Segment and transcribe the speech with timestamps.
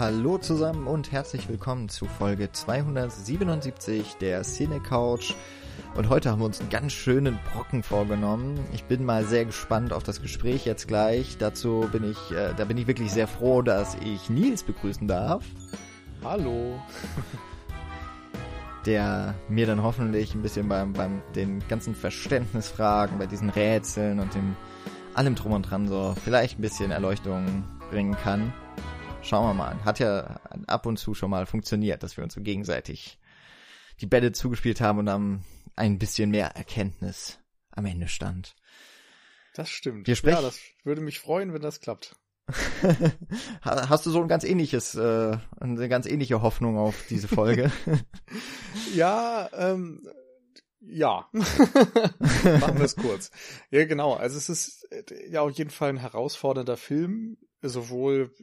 [0.00, 5.34] Hallo zusammen und herzlich willkommen zu Folge 277 der Cine Couch.
[5.94, 8.58] Und heute haben wir uns einen ganz schönen Brocken vorgenommen.
[8.72, 11.36] Ich bin mal sehr gespannt auf das Gespräch jetzt gleich.
[11.36, 15.44] Dazu bin ich, äh, da bin ich wirklich sehr froh, dass ich Nils begrüßen darf.
[16.24, 16.80] Hallo.
[18.86, 24.34] Der mir dann hoffentlich ein bisschen beim, beim den ganzen Verständnisfragen, bei diesen Rätseln und
[24.34, 24.56] dem
[25.12, 28.54] allem drum und dran so vielleicht ein bisschen Erleuchtung bringen kann.
[29.22, 29.84] Schauen wir mal.
[29.84, 33.18] Hat ja ab und zu schon mal funktioniert, dass wir uns so gegenseitig
[34.00, 35.44] die Bälle zugespielt haben und dann
[35.76, 37.38] ein bisschen mehr Erkenntnis
[37.70, 38.56] am Ende stand.
[39.54, 40.06] Das stimmt.
[40.06, 40.36] Wir sprechen.
[40.36, 42.16] Ja, das würde mich freuen, wenn das klappt.
[43.62, 47.70] Hast du so ein ganz ähnliches, äh, eine ganz ähnliche Hoffnung auf diese Folge?
[48.94, 50.08] ja, ähm,
[50.80, 51.28] ja.
[51.32, 53.30] Machen wir es kurz.
[53.70, 54.14] Ja, genau.
[54.14, 54.88] Also es ist
[55.28, 58.34] ja auf jeden Fall ein herausfordernder Film, sowohl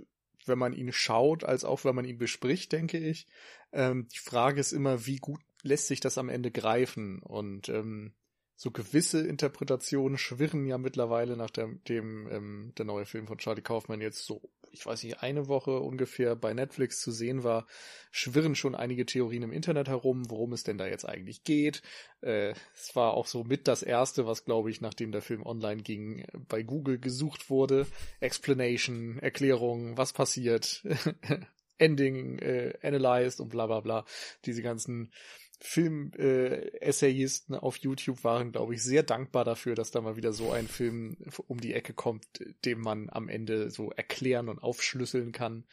[0.47, 3.27] wenn man ihn schaut, als auch wenn man ihn bespricht, denke ich.
[3.71, 7.19] Ähm, die Frage ist immer, wie gut lässt sich das am Ende greifen?
[7.19, 8.13] Und ähm,
[8.59, 14.01] so gewisse Interpretationen schwirren ja mittlerweile, nachdem dem, ähm, der neue Film von Charlie Kaufman
[14.01, 14.41] jetzt so,
[14.71, 17.67] ich weiß nicht, eine Woche ungefähr bei Netflix zu sehen war,
[18.09, 21.83] schwirren schon einige Theorien im Internet herum, worum es denn da jetzt eigentlich geht.
[22.21, 25.83] Äh, es war auch so mit das erste, was, glaube ich, nachdem der Film online
[25.83, 27.85] ging, bei Google gesucht wurde.
[28.21, 30.83] Explanation, Erklärung, was passiert,
[31.77, 34.03] Ending äh, analyzed und bla bla bla.
[34.45, 35.11] Diese ganzen
[35.59, 40.51] Film-Essayisten äh, auf YouTube waren, glaube ich, sehr dankbar dafür, dass da mal wieder so
[40.51, 42.27] ein Film um die Ecke kommt,
[42.63, 45.65] dem man am Ende so erklären und aufschlüsseln kann.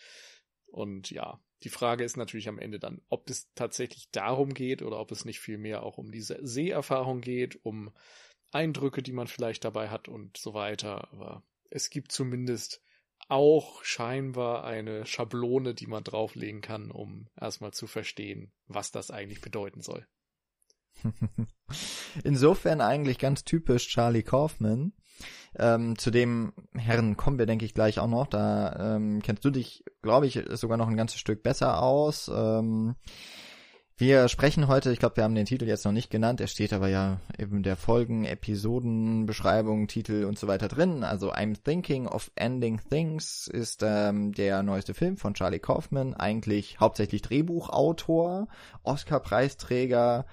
[0.66, 4.98] Und ja, die Frage ist natürlich am Ende dann, ob es tatsächlich darum geht oder
[5.00, 7.92] ob es nicht vielmehr auch um diese Seherfahrung geht, um
[8.52, 11.10] Eindrücke, die man vielleicht dabei hat und so weiter.
[11.12, 12.83] Aber es gibt zumindest
[13.28, 19.40] auch scheinbar eine Schablone, die man drauflegen kann, um erstmal zu verstehen, was das eigentlich
[19.40, 20.06] bedeuten soll.
[22.24, 24.92] Insofern eigentlich ganz typisch Charlie Kaufman.
[25.56, 28.26] Ähm, zu dem Herren kommen wir, denke ich, gleich auch noch.
[28.26, 32.30] Da ähm, kennst du dich, glaube ich, sogar noch ein ganzes Stück besser aus.
[32.34, 32.96] Ähm,
[33.96, 36.72] wir sprechen heute, ich glaube, wir haben den Titel jetzt noch nicht genannt, er steht
[36.72, 41.04] aber ja eben der Folgen, Episoden, Beschreibung, Titel und so weiter drin.
[41.04, 46.80] Also I'm Thinking of Ending Things ist ähm, der neueste Film von Charlie Kaufman, eigentlich
[46.80, 48.48] hauptsächlich Drehbuchautor,
[48.82, 50.26] Oscar-Preisträger,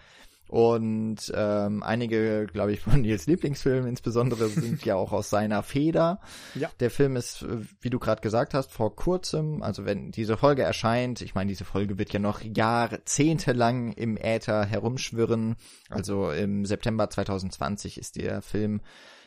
[0.52, 6.20] und ähm, einige, glaube ich, von Nils Lieblingsfilmen insbesondere sind ja auch aus seiner Feder.
[6.56, 6.70] Ja.
[6.82, 7.46] Der Film ist,
[7.80, 11.64] wie du gerade gesagt hast, vor kurzem, also wenn diese Folge erscheint, ich meine, diese
[11.64, 15.56] Folge wird ja noch jahrzehntelang im Äther herumschwirren.
[15.90, 18.82] Also im September 2020 ist der Film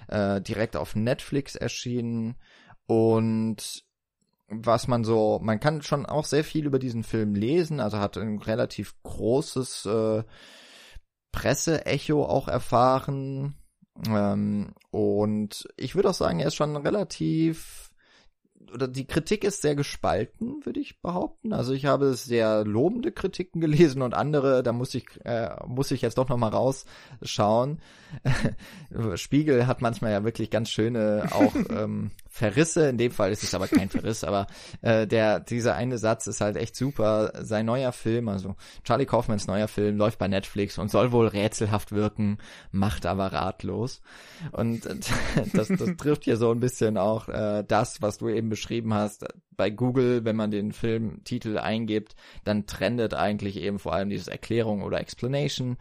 [0.08, 2.34] äh, direkt auf Netflix erschienen.
[2.86, 3.82] Und
[4.48, 8.18] was man so, man kann schon auch sehr viel über diesen Film lesen, also hat
[8.18, 10.22] ein relativ großes äh,
[11.34, 13.54] Presseecho auch erfahren.
[14.06, 17.90] Ähm, und ich würde auch sagen, er ist schon relativ
[18.72, 21.52] oder die Kritik ist sehr gespalten, würde ich behaupten.
[21.52, 26.02] Also ich habe sehr lobende Kritiken gelesen und andere, da muss ich äh, muss ich
[26.02, 27.80] jetzt doch noch mal rausschauen.
[29.16, 32.88] Spiegel hat manchmal ja wirklich ganz schöne auch ähm, Verrisse.
[32.88, 34.46] In dem Fall ist es aber kein Verriss, aber
[34.82, 37.32] äh, der dieser eine Satz ist halt echt super.
[37.40, 41.92] Sein neuer Film, also Charlie Kaufmans neuer Film, läuft bei Netflix und soll wohl rätselhaft
[41.92, 42.38] wirken,
[42.72, 44.00] macht aber ratlos.
[44.52, 44.84] Und
[45.52, 49.26] das, das trifft hier so ein bisschen auch äh, das, was du eben beschrieben hast.
[49.50, 54.82] Bei Google, wenn man den Filmtitel eingibt, dann trendet eigentlich eben vor allem dieses Erklärung
[54.82, 55.76] oder Explanation.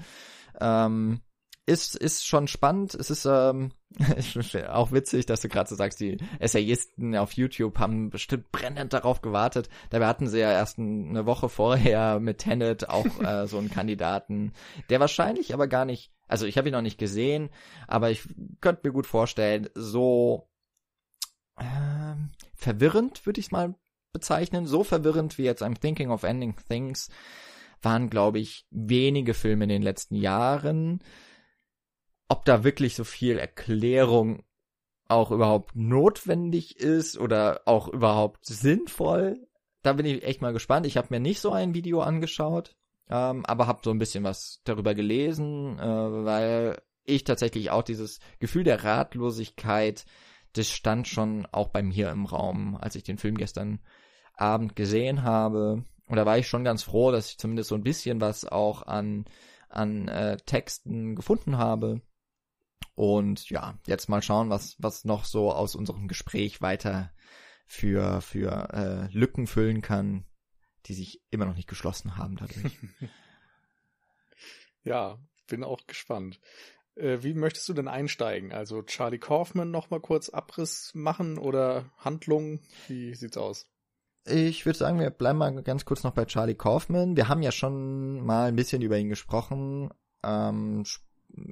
[0.60, 1.22] Ähm,
[1.66, 2.94] ist, ist schon spannend.
[2.94, 3.72] Es ist ähm,
[4.70, 9.22] auch witzig, dass du gerade so sagst, die Essayisten auf YouTube haben bestimmt brennend darauf
[9.22, 9.70] gewartet.
[9.90, 14.52] Dabei hatten sie ja erst eine Woche vorher mit Tenet auch äh, so einen Kandidaten,
[14.90, 17.50] der wahrscheinlich aber gar nicht, also ich habe ihn noch nicht gesehen,
[17.88, 18.24] aber ich
[18.60, 20.50] könnte mir gut vorstellen, so
[21.58, 22.16] äh,
[22.56, 23.76] verwirrend würde ich mal
[24.12, 27.10] bezeichnen, so verwirrend wie jetzt I'm Thinking of Ending Things
[27.82, 31.02] waren, glaube ich, wenige Filme in den letzten Jahren
[32.34, 34.44] ob da wirklich so viel Erklärung
[35.08, 39.48] auch überhaupt notwendig ist oder auch überhaupt sinnvoll.
[39.84, 40.88] Da bin ich echt mal gespannt.
[40.88, 42.76] Ich habe mir nicht so ein Video angeschaut,
[43.08, 48.20] ähm, aber habe so ein bisschen was darüber gelesen, äh, weil ich tatsächlich auch dieses
[48.40, 50.06] Gefühl der Ratlosigkeit,
[50.54, 53.80] das stand schon auch bei mir im Raum, als ich den Film gestern
[54.36, 55.84] Abend gesehen habe.
[56.08, 58.84] Und da war ich schon ganz froh, dass ich zumindest so ein bisschen was auch
[58.84, 59.26] an,
[59.70, 62.02] an äh, Texten gefunden habe.
[62.96, 67.12] Und ja, jetzt mal schauen, was, was noch so aus unserem Gespräch weiter
[67.66, 70.26] für, für äh, Lücken füllen kann.
[70.86, 72.78] die sich immer noch nicht geschlossen haben dadurch.
[74.84, 75.18] ja,
[75.48, 76.40] bin auch gespannt.
[76.96, 78.52] Äh, wie möchtest du denn einsteigen?
[78.52, 82.60] Also Charlie Kaufman noch mal kurz Abriss machen oder Handlung?
[82.88, 83.68] Wie sieht's aus?
[84.26, 87.18] Ich würde sagen, wir bleiben mal ganz kurz noch bei Charlie Kaufman.
[87.18, 89.90] Wir haben ja schon mal ein bisschen über ihn gesprochen.
[90.24, 90.86] Ähm,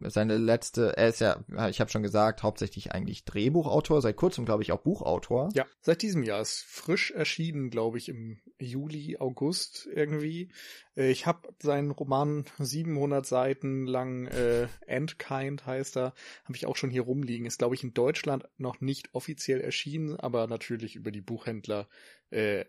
[0.01, 4.63] seine letzte, er ist ja, ich habe schon gesagt, hauptsächlich eigentlich Drehbuchautor, seit kurzem glaube
[4.63, 5.50] ich auch Buchautor.
[5.54, 10.51] Ja, seit diesem Jahr ist frisch erschienen, glaube ich, im Juli, August irgendwie.
[10.95, 16.13] Äh, ich habe seinen Roman 700 Seiten lang, äh, Endkind heißt er,
[16.45, 17.48] habe ich auch schon hier rumliegen.
[17.48, 21.88] Ist glaube ich in Deutschland noch nicht offiziell erschienen, aber natürlich über die Buchhändler
[22.30, 22.66] äh,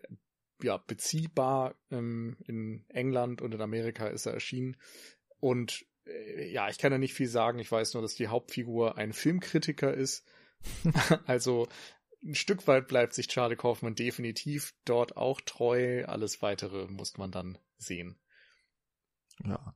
[0.63, 1.75] ja beziehbar.
[1.91, 4.77] Ähm, in England und in Amerika ist er erschienen
[5.39, 7.59] und ja, ich kann ja nicht viel sagen.
[7.59, 10.25] Ich weiß nur, dass die Hauptfigur ein Filmkritiker ist.
[11.27, 11.67] also
[12.23, 16.05] ein Stück weit bleibt sich Charlie Kaufman definitiv dort auch treu.
[16.05, 18.17] Alles weitere muss man dann sehen.
[19.45, 19.75] Ja.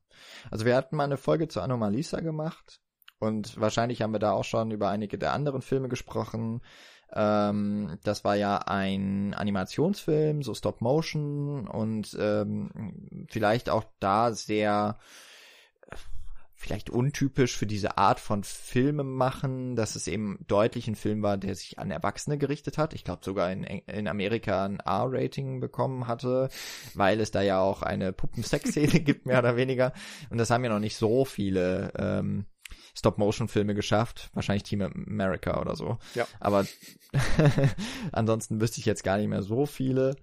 [0.51, 2.79] Also wir hatten mal eine Folge zu Anomalisa gemacht
[3.19, 6.61] und wahrscheinlich haben wir da auch schon über einige der anderen Filme gesprochen.
[7.11, 14.99] Ähm, das war ja ein Animationsfilm, so Stop Motion und ähm, vielleicht auch da sehr
[16.59, 21.37] vielleicht untypisch für diese Art von Filme machen, dass es eben deutlich ein Film war,
[21.37, 22.95] der sich an Erwachsene gerichtet hat.
[22.95, 26.49] Ich glaube sogar in, in Amerika ein R-Rating bekommen hatte,
[26.95, 29.93] weil es da ja auch eine Puppensex-Szene gibt, mehr oder weniger.
[30.31, 32.47] Und das haben ja noch nicht so viele ähm,
[32.95, 34.31] Stop-Motion-Filme geschafft.
[34.33, 35.99] Wahrscheinlich Team America oder so.
[36.15, 36.27] Ja.
[36.39, 36.65] Aber
[38.11, 40.15] ansonsten wüsste ich jetzt gar nicht mehr so viele.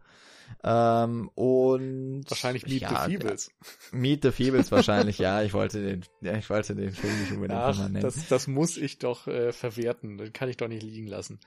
[0.62, 3.50] Ähm, und wahrscheinlich Meet ja, the Feebles.
[3.93, 5.43] Meet the Feebles wahrscheinlich, ja.
[5.43, 8.00] Ich wollte den, ja, ich wollte den Film nicht unbedingt Ach, nennen.
[8.00, 10.17] Das, das muss ich doch äh, verwerten.
[10.17, 11.41] Den kann ich doch nicht liegen lassen.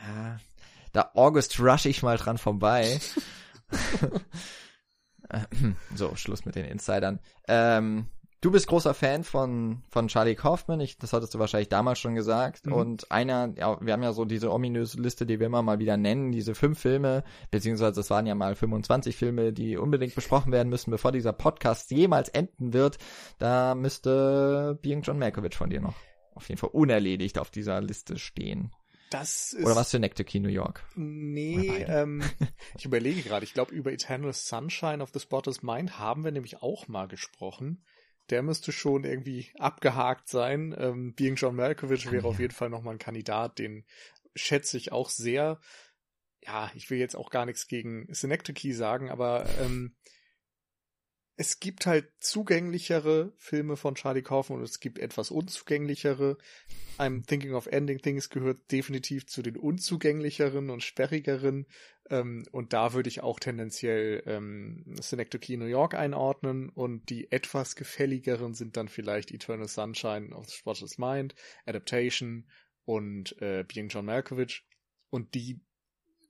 [0.00, 0.38] Ja,
[0.92, 3.00] da August rush ich mal dran vorbei.
[5.94, 7.20] so, Schluss mit den Insidern.
[7.48, 8.08] Ähm,
[8.44, 12.14] Du bist großer Fan von, von Charlie Kaufman, ich, das hattest du wahrscheinlich damals schon
[12.14, 12.66] gesagt.
[12.66, 12.74] Mhm.
[12.74, 15.96] Und einer, ja, wir haben ja so diese ominöse Liste, die wir immer mal wieder
[15.96, 20.68] nennen, diese fünf Filme, beziehungsweise es waren ja mal 25 Filme, die unbedingt besprochen werden
[20.68, 22.98] müssen, bevor dieser Podcast jemals enden wird.
[23.38, 25.96] Da müsste Being John Malkovich von dir noch
[26.34, 28.72] auf jeden Fall unerledigt auf dieser Liste stehen.
[29.08, 30.84] Das ist Oder was für Nectar New York?
[30.96, 32.22] Nee, ähm,
[32.76, 36.60] ich überlege gerade, ich glaube, über Eternal Sunshine of the Spotless Mind haben wir nämlich
[36.60, 37.82] auch mal gesprochen
[38.30, 40.74] der müsste schon irgendwie abgehakt sein.
[40.78, 43.84] Ähm, Being John Malkovich wäre auf jeden Fall nochmal ein Kandidat, den
[44.34, 45.60] schätze ich auch sehr.
[46.42, 49.94] Ja, ich will jetzt auch gar nichts gegen Synecdoche sagen, aber ähm,
[51.36, 56.38] es gibt halt zugänglichere Filme von Charlie Kaufman und es gibt etwas unzugänglichere.
[56.96, 61.66] I'm Thinking of Ending Things gehört definitiv zu den unzugänglicheren und sperrigeren.
[62.08, 66.68] Ähm, und da würde ich auch tendenziell ähm, Synecdoche New York einordnen.
[66.68, 71.34] Und die etwas gefälligeren sind dann vielleicht Eternal Sunshine of the Spotless Mind,
[71.66, 72.48] Adaptation
[72.84, 74.64] und äh, Being John Malkovich.
[75.10, 75.60] Und die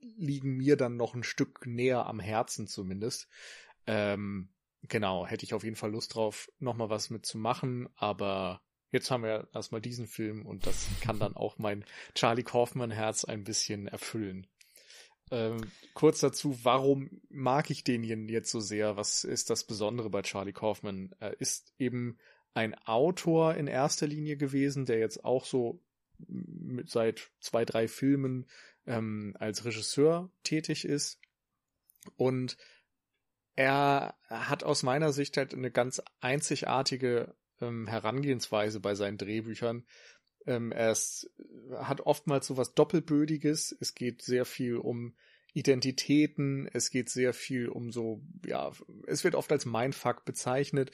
[0.00, 3.28] liegen mir dann noch ein Stück näher am Herzen zumindest.
[3.86, 4.48] Ähm,
[4.88, 9.48] genau, hätte ich auf jeden Fall Lust drauf, nochmal was mitzumachen, aber jetzt haben wir
[9.53, 14.46] erstmal diesen Film und das kann dann auch mein Charlie Kaufman Herz ein bisschen erfüllen.
[15.31, 18.96] Ähm, kurz dazu, warum mag ich den jetzt so sehr?
[18.96, 21.14] Was ist das Besondere bei Charlie Kaufman?
[21.19, 22.19] Er ist eben
[22.53, 25.81] ein Autor in erster Linie gewesen, der jetzt auch so
[26.19, 28.46] mit seit zwei, drei Filmen
[28.86, 31.20] ähm, als Regisseur tätig ist.
[32.17, 32.56] Und
[33.56, 39.84] er hat aus meiner Sicht halt eine ganz einzigartige ähm, Herangehensweise bei seinen Drehbüchern.
[40.46, 41.31] Ähm, er ist,
[41.73, 43.77] hat oftmals so was Doppelbödiges.
[43.81, 45.15] Es geht sehr viel um
[45.53, 46.69] Identitäten.
[46.73, 48.73] Es geht sehr viel um so, ja,
[49.06, 50.91] es wird oft als Mindfuck bezeichnet.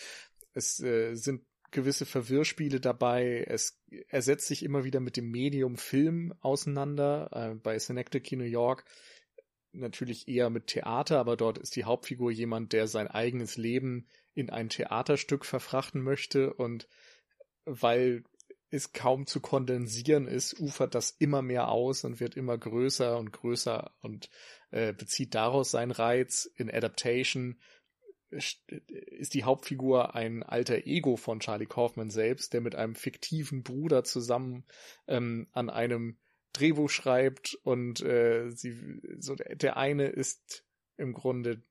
[0.52, 3.44] Es äh, sind gewisse Verwirrspiele dabei.
[3.46, 7.30] Es er setzt sich immer wieder mit dem Medium Film auseinander.
[7.32, 8.84] Äh, bei Synecdoche New York
[9.72, 14.50] natürlich eher mit Theater, aber dort ist die Hauptfigur jemand, der sein eigenes Leben in
[14.50, 16.88] ein Theaterstück verfrachten möchte und
[17.64, 18.24] weil
[18.70, 23.32] es kaum zu kondensieren ist, ufert das immer mehr aus und wird immer größer und
[23.32, 24.30] größer und
[24.70, 26.50] äh, bezieht daraus seinen Reiz.
[26.56, 27.58] In Adaptation
[28.30, 34.04] ist die Hauptfigur ein alter Ego von Charlie Kaufman selbst, der mit einem fiktiven Bruder
[34.04, 34.64] zusammen
[35.08, 36.16] ähm, an einem
[36.52, 40.64] Drehbuch schreibt und äh, sie so der eine ist
[40.96, 41.62] im Grunde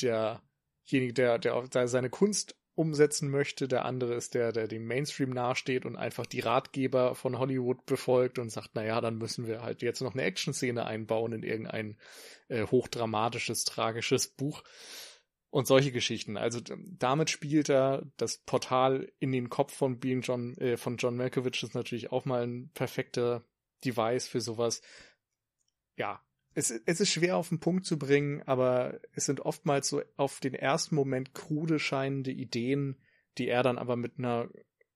[0.00, 3.66] derjenige, der der, der seine Kunst umsetzen möchte.
[3.66, 8.38] Der andere ist der, der dem Mainstream nahesteht und einfach die Ratgeber von Hollywood befolgt
[8.38, 11.96] und sagt, naja, dann müssen wir halt jetzt noch eine Action-Szene einbauen in irgendein
[12.48, 14.62] äh, hochdramatisches, tragisches Buch
[15.48, 16.36] und solche Geschichten.
[16.36, 16.60] Also
[16.98, 21.62] damit spielt er das Portal in den Kopf von Being John, äh, von John Malkovich
[21.62, 23.42] ist natürlich auch mal ein perfekter
[23.84, 24.82] Device für sowas.
[25.96, 26.22] Ja,
[26.54, 30.40] es, es ist schwer auf den Punkt zu bringen, aber es sind oftmals so auf
[30.40, 32.96] den ersten Moment krude scheinende Ideen,
[33.38, 34.48] die er dann aber mit einer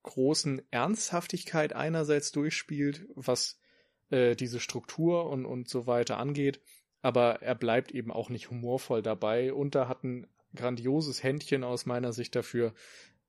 [0.03, 3.61] großen Ernsthaftigkeit einerseits durchspielt, was
[4.09, 6.61] äh, diese Struktur und, und so weiter angeht,
[7.03, 11.87] aber er bleibt eben auch nicht humorvoll dabei und da hat ein grandioses Händchen aus
[11.87, 12.75] meiner Sicht dafür,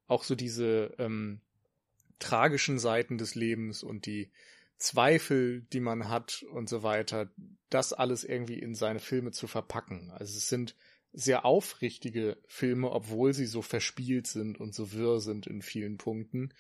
[0.07, 1.41] auch so diese ähm,
[2.19, 4.31] tragischen Seiten des Lebens und die
[4.81, 7.31] Zweifel, die man hat und so weiter,
[7.69, 10.11] das alles irgendwie in seine Filme zu verpacken.
[10.11, 10.75] Also es sind
[11.13, 16.53] sehr aufrichtige Filme, obwohl sie so verspielt sind und so wirr sind in vielen Punkten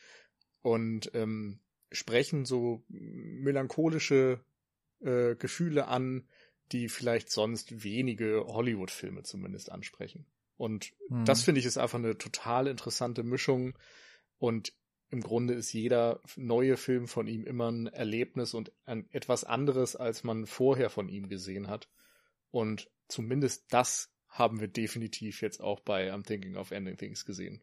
[0.61, 1.61] und ähm,
[1.91, 4.43] sprechen so melancholische
[4.99, 6.27] äh, Gefühle an,
[6.71, 10.27] die vielleicht sonst wenige Hollywood-Filme zumindest ansprechen.
[10.57, 11.25] Und hm.
[11.25, 13.77] das finde ich ist einfach eine total interessante Mischung
[14.37, 14.73] und
[15.11, 19.95] im Grunde ist jeder neue Film von ihm immer ein Erlebnis und ein, etwas anderes,
[19.97, 21.89] als man vorher von ihm gesehen hat.
[22.49, 27.61] Und zumindest das haben wir definitiv jetzt auch bei I'm Thinking of Ending Things gesehen.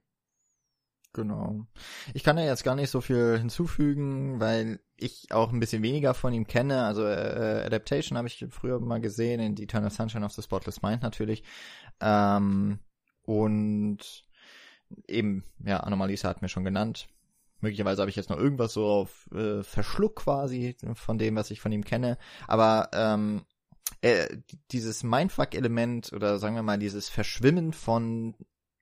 [1.15, 1.67] Genau.
[2.13, 6.13] Ich kann da jetzt gar nicht so viel hinzufügen, weil ich auch ein bisschen weniger
[6.13, 6.85] von ihm kenne.
[6.85, 11.03] Also äh, Adaptation habe ich früher mal gesehen, in Eternal Sunshine of the Spotless Mind
[11.03, 11.45] natürlich.
[12.01, 12.81] Ähm,
[13.23, 14.27] und
[15.07, 17.09] eben, ja, Anomalisa hat mir schon genannt.
[17.61, 21.61] Möglicherweise habe ich jetzt noch irgendwas so auf äh, Verschluck quasi von dem, was ich
[21.61, 22.19] von ihm kenne.
[22.47, 23.43] Aber ähm,
[24.01, 24.29] äh,
[24.71, 28.35] dieses Mindfuck-Element oder sagen wir mal dieses Verschwimmen von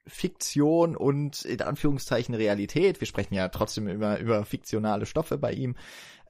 [0.06, 3.00] Fiktion und in Anführungszeichen Realität.
[3.00, 5.76] Wir sprechen ja trotzdem über, über fiktionale Stoffe bei ihm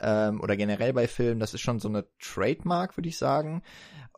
[0.00, 1.40] ähm, oder generell bei Filmen.
[1.40, 3.62] Das ist schon so eine Trademark, würde ich sagen.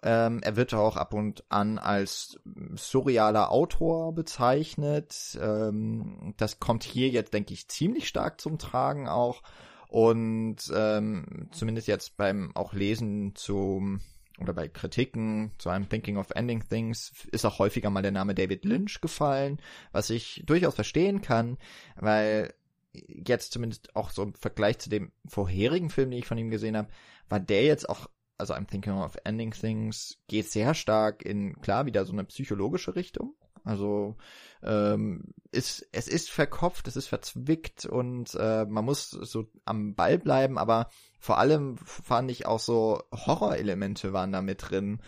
[0.03, 2.39] Ähm, er wird auch ab und an als
[2.77, 5.39] surrealer Autor bezeichnet.
[5.41, 9.43] Ähm, das kommt hier jetzt, denke ich, ziemlich stark zum Tragen auch.
[9.89, 14.01] Und ähm, zumindest jetzt beim auch Lesen zum
[14.41, 18.35] oder bei Kritiken zu einem Thinking of Ending Things ist auch häufiger mal der Name
[18.35, 19.61] David Lynch gefallen,
[19.93, 21.59] was ich durchaus verstehen kann,
[21.97, 22.55] weil
[22.93, 26.77] jetzt zumindest auch so im Vergleich zu dem vorherigen Film, den ich von ihm gesehen
[26.77, 26.89] habe,
[27.29, 31.87] war der jetzt auch also I'm Thinking of Ending Things geht sehr stark in, klar,
[31.87, 33.35] wieder so eine psychologische Richtung.
[33.69, 34.17] Also
[34.63, 40.19] ähm, ist, es ist verkopft, es ist verzwickt und äh, man muss so am Ball
[40.19, 40.89] bleiben, aber
[41.21, 45.03] vor allem fand ich auch so Horrorelemente waren da mit drin,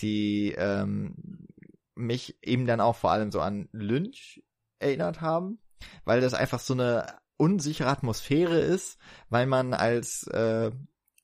[0.00, 1.46] die ähm,
[1.94, 4.42] mich eben dann auch vor allem so an Lynch
[4.80, 5.58] erinnert haben,
[6.04, 7.06] weil das einfach so eine
[7.38, 8.98] unsichere Atmosphäre ist,
[9.30, 10.70] weil man als äh,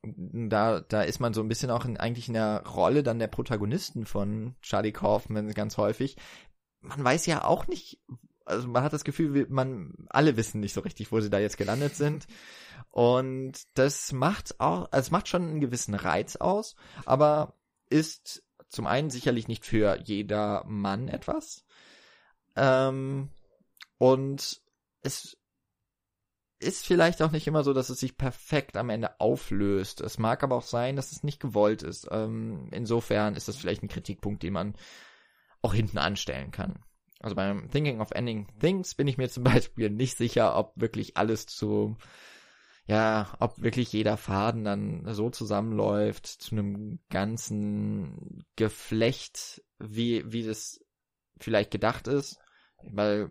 [0.02, 3.26] da, da ist man so ein bisschen auch in, eigentlich in der Rolle dann der
[3.26, 6.16] Protagonisten von Charlie Kaufman ganz häufig.
[6.80, 8.00] Man weiß ja auch nicht,
[8.44, 11.58] also man hat das Gefühl, man, alle wissen nicht so richtig, wo sie da jetzt
[11.58, 12.26] gelandet sind.
[12.90, 17.54] Und das macht auch, also es macht schon einen gewissen Reiz aus, aber
[17.88, 21.64] ist zum einen sicherlich nicht für jeder Mann etwas.
[22.56, 23.30] Ähm,
[23.98, 24.60] und
[25.02, 25.36] es
[26.58, 30.00] ist vielleicht auch nicht immer so, dass es sich perfekt am Ende auflöst.
[30.00, 32.06] Es mag aber auch sein, dass es nicht gewollt ist.
[32.10, 34.74] Ähm, insofern ist das vielleicht ein Kritikpunkt, den man
[35.62, 36.82] auch hinten anstellen kann.
[37.20, 41.16] Also beim Thinking of Ending Things bin ich mir zum Beispiel nicht sicher, ob wirklich
[41.16, 41.96] alles zu,
[42.86, 50.80] ja, ob wirklich jeder Faden dann so zusammenläuft zu einem ganzen Geflecht, wie, wie das
[51.38, 52.38] vielleicht gedacht ist.
[52.82, 53.30] Weil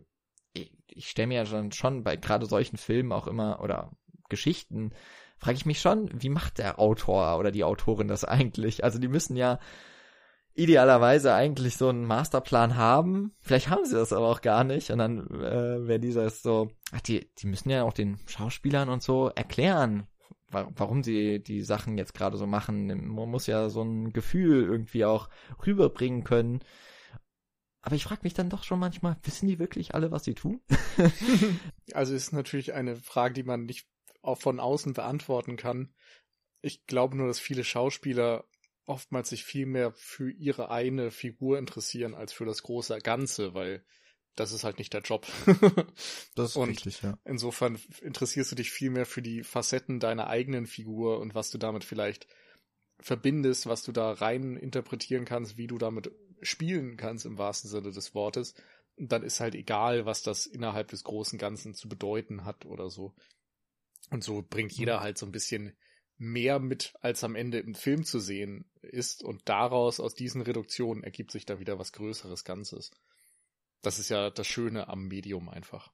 [0.54, 3.92] ich, ich stelle mir ja schon, schon bei gerade solchen Filmen auch immer oder
[4.30, 4.94] Geschichten,
[5.40, 8.84] frage ich mich schon, wie macht der Autor oder die Autorin das eigentlich?
[8.84, 9.60] Also die müssen ja
[10.56, 13.34] idealerweise eigentlich so einen Masterplan haben.
[13.42, 14.92] Vielleicht haben sie das aber auch gar nicht.
[14.92, 19.02] Und dann äh, wäre dieser so, ach, die, die müssen ja auch den Schauspielern und
[19.02, 20.08] so erklären,
[20.52, 22.88] warum sie die Sachen jetzt gerade so machen.
[22.88, 25.30] Man muss ja so ein Gefühl irgendwie auch
[25.66, 26.60] rüberbringen können.
[27.82, 30.62] Aber ich frage mich dann doch schon manchmal, wissen die wirklich alle, was sie tun?
[31.94, 33.88] also ist natürlich eine Frage, die man nicht
[34.22, 35.94] auch von außen beantworten kann.
[36.62, 38.44] Ich glaube nur, dass viele Schauspieler
[38.90, 43.86] oftmals sich viel mehr für ihre eine Figur interessieren als für das große Ganze, weil
[44.36, 45.28] das ist halt nicht der Job.
[46.36, 47.18] das ist und richtig, ja.
[47.24, 51.58] Insofern interessierst du dich viel mehr für die Facetten deiner eigenen Figur und was du
[51.58, 52.28] damit vielleicht
[53.00, 57.92] verbindest, was du da rein interpretieren kannst, wie du damit spielen kannst im wahrsten Sinne
[57.92, 58.56] des Wortes.
[58.98, 63.14] dann ist halt egal, was das innerhalb des großen Ganzen zu bedeuten hat oder so.
[64.10, 65.04] Und so bringt jeder mhm.
[65.04, 65.78] halt so ein bisschen
[66.20, 69.24] mehr mit, als am Ende im Film zu sehen ist.
[69.24, 72.92] Und daraus, aus diesen Reduktionen, ergibt sich da wieder was Größeres Ganzes.
[73.82, 75.92] Das ist ja das Schöne am Medium einfach.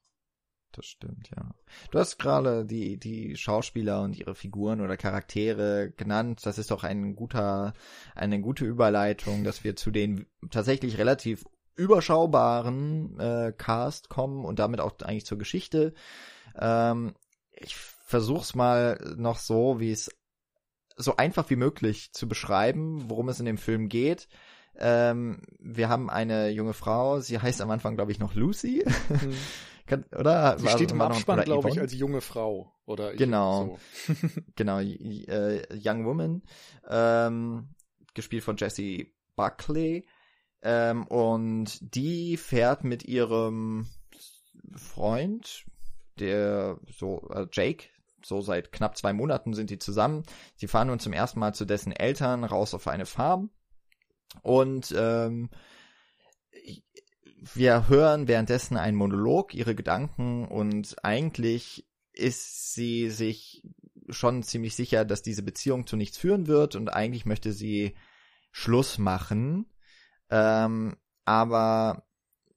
[0.72, 1.51] Das stimmt, ja.
[1.91, 6.41] Du hast gerade die, die Schauspieler und ihre Figuren oder Charaktere genannt.
[6.44, 7.74] Das ist doch ein guter,
[8.13, 14.82] eine gute Überleitung, dass wir zu den tatsächlich relativ überschaubaren äh, Cast kommen und damit
[14.82, 15.94] auch eigentlich zur Geschichte.
[16.58, 17.13] Ähm,
[17.51, 17.75] ich
[18.06, 20.10] versuch's mal noch so, wie es
[20.96, 24.30] so einfach wie möglich zu beschreiben, worum es in dem Film geht.
[24.78, 28.86] Ähm, wir haben eine junge Frau, sie heißt am Anfang, glaube ich, noch Lucy.
[29.10, 30.06] Mhm.
[30.18, 30.58] oder?
[30.60, 32.74] Sie steht im Abspann, glaube ich, als junge Frau.
[32.86, 33.78] Oder genau.
[34.08, 34.14] So.
[34.56, 36.44] genau, äh, Young Woman.
[36.88, 37.70] Ähm,
[38.14, 40.08] gespielt von Jessie Buckley.
[40.62, 43.88] Ähm, und die fährt mit ihrem
[44.76, 45.66] Freund,
[46.20, 47.90] der so, äh, Jake,
[48.25, 50.24] so seit knapp zwei Monaten sind die zusammen.
[50.55, 53.51] Sie fahren nun zum ersten Mal zu dessen Eltern raus auf eine Farm.
[54.41, 55.50] Und ähm,
[57.53, 63.62] wir hören währenddessen einen Monolog, ihre Gedanken und eigentlich ist sie sich
[64.10, 67.96] schon ziemlich sicher, dass diese Beziehung zu nichts führen wird und eigentlich möchte sie
[68.51, 69.65] Schluss machen.
[70.29, 72.08] Ähm, aber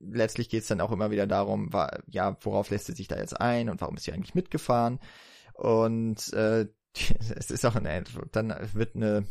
[0.00, 3.16] letztlich geht es dann auch immer wieder darum, war, ja, worauf lässt sie sich da
[3.16, 5.00] jetzt ein und warum ist sie eigentlich mitgefahren?
[5.58, 6.66] Und äh,
[7.36, 9.24] es ist auch eine, dann wird eine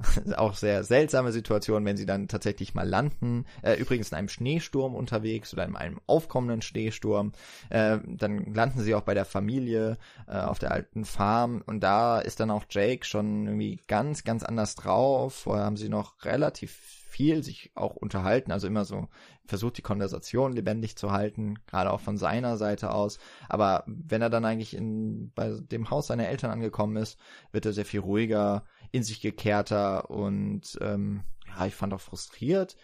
[0.36, 3.46] auch sehr seltsame Situation, wenn sie dann tatsächlich mal landen.
[3.62, 7.32] Äh, übrigens in einem Schneesturm unterwegs oder in einem aufkommenden Schneesturm.
[7.70, 12.18] Äh, dann landen sie auch bei der Familie äh, auf der alten Farm und da
[12.20, 15.34] ist dann auch Jake schon irgendwie ganz, ganz anders drauf.
[15.34, 19.08] Vorher haben sie noch relativ viel sich auch unterhalten, also immer so
[19.44, 23.18] versucht die Konversation lebendig zu halten, gerade auch von seiner Seite aus.
[23.48, 27.18] Aber wenn er dann eigentlich in, bei dem Haus seiner Eltern angekommen ist,
[27.50, 32.76] wird er sehr viel ruhiger, in sich gekehrter und ähm, ja, ich fand auch frustriert.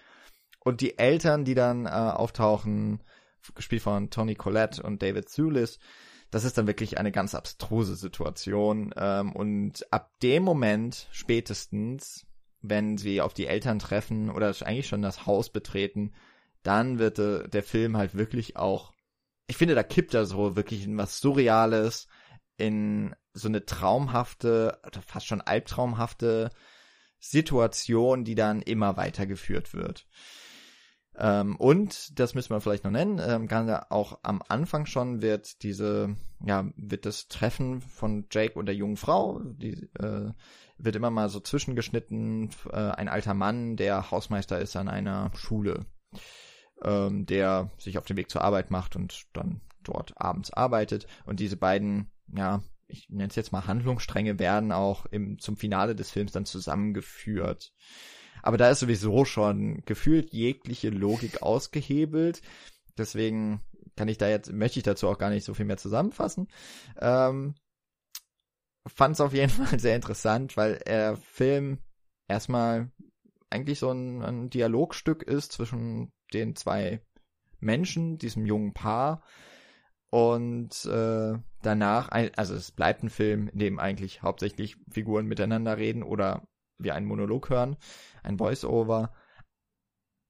[0.58, 3.04] Und die Eltern, die dann äh, auftauchen,
[3.54, 5.78] gespielt von Tony Collette und David Zulis,
[6.32, 8.92] das ist dann wirklich eine ganz abstruse Situation.
[8.96, 12.26] Ähm, und ab dem Moment spätestens
[12.66, 16.12] wenn sie auf die Eltern treffen oder eigentlich schon das Haus betreten,
[16.62, 18.92] dann wird äh, der Film halt wirklich auch,
[19.46, 22.08] ich finde, da kippt er so wirklich in was Surreales,
[22.56, 26.50] in so eine traumhafte, fast schon albtraumhafte
[27.18, 30.06] Situation, die dann immer weitergeführt wird.
[31.16, 35.62] Ähm, und, das müssen wir vielleicht noch nennen, ähm, gerade auch am Anfang schon wird
[35.62, 40.32] diese, ja, wird das Treffen von Jake und der jungen Frau, die äh,
[40.84, 45.86] wird immer mal so zwischengeschnitten, äh, ein alter Mann, der Hausmeister ist an einer Schule,
[46.82, 51.06] ähm, der sich auf den Weg zur Arbeit macht und dann dort abends arbeitet.
[51.26, 55.94] Und diese beiden, ja, ich nenne es jetzt mal Handlungsstränge, werden auch im, zum Finale
[55.94, 57.72] des Films dann zusammengeführt.
[58.42, 62.42] Aber da ist sowieso schon gefühlt jegliche Logik ausgehebelt.
[62.98, 63.62] Deswegen
[63.96, 66.48] kann ich da jetzt, möchte ich dazu auch gar nicht so viel mehr zusammenfassen.
[67.00, 67.54] Ähm,
[68.86, 71.78] fand es auf jeden Fall sehr interessant, weil der Film
[72.28, 72.90] erstmal
[73.50, 77.00] eigentlich so ein, ein Dialogstück ist zwischen den zwei
[77.60, 79.22] Menschen, diesem jungen Paar.
[80.10, 86.02] Und äh, danach, also es bleibt ein Film, in dem eigentlich hauptsächlich Figuren miteinander reden
[86.02, 86.46] oder
[86.78, 87.76] wir einen Monolog hören,
[88.22, 89.12] ein Voice-Over.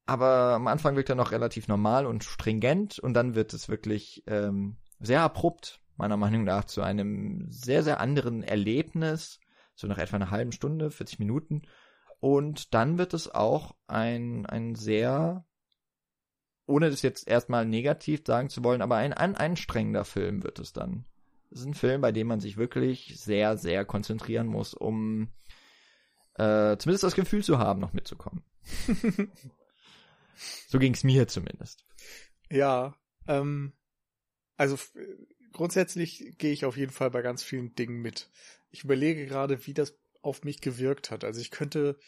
[0.06, 4.22] Aber am Anfang wirkt er noch relativ normal und stringent und dann wird es wirklich
[4.26, 9.40] ähm, sehr abrupt meiner Meinung nach zu einem sehr, sehr anderen Erlebnis,
[9.74, 11.62] so nach etwa einer halben Stunde, 40 Minuten.
[12.20, 15.44] Und dann wird es auch ein, ein sehr,
[16.66, 20.72] ohne das jetzt erstmal negativ sagen zu wollen, aber ein, ein anstrengender Film wird es
[20.72, 21.04] dann.
[21.50, 25.28] Es ist ein Film, bei dem man sich wirklich sehr, sehr konzentrieren muss, um
[26.34, 28.42] äh, zumindest das Gefühl zu haben, noch mitzukommen.
[30.68, 31.84] so ging es mir zumindest.
[32.50, 32.96] Ja,
[33.28, 33.72] ähm,
[34.56, 34.78] also
[35.54, 38.28] grundsätzlich gehe ich auf jeden Fall bei ganz vielen Dingen mit.
[38.70, 41.24] Ich überlege gerade, wie das auf mich gewirkt hat.
[41.24, 41.98] Also ich könnte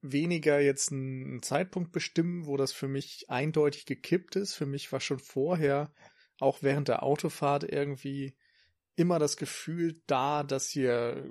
[0.00, 4.54] weniger jetzt einen Zeitpunkt bestimmen, wo das für mich eindeutig gekippt ist.
[4.54, 5.92] Für mich war schon vorher,
[6.38, 8.36] auch während der Autofahrt irgendwie
[8.94, 11.30] immer das Gefühl da, dass hier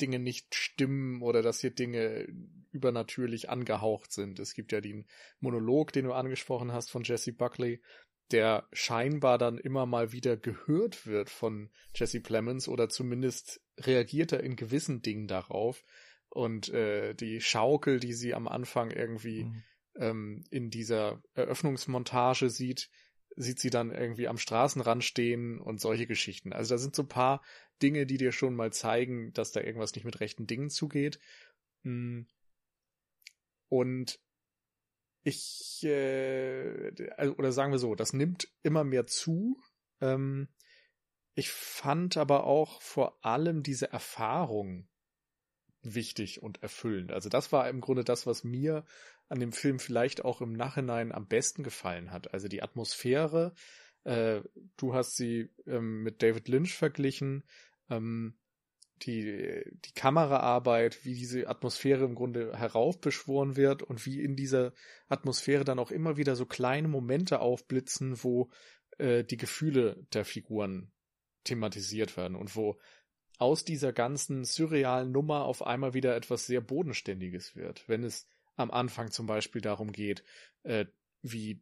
[0.00, 2.26] Dinge nicht stimmen oder dass hier Dinge
[2.72, 4.40] übernatürlich angehaucht sind.
[4.40, 5.06] Es gibt ja den
[5.38, 7.80] Monolog, den du angesprochen hast von Jesse Buckley,
[8.34, 14.42] der scheinbar dann immer mal wieder gehört wird von Jesse Plemons oder zumindest reagiert er
[14.42, 15.84] in gewissen Dingen darauf.
[16.30, 19.62] Und äh, die Schaukel, die sie am Anfang irgendwie mhm.
[19.94, 22.90] ähm, in dieser Eröffnungsmontage sieht,
[23.36, 26.52] sieht sie dann irgendwie am Straßenrand stehen und solche Geschichten.
[26.52, 27.40] Also da sind so ein paar
[27.82, 31.20] Dinge, die dir schon mal zeigen, dass da irgendwas nicht mit rechten Dingen zugeht.
[31.84, 32.26] Hm.
[33.68, 34.18] Und
[35.24, 39.58] ich, äh, also, oder sagen wir so, das nimmt immer mehr zu.
[40.00, 40.48] Ähm,
[41.34, 44.88] ich fand aber auch vor allem diese Erfahrung
[45.82, 47.12] wichtig und erfüllend.
[47.12, 48.84] Also das war im Grunde das, was mir
[49.28, 52.32] an dem Film vielleicht auch im Nachhinein am besten gefallen hat.
[52.32, 53.54] Also die Atmosphäre.
[54.04, 54.42] Äh,
[54.76, 57.44] du hast sie ähm, mit David Lynch verglichen.
[57.88, 58.38] Ähm,
[59.02, 64.72] die, die Kameraarbeit, wie diese Atmosphäre im Grunde heraufbeschworen wird und wie in dieser
[65.08, 68.50] Atmosphäre dann auch immer wieder so kleine Momente aufblitzen, wo
[68.98, 70.92] äh, die Gefühle der Figuren
[71.44, 72.78] thematisiert werden und wo
[73.38, 77.88] aus dieser ganzen surrealen Nummer auf einmal wieder etwas sehr Bodenständiges wird.
[77.88, 80.24] Wenn es am Anfang zum Beispiel darum geht,
[80.62, 80.86] äh,
[81.22, 81.60] wie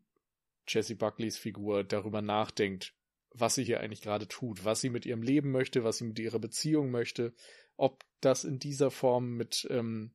[0.69, 2.95] Jesse Buckleys Figur darüber nachdenkt,
[3.35, 6.19] was sie hier eigentlich gerade tut, was sie mit ihrem Leben möchte, was sie mit
[6.19, 7.35] ihrer Beziehung möchte,
[7.77, 10.15] ob das in dieser Form mit ähm,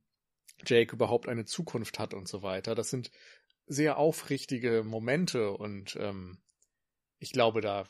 [0.66, 2.74] Jake überhaupt eine Zukunft hat und so weiter.
[2.74, 3.10] Das sind
[3.66, 6.38] sehr aufrichtige Momente und ähm,
[7.18, 7.88] ich glaube, da,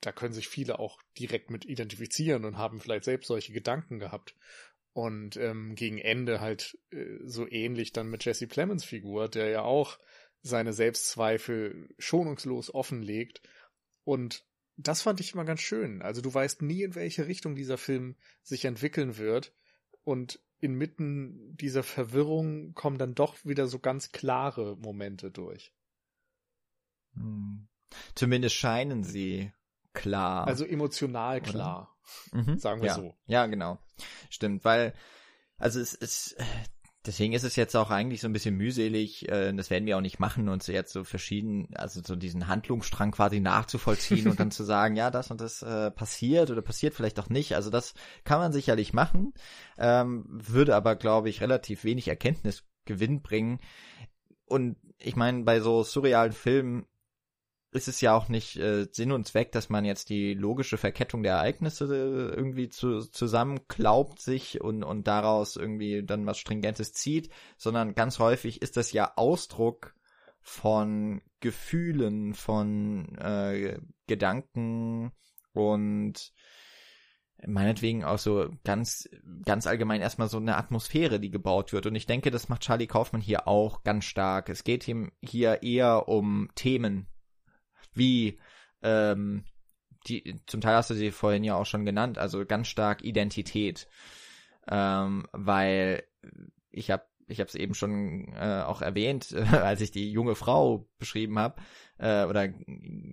[0.00, 4.34] da können sich viele auch direkt mit identifizieren und haben vielleicht selbst solche Gedanken gehabt.
[4.92, 9.62] Und ähm, gegen Ende halt äh, so ähnlich dann mit Jesse Plemons Figur, der ja
[9.62, 9.98] auch
[10.40, 13.42] seine Selbstzweifel schonungslos offenlegt
[14.04, 16.02] und das fand ich immer ganz schön.
[16.02, 19.54] Also du weißt nie, in welche Richtung dieser Film sich entwickeln wird.
[20.04, 25.72] Und inmitten dieser Verwirrung kommen dann doch wieder so ganz klare Momente durch.
[27.14, 27.68] Hm.
[28.14, 29.52] Zumindest scheinen sie
[29.92, 30.46] klar.
[30.46, 31.96] Also emotional klar.
[32.32, 32.58] Mhm.
[32.58, 32.94] Sagen wir ja.
[32.94, 33.16] so.
[33.26, 33.78] Ja, genau.
[34.30, 34.94] Stimmt, weil,
[35.56, 36.36] also es ist,
[37.06, 40.02] Deswegen ist es jetzt auch eigentlich so ein bisschen mühselig, äh, das werden wir auch
[40.02, 44.64] nicht machen, uns jetzt so verschieden, also so diesen Handlungsstrang quasi nachzuvollziehen und dann zu
[44.64, 47.54] sagen, ja, das und das äh, passiert oder passiert vielleicht auch nicht.
[47.54, 49.34] Also das kann man sicherlich machen,
[49.78, 53.60] ähm, würde aber, glaube ich, relativ wenig Erkenntnisgewinn bringen.
[54.46, 56.86] Und ich meine, bei so surrealen Filmen
[57.76, 61.22] ist es ja auch nicht äh, Sinn und Zweck, dass man jetzt die logische Verkettung
[61.22, 67.30] der Ereignisse äh, irgendwie zu, zusammenklaubt sich und, und daraus irgendwie dann was Stringentes zieht,
[67.56, 69.94] sondern ganz häufig ist das ja Ausdruck
[70.40, 75.12] von Gefühlen, von äh, Gedanken
[75.52, 76.32] und
[77.46, 79.08] meinetwegen auch so ganz,
[79.44, 81.86] ganz allgemein erstmal so eine Atmosphäre, die gebaut wird.
[81.86, 84.48] Und ich denke, das macht Charlie Kaufmann hier auch ganz stark.
[84.48, 87.08] Es geht ihm hier eher um Themen,
[87.96, 88.38] wie
[88.82, 89.44] ähm,
[90.06, 93.88] die, zum Teil hast du sie vorhin ja auch schon genannt, also ganz stark Identität,
[94.68, 96.04] ähm, weil
[96.70, 100.36] ich habe ich habe es eben schon äh, auch erwähnt, äh, als ich die junge
[100.36, 101.60] Frau beschrieben habe
[101.98, 102.48] äh, oder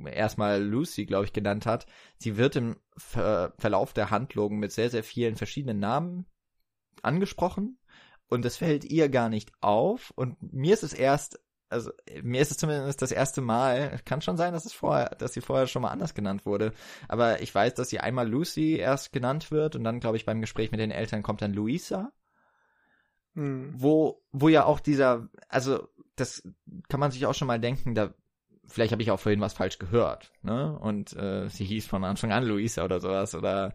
[0.05, 1.87] erstmal Lucy, glaube ich, genannt hat.
[2.17, 6.27] Sie wird im Ver Verlauf der Handlung mit sehr sehr vielen verschiedenen Namen
[7.01, 7.79] angesprochen
[8.29, 11.42] und es fällt ihr gar nicht auf und mir ist es erst
[11.73, 15.33] also mir ist es zumindest das erste Mal, kann schon sein, dass es vorher, dass
[15.33, 16.71] sie vorher schon mal anders genannt wurde,
[17.07, 20.41] aber ich weiß, dass sie einmal Lucy erst genannt wird und dann, glaube ich, beim
[20.41, 22.11] Gespräch mit den Eltern kommt dann Luisa.
[23.35, 23.73] Hm.
[23.75, 26.47] Wo, wo ja auch dieser, also das
[26.87, 28.13] kann man sich auch schon mal denken, da
[28.67, 30.77] vielleicht habe ich auch vorhin was falsch gehört, ne?
[30.79, 33.35] Und äh, sie hieß von Anfang an Luisa oder sowas.
[33.35, 33.73] Oder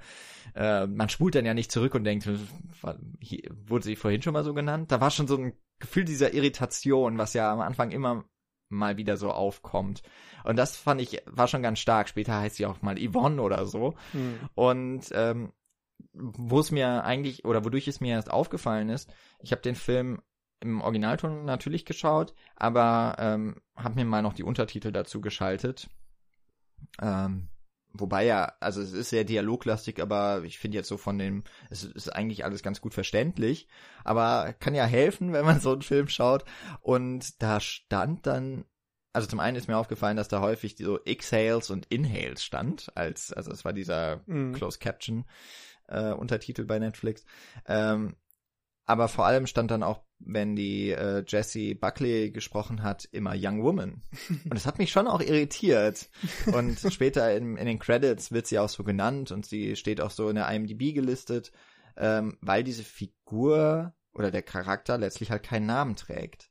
[0.55, 4.55] äh, man spult dann ja nicht zurück und denkt, wurde sie vorhin schon mal so
[4.55, 4.91] genannt?
[4.91, 8.25] Da war schon so ein Gefühl dieser Irritation, was ja am Anfang immer
[8.71, 10.03] mal wieder so aufkommt.
[10.45, 12.09] Und das fand ich, war schon ganz stark.
[12.09, 13.95] Später heißt sie auch mal Yvonne oder so.
[14.13, 14.39] Mhm.
[14.55, 15.53] Und ähm,
[16.13, 20.21] wo es mir eigentlich, oder wodurch es mir erst aufgefallen ist, ich habe den Film
[20.61, 25.89] im Originalton natürlich geschaut, aber ähm, habe mir mal noch die Untertitel dazu geschaltet.
[27.01, 27.49] Ähm,
[27.93, 31.85] Wobei ja, also es ist sehr dialoglastig, aber ich finde jetzt so von dem, es
[31.85, 33.67] ist eigentlich alles ganz gut verständlich,
[34.05, 36.45] aber kann ja helfen, wenn man so einen Film schaut.
[36.81, 38.65] Und da stand dann,
[39.13, 43.33] also zum einen ist mir aufgefallen, dass da häufig so Exhales und Inhales stand, als,
[43.33, 44.53] also es war dieser mm.
[44.53, 45.25] Closed Caption
[45.89, 47.25] äh, Untertitel bei Netflix.
[47.67, 48.17] Ähm,
[48.89, 53.63] aber vor allem stand dann auch, wenn die äh, Jessie Buckley gesprochen hat, immer Young
[53.63, 54.03] Woman.
[54.31, 56.09] Und das hat mich schon auch irritiert.
[56.47, 60.11] Und später in, in den Credits wird sie auch so genannt und sie steht auch
[60.11, 61.53] so in der IMDb gelistet,
[61.99, 66.49] ähm, weil diese Figur oder der Charakter letztlich halt keinen Namen trägt.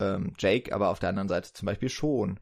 [0.00, 2.40] Ähm, Jake aber auf der anderen Seite zum Beispiel schon.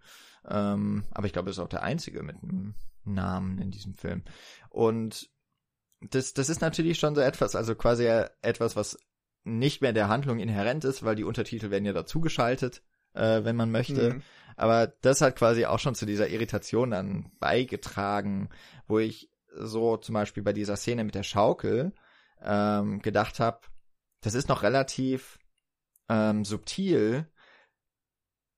[0.49, 4.23] Ähm, aber ich glaube, er ist auch der Einzige mit einem Namen in diesem Film.
[4.71, 5.29] Und
[6.01, 8.07] das, das ist natürlich schon so etwas, also quasi
[8.43, 8.99] etwas, was
[9.45, 12.83] nicht mehr der Handlung inhärent ist, weil die Untertitel werden ja dazugeschaltet,
[13.15, 14.15] äh, wenn man möchte.
[14.15, 14.23] Mhm.
[14.57, 18.49] Aber das hat quasi auch schon zu dieser Irritation dann beigetragen,
[18.87, 21.93] wo ich so zum Beispiel bei dieser Szene mit der Schaukel
[22.43, 23.61] ähm, gedacht habe,
[24.21, 25.39] das ist noch relativ
[26.09, 27.27] ähm, subtil,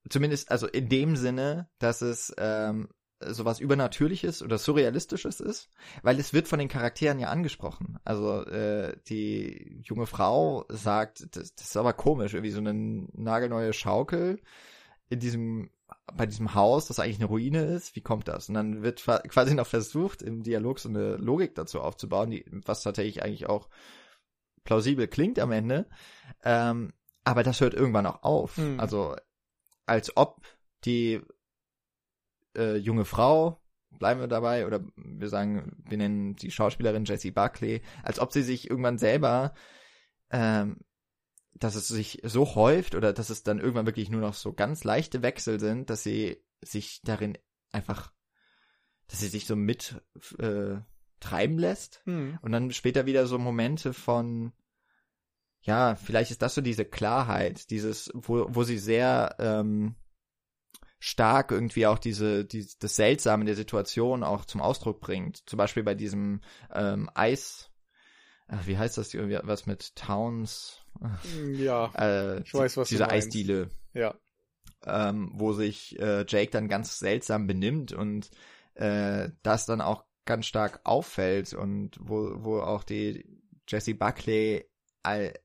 [0.09, 2.89] zumindest also in dem Sinne, dass es ähm,
[3.21, 5.69] sowas Übernatürliches oder Surrealistisches ist,
[6.03, 7.99] weil es wird von den Charakteren ja angesprochen.
[8.05, 13.73] Also äh, die junge Frau sagt, das, das ist aber komisch, irgendwie so eine nagelneue
[13.73, 14.41] Schaukel
[15.09, 15.71] in diesem
[16.15, 18.49] bei diesem Haus, das eigentlich eine Ruine ist, wie kommt das?
[18.49, 22.83] Und dann wird quasi noch versucht, im Dialog so eine Logik dazu aufzubauen, die, was
[22.83, 23.69] tatsächlich eigentlich auch
[24.65, 25.87] plausibel klingt am Ende.
[26.45, 26.93] Ähm,
[27.25, 28.57] aber das hört irgendwann auch auf.
[28.57, 28.81] Hm.
[28.81, 29.17] Also
[29.87, 30.43] als ob
[30.85, 31.21] die
[32.57, 33.61] äh, junge Frau,
[33.91, 38.43] bleiben wir dabei, oder wir sagen, wir nennen die Schauspielerin Jessie Buckley, als ob sie
[38.43, 39.55] sich irgendwann selber,
[40.31, 40.79] ähm,
[41.55, 44.85] dass es sich so häuft oder dass es dann irgendwann wirklich nur noch so ganz
[44.85, 47.37] leichte Wechsel sind, dass sie sich darin
[47.73, 48.13] einfach,
[49.09, 50.01] dass sie sich so mit
[50.39, 50.77] äh,
[51.19, 52.39] treiben lässt hm.
[52.41, 54.53] und dann später wieder so Momente von
[55.63, 59.95] ja, vielleicht ist das so diese Klarheit, dieses, wo, wo sie sehr ähm,
[61.01, 65.49] stark irgendwie auch diese, die, das Seltsame der Situation auch zum Ausdruck bringt.
[65.49, 67.71] Zum Beispiel bei diesem ähm, Eis,
[68.47, 70.85] ach, wie heißt das, was mit Towns?
[71.53, 73.71] Ja, äh, ich weiß, was Diese Eisdiele.
[73.95, 74.15] Ja.
[74.85, 78.31] Ähm, wo sich äh, Jake dann ganz seltsam benimmt und
[78.75, 83.25] äh, das dann auch ganz stark auffällt und wo, wo auch die
[83.69, 84.67] Jessie Buckley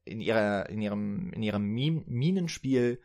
[0.04, 3.00] in ihrer, in ihrem, in ihrem Minenspiel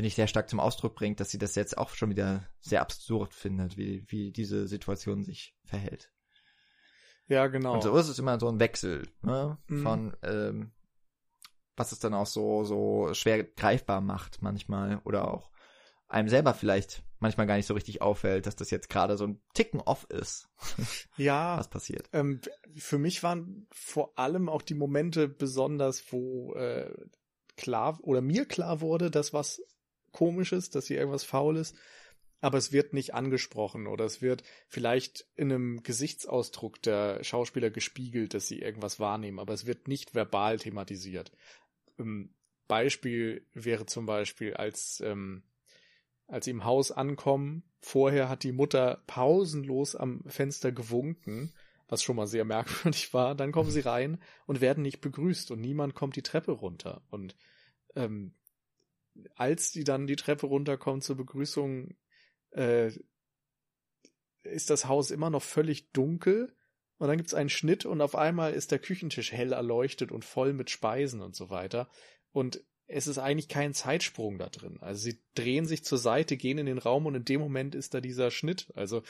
[0.00, 2.80] finde ich, sehr stark zum Ausdruck bringt, dass sie das jetzt auch schon wieder sehr
[2.80, 6.10] absurd findet, wie, wie diese Situation sich verhält.
[7.26, 7.74] Ja, genau.
[7.74, 9.58] Und so ist es immer so ein Wechsel, ne?
[9.66, 9.82] Mhm.
[9.82, 10.72] Von, ähm,
[11.76, 15.50] was es dann auch so, so schwer greifbar macht manchmal oder auch
[16.08, 19.42] einem selber vielleicht manchmal gar nicht so richtig auffällt, dass das jetzt gerade so ein
[19.52, 20.48] Ticken off ist.
[21.18, 21.58] ja.
[21.58, 22.08] Was passiert.
[22.14, 22.40] Ähm,
[22.74, 26.90] für mich waren vor allem auch die Momente besonders, wo äh,
[27.60, 29.60] klar oder mir klar wurde, dass was
[30.12, 31.76] komisches, dass hier irgendwas faul ist,
[32.40, 38.34] aber es wird nicht angesprochen oder es wird vielleicht in einem Gesichtsausdruck der Schauspieler gespiegelt,
[38.34, 41.32] dass sie irgendwas wahrnehmen, aber es wird nicht verbal thematisiert.
[41.98, 42.34] Ähm,
[42.66, 45.42] Beispiel wäre zum Beispiel, als, ähm,
[46.28, 51.52] als sie im Haus ankommen, vorher hat die Mutter pausenlos am Fenster gewunken,
[51.88, 53.34] was schon mal sehr merkwürdig war.
[53.34, 57.02] Dann kommen sie rein und werden nicht begrüßt und niemand kommt die Treppe runter.
[57.10, 57.36] Und
[57.96, 58.34] ähm,
[59.36, 61.96] als die dann die Treppe runterkommen zur Begrüßung,
[62.50, 62.90] äh,
[64.42, 66.54] ist das Haus immer noch völlig dunkel.
[66.98, 70.52] Und dann gibt's einen Schnitt und auf einmal ist der Küchentisch hell erleuchtet und voll
[70.52, 71.88] mit Speisen und so weiter.
[72.30, 74.78] Und es ist eigentlich kein Zeitsprung da drin.
[74.80, 77.94] Also sie drehen sich zur Seite, gehen in den Raum und in dem Moment ist
[77.94, 78.70] da dieser Schnitt.
[78.74, 79.02] Also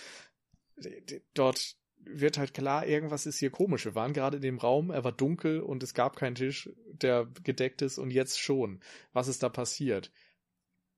[1.34, 3.84] dort wird halt klar, irgendwas ist hier komisch.
[3.84, 7.28] Wir waren gerade in dem Raum, er war dunkel und es gab keinen Tisch, der
[7.42, 8.80] gedeckt ist und jetzt schon.
[9.12, 10.10] Was ist da passiert?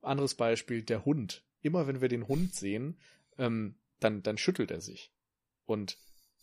[0.01, 1.45] Anderes Beispiel, der Hund.
[1.61, 2.99] Immer wenn wir den Hund sehen,
[3.39, 5.13] ähm, dann, dann schüttelt er sich.
[5.65, 5.99] Und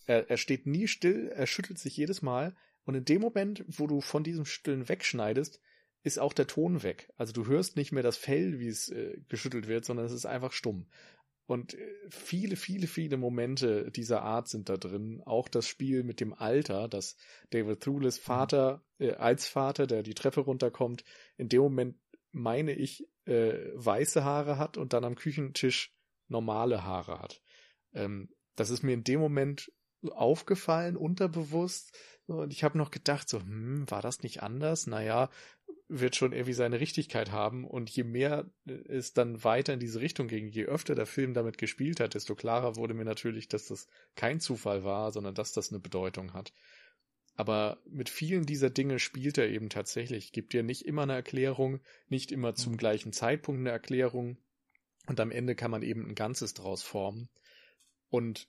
[0.06, 2.56] er, er steht nie still, er schüttelt sich jedes Mal.
[2.86, 5.62] Und in dem Moment, wo du von diesem Schütteln wegschneidest,
[6.04, 7.12] ist auch der Ton weg.
[7.17, 10.26] Also du hörst nicht mehr das Fell, wie es äh, geschüttelt wird, sondern es ist
[10.26, 10.88] einfach stumm.
[11.49, 11.79] Und äh,
[12.12, 15.23] viele, viele, viele Momente dieser Art sind da drin.
[15.25, 17.17] Auch das Spiel mit dem Alter, dass
[17.49, 18.21] David Thulis mhm.
[18.21, 21.03] Vater, äh, als Vater, der die Treppe runterkommt,
[21.38, 21.95] in dem Moment,
[22.31, 25.91] meine ich, äh, weiße Haare hat und dann am Küchentisch
[26.27, 27.41] normale Haare hat.
[27.93, 29.71] Ähm, das ist mir in dem Moment
[30.12, 31.97] aufgefallen, unterbewusst.
[32.27, 34.88] Und ich habe noch gedacht, so, hm, war das nicht anders?
[34.88, 35.29] Naja,
[35.88, 37.65] wird schon irgendwie seine Richtigkeit haben.
[37.65, 41.57] Und je mehr es dann weiter in diese Richtung ging, je öfter der Film damit
[41.57, 45.71] gespielt hat, desto klarer wurde mir natürlich, dass das kein Zufall war, sondern dass das
[45.71, 46.53] eine Bedeutung hat.
[47.35, 51.79] Aber mit vielen dieser Dinge spielt er eben tatsächlich, gibt dir nicht immer eine Erklärung,
[52.09, 52.77] nicht immer zum mhm.
[52.77, 54.38] gleichen Zeitpunkt eine Erklärung.
[55.07, 57.29] Und am Ende kann man eben ein Ganzes draus formen.
[58.09, 58.47] Und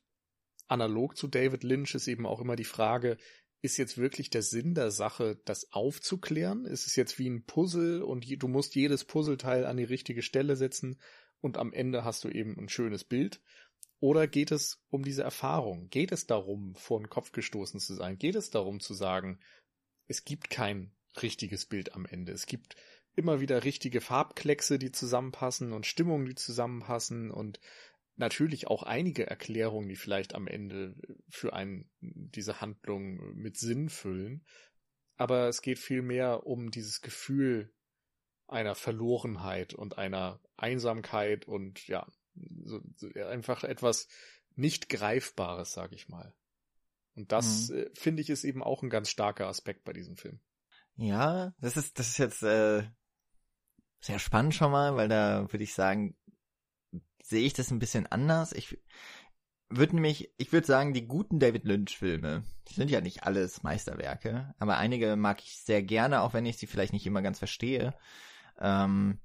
[0.70, 3.16] analog zu David Lynch ist eben auch immer die Frage,
[3.62, 6.64] ist jetzt wirklich der Sinn der Sache, das aufzuklären?
[6.64, 10.56] Ist es jetzt wie ein Puzzle und du musst jedes Puzzleteil an die richtige Stelle
[10.56, 10.98] setzen
[11.40, 13.42] und am Ende hast du eben ein schönes Bild?
[13.98, 15.90] Oder geht es um diese Erfahrung?
[15.90, 18.16] Geht es darum, vor den Kopf gestoßen zu sein?
[18.16, 19.40] Geht es darum zu sagen,
[20.06, 22.32] es gibt kein richtiges Bild am Ende.
[22.32, 22.76] Es gibt
[23.14, 27.60] immer wieder richtige Farbkleckse, die zusammenpassen und Stimmungen, die zusammenpassen und
[28.20, 30.94] natürlich auch einige Erklärungen, die vielleicht am Ende
[31.28, 34.44] für einen diese Handlung mit Sinn füllen.
[35.16, 37.74] aber es geht viel mehr um dieses Gefühl
[38.46, 42.06] einer Verlorenheit und einer Einsamkeit und ja,
[42.64, 44.08] so, so einfach etwas
[44.56, 46.34] nicht Greifbares, sag ich mal.
[47.14, 47.76] Und das, mhm.
[47.76, 50.40] äh, finde ich, ist eben auch ein ganz starker Aspekt bei diesem Film.
[50.96, 52.82] Ja, das ist, das ist jetzt äh,
[54.00, 56.16] sehr spannend schon mal, weil da würde ich sagen,
[57.22, 58.52] sehe ich das ein bisschen anders.
[58.52, 58.78] Ich
[59.68, 64.78] würde nämlich, ich würde sagen, die guten David Lynch-Filme, sind ja nicht alles Meisterwerke, aber
[64.78, 67.94] einige mag ich sehr gerne, auch wenn ich sie vielleicht nicht immer ganz verstehe.
[68.58, 69.20] Ähm,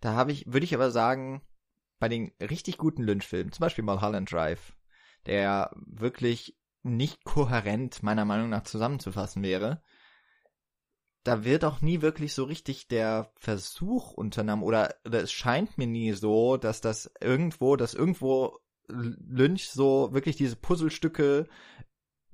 [0.00, 1.42] da habe ich, würde ich aber sagen,
[1.98, 4.76] bei den richtig guten Lynch-Filmen, zum Beispiel Mulholland Drive,
[5.26, 9.82] der wirklich nicht kohärent meiner Meinung nach zusammenzufassen wäre,
[11.24, 15.86] da wird auch nie wirklich so richtig der Versuch unternommen oder, oder es scheint mir
[15.86, 21.46] nie so, dass das irgendwo, dass irgendwo Lynch so wirklich diese Puzzlestücke,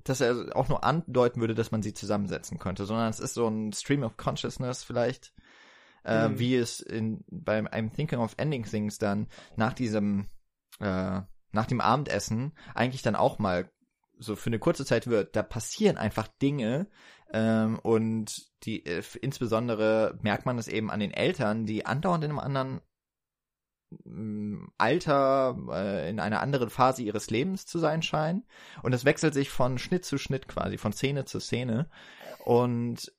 [0.03, 3.47] dass er auch nur andeuten würde, dass man sie zusammensetzen könnte, sondern es ist so
[3.47, 5.33] ein Stream of Consciousness vielleicht,
[6.05, 6.39] äh, mhm.
[6.39, 10.27] wie es in beim I'm Thinking of Ending Things dann nach diesem
[10.79, 11.21] äh,
[11.51, 13.69] nach dem Abendessen eigentlich dann auch mal
[14.19, 15.35] so für eine kurze Zeit wird.
[15.35, 16.87] Da passieren einfach Dinge
[17.31, 22.31] ähm, und die äh, insbesondere merkt man es eben an den Eltern, die andauernd in
[22.31, 22.81] einem anderen
[24.05, 28.45] mm, Alter, äh, in einer anderen Phase ihres Lebens zu sein scheinen.
[28.81, 31.89] Und es wechselt sich von Schnitt zu Schnitt quasi, von Szene zu Szene.
[32.45, 33.11] Und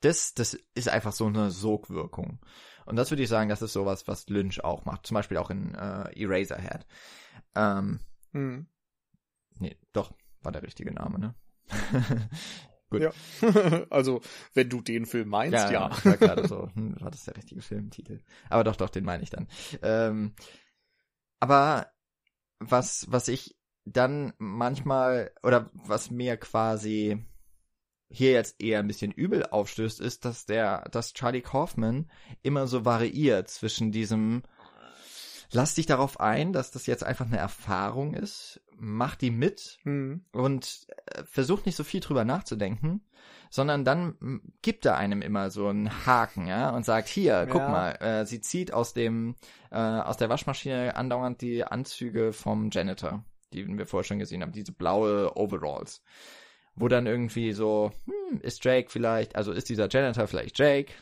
[0.00, 2.40] das, das ist einfach so eine Sogwirkung.
[2.84, 5.06] Und das würde ich sagen, das ist sowas, was Lynch auch macht.
[5.06, 6.86] Zum Beispiel auch in äh, Eraserhead.
[7.54, 8.00] Ähm,
[8.32, 8.66] hm.
[9.58, 11.34] Nee, doch, war der richtige Name, ne?
[13.00, 13.12] Gut.
[13.42, 13.86] Ja.
[13.90, 14.20] also,
[14.54, 15.70] wenn du den Film meinst, ja.
[15.70, 15.90] ja.
[15.90, 18.20] Ich war gerade so, hm, war das der richtige Filmtitel?
[18.48, 19.48] Aber doch, doch, den meine ich dann.
[19.82, 20.34] Ähm,
[21.40, 21.88] aber
[22.58, 27.22] was, was ich dann manchmal, oder was mir quasi
[28.08, 32.10] hier jetzt eher ein bisschen übel aufstößt, ist, dass der, dass Charlie Kaufman
[32.42, 34.42] immer so variiert zwischen diesem,
[35.50, 40.24] lass dich darauf ein, dass das jetzt einfach eine Erfahrung ist, mach die mit mhm.
[40.32, 43.02] und äh, versuch nicht so viel drüber nachzudenken,
[43.50, 47.68] sondern dann gibt er einem immer so einen Haken, ja, und sagt, hier, guck ja.
[47.68, 49.36] mal, äh, sie zieht aus dem,
[49.70, 54.52] äh, aus der Waschmaschine andauernd die Anzüge vom Janitor, die wir vorher schon gesehen haben,
[54.52, 56.02] diese blaue Overalls
[56.76, 60.92] wo dann irgendwie so, hm, ist Jake vielleicht, also ist dieser Janitor vielleicht Jake?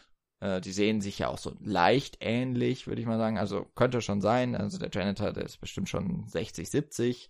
[0.40, 3.38] Äh, die sehen sich ja auch so leicht ähnlich, würde ich mal sagen.
[3.38, 4.54] Also könnte schon sein.
[4.54, 7.28] Also der Janitor, der ist bestimmt schon 60, 70.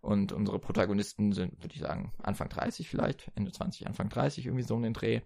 [0.00, 4.64] Und unsere Protagonisten sind, würde ich sagen, Anfang 30 vielleicht, Ende 20, Anfang 30, irgendwie
[4.64, 5.20] so um den Dreh.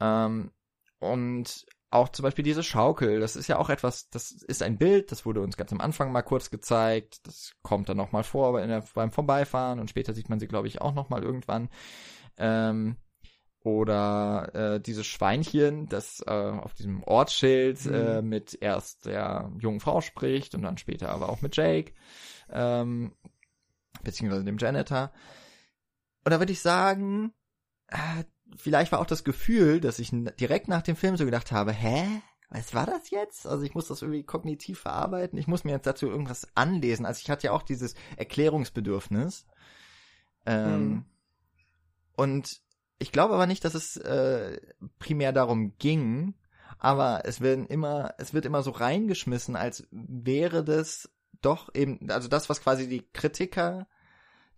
[0.00, 0.52] Ähm,
[1.00, 5.10] und auch zum Beispiel diese Schaukel, das ist ja auch etwas, das ist ein Bild,
[5.10, 8.84] das wurde uns ganz am Anfang mal kurz gezeigt, das kommt dann nochmal vor der,
[8.94, 11.70] beim Vorbeifahren und später sieht man sie, glaube ich, auch nochmal irgendwann.
[12.36, 12.96] Ähm,
[13.60, 17.94] oder äh, dieses Schweinchen, das äh, auf diesem Ortsschild mhm.
[17.94, 21.92] äh, mit erst der jungen Frau spricht und dann später aber auch mit Jake,
[22.50, 23.14] ähm,
[24.04, 25.12] beziehungsweise dem Janitor.
[26.24, 27.32] Und da würde ich sagen,
[27.88, 28.24] äh,
[28.56, 32.22] vielleicht war auch das Gefühl, dass ich direkt nach dem Film so gedacht habe, hä?
[32.50, 33.46] Was war das jetzt?
[33.46, 35.38] Also ich muss das irgendwie kognitiv verarbeiten.
[35.38, 37.04] Ich muss mir jetzt dazu irgendwas anlesen.
[37.04, 39.46] Also ich hatte ja auch dieses Erklärungsbedürfnis.
[40.46, 41.04] Ähm, hm.
[42.16, 42.48] Und
[42.98, 44.58] ich glaube aber nicht, dass es äh,
[44.98, 46.34] primär darum ging,
[46.78, 52.28] aber es werden immer, es wird immer so reingeschmissen, als wäre das doch eben, also
[52.28, 53.86] das, was quasi die Kritiker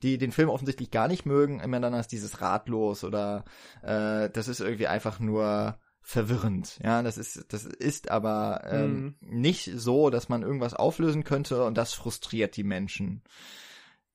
[0.03, 3.45] die den Film offensichtlich gar nicht mögen, immer dann als dieses ratlos oder
[3.83, 6.79] äh, das ist irgendwie einfach nur verwirrend.
[6.83, 9.41] Ja, das ist das ist aber ähm, mhm.
[9.41, 13.23] nicht so, dass man irgendwas auflösen könnte und das frustriert die Menschen,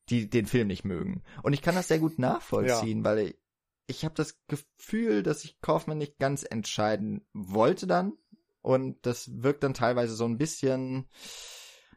[0.09, 1.23] die den Film nicht mögen.
[1.43, 3.03] Und ich kann das sehr gut nachvollziehen, ja.
[3.03, 3.39] weil ich,
[3.87, 8.13] ich habe das Gefühl, dass ich Kaufmann nicht ganz entscheiden wollte dann
[8.61, 11.07] und das wirkt dann teilweise so ein bisschen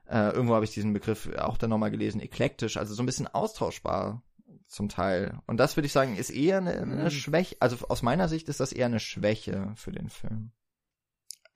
[0.08, 3.26] äh, irgendwo habe ich diesen Begriff auch dann nochmal gelesen, eklektisch, also so ein bisschen
[3.26, 4.22] austauschbar
[4.66, 5.38] zum Teil.
[5.46, 7.10] Und das würde ich sagen, ist eher eine, eine mhm.
[7.10, 10.52] Schwäche, also aus meiner Sicht ist das eher eine Schwäche für den Film.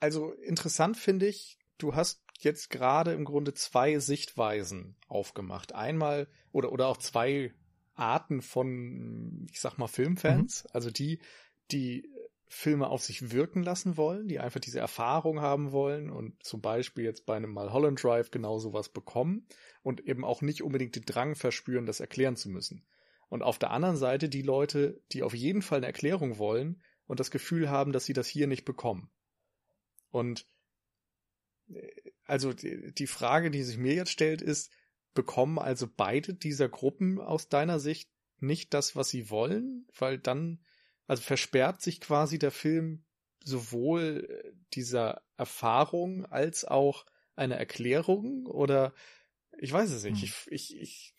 [0.01, 5.75] Also interessant finde ich, du hast jetzt gerade im Grunde zwei Sichtweisen aufgemacht.
[5.75, 7.55] Einmal oder oder auch zwei
[7.95, 10.65] Arten von, ich sag mal, Filmfans.
[10.65, 10.71] Mhm.
[10.73, 11.21] Also die,
[11.71, 12.09] die
[12.55, 17.03] Filme auf sich wirken lassen wollen, die einfach diese Erfahrung haben wollen und zum Beispiel
[17.03, 19.47] jetzt bei einem Mulholland Drive genau sowas bekommen
[19.83, 22.87] und eben auch nicht unbedingt den Drang verspüren, das erklären zu müssen.
[23.31, 27.21] Und auf der anderen Seite die Leute, die auf jeden Fall eine Erklärung wollen und
[27.21, 29.11] das Gefühl haben, dass sie das hier nicht bekommen.
[30.11, 30.47] Und
[31.73, 31.89] äh,
[32.27, 34.71] also die Frage, die sich mir jetzt stellt, ist,
[35.15, 39.89] bekommen also beide dieser Gruppen aus deiner Sicht nicht das, was sie wollen?
[39.99, 40.63] Weil dann
[41.13, 43.05] also versperrt sich quasi der Film
[43.45, 47.05] sowohl äh, dieser Erfahrung als auch
[47.37, 48.95] eine Erklärung oder
[49.59, 50.23] ich weiß es nicht.
[50.23, 50.25] Hm.
[50.25, 51.15] Ich, ich, ich,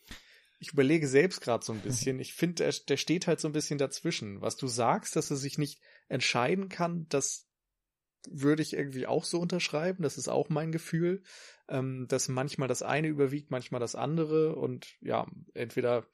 [0.58, 2.18] ich überlege selbst gerade so ein bisschen.
[2.18, 4.40] Ich finde, der, der steht halt so ein bisschen dazwischen.
[4.40, 7.46] Was du sagst, dass er sich nicht entscheiden kann, das
[8.28, 10.02] würde ich irgendwie auch so unterschreiben.
[10.02, 11.22] Das ist auch mein Gefühl,
[11.68, 16.04] ähm, dass manchmal das eine überwiegt, manchmal das andere und ja, entweder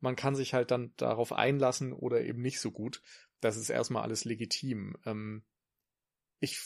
[0.00, 3.02] man kann sich halt dann darauf einlassen oder eben nicht so gut.
[3.40, 4.96] Das ist erstmal alles legitim.
[5.04, 5.44] Ähm,
[6.40, 6.60] ich,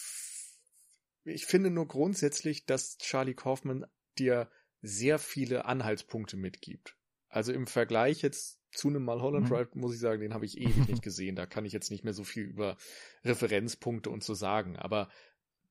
[1.25, 3.87] ich finde nur grundsätzlich, dass Charlie Kaufman
[4.19, 4.51] dir
[4.83, 6.97] sehr viele Anhaltspunkte mitgibt.
[7.29, 9.51] Also im Vergleich jetzt zu einem Mulholland mhm.
[9.51, 11.37] Drive, muss ich sagen, den habe ich ewig nicht gesehen.
[11.37, 12.77] Da kann ich jetzt nicht mehr so viel über
[13.25, 14.77] Referenzpunkte und so sagen.
[14.77, 15.11] Aber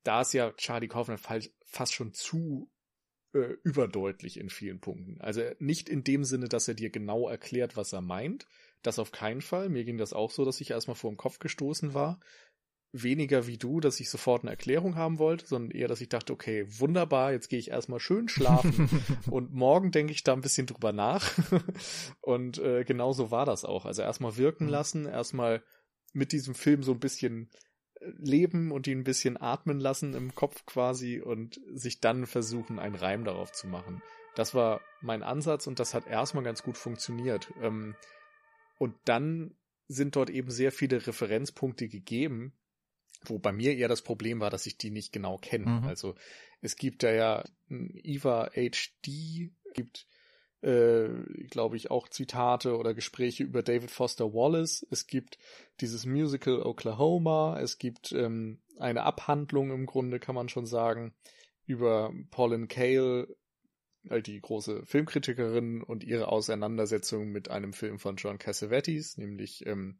[0.03, 2.71] da ist ja Charlie Kaufman fast schon zu
[3.33, 5.19] äh, überdeutlich in vielen Punkten.
[5.21, 8.47] Also nicht in dem Sinne, dass er dir genau erklärt, was er meint.
[8.81, 9.69] Das auf keinen Fall.
[9.69, 12.19] Mir ging das auch so, dass ich erstmal vor dem Kopf gestoßen war
[12.91, 16.33] weniger wie du, dass ich sofort eine Erklärung haben wollte, sondern eher, dass ich dachte,
[16.33, 18.89] okay, wunderbar, jetzt gehe ich erstmal schön schlafen
[19.29, 21.31] und morgen denke ich da ein bisschen drüber nach.
[22.21, 23.85] und äh, genau so war das auch.
[23.85, 24.71] Also erstmal wirken mhm.
[24.71, 25.63] lassen, erstmal
[26.13, 27.51] mit diesem Film so ein bisschen
[27.99, 32.79] äh, leben und ihn ein bisschen atmen lassen im Kopf quasi und sich dann versuchen,
[32.79, 34.01] einen Reim darauf zu machen.
[34.35, 37.51] Das war mein Ansatz und das hat erstmal ganz gut funktioniert.
[37.61, 37.95] Ähm,
[38.79, 39.53] und dann
[39.87, 42.53] sind dort eben sehr viele Referenzpunkte gegeben,
[43.25, 45.81] wo bei mir eher das Problem war, dass ich die nicht genau kenne.
[45.81, 45.83] Mhm.
[45.83, 46.15] Also
[46.61, 50.07] es gibt da ja Eva HD, gibt
[50.61, 51.09] äh,
[51.49, 54.85] glaube ich auch Zitate oder Gespräche über David Foster Wallace.
[54.89, 55.37] Es gibt
[55.81, 57.59] dieses Musical Oklahoma.
[57.59, 61.13] Es gibt ähm, eine Abhandlung im Grunde, kann man schon sagen,
[61.65, 63.37] über Pauline Kael, halt
[64.03, 69.99] die große Filmkritikerin und ihre Auseinandersetzung mit einem Film von John Cassavetes, nämlich ähm,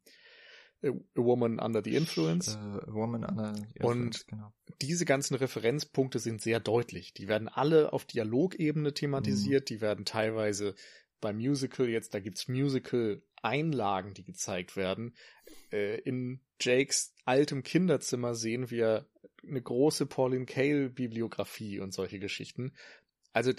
[0.82, 2.56] A Woman Under the Influence.
[2.56, 4.54] Uh, a Woman Under the Influence, Und genau.
[4.82, 7.14] diese ganzen Referenzpunkte sind sehr deutlich.
[7.14, 9.76] Die werden alle auf Dialogebene thematisiert, mhm.
[9.76, 10.76] die werden teilweise
[11.20, 15.16] beim Musical jetzt, da gibt's Musical-Einlagen, die gezeigt werden.
[15.72, 19.10] Äh, in Jakes altem Kinderzimmer sehen wir
[19.46, 22.74] eine große Pauline Kael-Bibliografie und solche Geschichten.
[23.34, 23.52] Also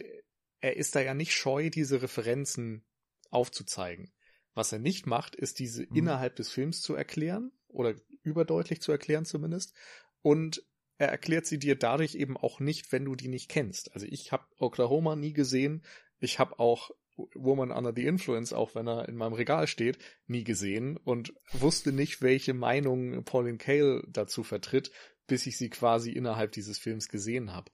[0.61, 2.84] er ist da ja nicht scheu, diese Referenzen
[3.30, 4.12] aufzuzeigen.
[4.54, 5.96] Was er nicht macht, ist diese mhm.
[5.96, 9.74] innerhalb des Films zu erklären oder überdeutlich zu erklären zumindest.
[10.22, 10.62] Und
[10.98, 13.94] er erklärt sie dir dadurch eben auch nicht, wenn du die nicht kennst.
[13.94, 15.82] Also ich habe Oklahoma nie gesehen.
[16.18, 16.90] Ich habe auch
[17.34, 21.92] Woman Under the Influence, auch wenn er in meinem Regal steht, nie gesehen und wusste
[21.92, 24.90] nicht, welche Meinung Pauline Kael dazu vertritt,
[25.26, 27.70] bis ich sie quasi innerhalb dieses Films gesehen habe.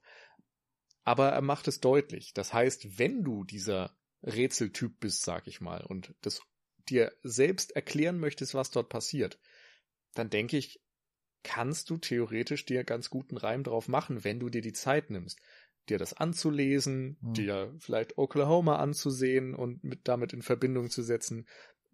[1.07, 2.33] Aber er macht es deutlich.
[2.33, 6.41] Das heißt, wenn du dieser Rätseltyp bist, sag ich mal, und das
[6.89, 9.39] dir selbst erklären möchtest, was dort passiert,
[10.15, 10.81] dann denke ich,
[11.43, 15.39] kannst du theoretisch dir ganz guten Reim drauf machen, wenn du dir die Zeit nimmst,
[15.87, 17.33] dir das anzulesen, mhm.
[17.33, 21.47] dir vielleicht Oklahoma anzusehen und mit damit in Verbindung zu setzen,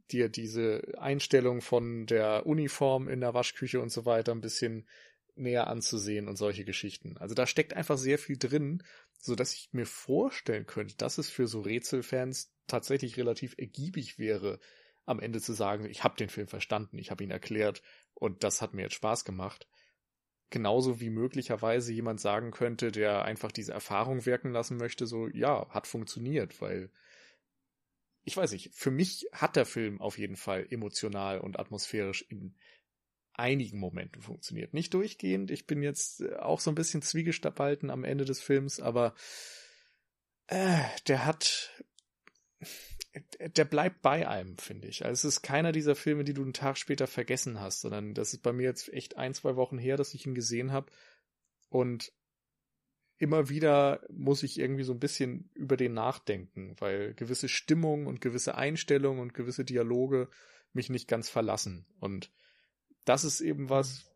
[0.10, 4.88] dir diese Einstellung von der Uniform in der Waschküche und so weiter ein bisschen
[5.36, 7.18] näher anzusehen und solche Geschichten.
[7.18, 8.84] Also da steckt einfach sehr viel drin,
[9.20, 14.60] so dass ich mir vorstellen könnte, dass es für so Rätselfans tatsächlich relativ ergiebig wäre,
[15.06, 17.82] am Ende zu sagen, ich habe den Film verstanden, ich habe ihn erklärt
[18.14, 19.68] und das hat mir jetzt Spaß gemacht.
[20.50, 25.68] Genauso wie möglicherweise jemand sagen könnte, der einfach diese Erfahrung wirken lassen möchte, so ja,
[25.70, 26.92] hat funktioniert, weil
[28.24, 32.56] ich weiß nicht, für mich hat der Film auf jeden Fall emotional und atmosphärisch in
[33.34, 34.74] einigen Momenten funktioniert.
[34.74, 38.80] Nicht durchgehend, ich bin jetzt äh, auch so ein bisschen zwiegespalten am Ende des Films,
[38.80, 39.16] aber
[40.48, 41.72] äh, der hat
[43.40, 45.06] der bleibt bei einem, finde ich.
[45.06, 48.34] Also es ist keiner dieser Filme, die du einen Tag später vergessen hast, sondern das
[48.34, 50.92] ist bei mir jetzt echt ein, zwei Wochen her, dass ich ihn gesehen habe.
[51.70, 52.12] Und
[53.18, 58.22] immer wieder muss ich irgendwie so ein bisschen über den nachdenken, weil gewisse Stimmung und
[58.22, 60.30] gewisse Einstellungen und gewisse Dialoge
[60.72, 61.86] mich nicht ganz verlassen.
[62.00, 62.32] Und
[63.06, 64.12] das ist eben was,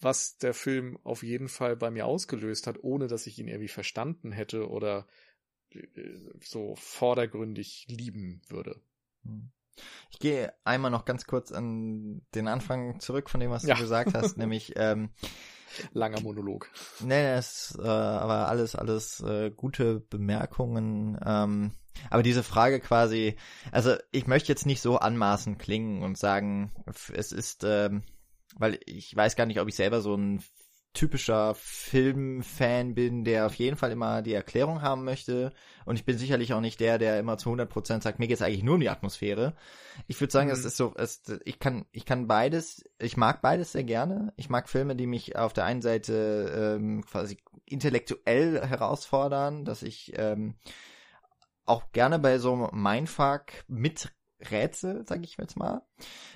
[0.00, 3.68] was der Film auf jeden Fall bei mir ausgelöst hat, ohne dass ich ihn irgendwie
[3.68, 5.06] verstanden hätte oder
[6.40, 8.80] so vordergründig lieben würde.
[9.24, 9.50] Hm.
[10.10, 13.74] Ich gehe einmal noch ganz kurz an den Anfang zurück von dem, was ja.
[13.74, 15.10] du gesagt hast, nämlich ähm,
[15.92, 16.68] langer Monolog.
[17.00, 21.18] Nee, das äh, aber alles, alles äh, gute Bemerkungen.
[21.24, 21.72] Ähm,
[22.10, 23.36] aber diese Frage quasi,
[23.72, 26.72] also ich möchte jetzt nicht so anmaßend klingen und sagen,
[27.12, 28.02] es ist, ähm,
[28.56, 30.42] weil ich weiß gar nicht, ob ich selber so ein
[30.94, 35.52] typischer Filmfan bin, der auf jeden Fall immer die Erklärung haben möchte.
[35.84, 38.64] Und ich bin sicherlich auch nicht der, der immer zu 100% sagt, mir geht's eigentlich
[38.64, 39.54] nur um die Atmosphäre.
[40.06, 40.54] Ich würde sagen, mhm.
[40.54, 44.32] es ist so, es, ich kann, ich kann beides, ich mag beides sehr gerne.
[44.36, 50.14] Ich mag Filme, die mich auf der einen Seite ähm, quasi intellektuell herausfordern, dass ich
[50.16, 50.56] ähm,
[51.64, 54.10] auch gerne bei so einem Mindfuck mit
[54.40, 55.82] Rätsel, sage ich jetzt mal.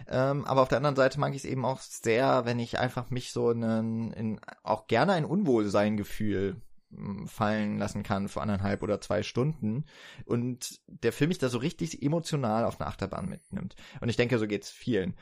[0.08, 3.10] Ähm, aber auf der anderen Seite mag ich es eben auch sehr, wenn ich einfach
[3.10, 9.00] mich so einen, in, auch gerne ein Unwohlseingefühl hm, fallen lassen kann für anderthalb oder
[9.00, 9.84] zwei Stunden
[10.24, 13.76] und der Film mich da so richtig emotional auf eine Achterbahn mitnimmt.
[14.00, 15.14] Und ich denke, so geht's vielen.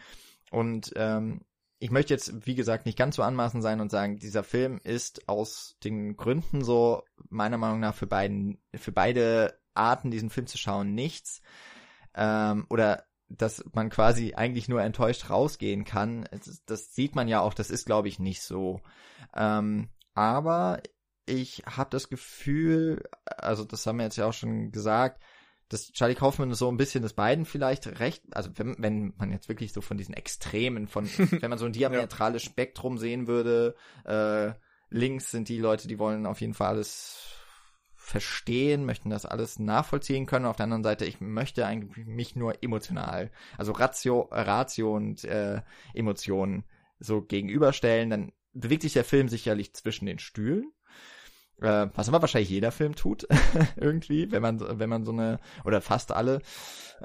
[0.50, 1.42] Und ähm,
[1.78, 5.28] ich möchte jetzt, wie gesagt, nicht ganz so anmaßend sein und sagen, dieser Film ist
[5.28, 10.58] aus den Gründen so meiner Meinung nach für beiden, für beide Arten, diesen Film zu
[10.58, 11.40] schauen, nichts
[12.14, 16.28] ähm, oder dass man quasi eigentlich nur enttäuscht rausgehen kann.
[16.32, 18.80] Das, das sieht man ja auch, das ist, glaube ich, nicht so.
[19.34, 20.82] Ähm, aber
[21.26, 25.22] ich habe das Gefühl, also das haben wir jetzt ja auch schon gesagt,
[25.68, 29.48] dass Charlie Kaufman so ein bisschen des beiden vielleicht recht, also wenn, wenn man jetzt
[29.48, 31.06] wirklich so von diesen Extremen, von,
[31.40, 32.42] wenn man so ein diametrales.
[32.42, 34.52] Spektrum sehen würde, äh,
[34.88, 37.39] links sind die Leute, die wollen auf jeden Fall alles
[38.10, 40.44] verstehen, möchten das alles nachvollziehen können.
[40.44, 45.62] Auf der anderen Seite, ich möchte eigentlich mich nur emotional, also Ratio, Ratio und äh,
[45.94, 46.64] Emotionen
[46.98, 48.10] so gegenüberstellen.
[48.10, 50.72] Dann bewegt sich der Film sicherlich zwischen den Stühlen.
[51.60, 53.28] Äh, was aber wahrscheinlich jeder Film tut,
[53.76, 56.40] irgendwie, wenn man, wenn man so eine, oder fast alle,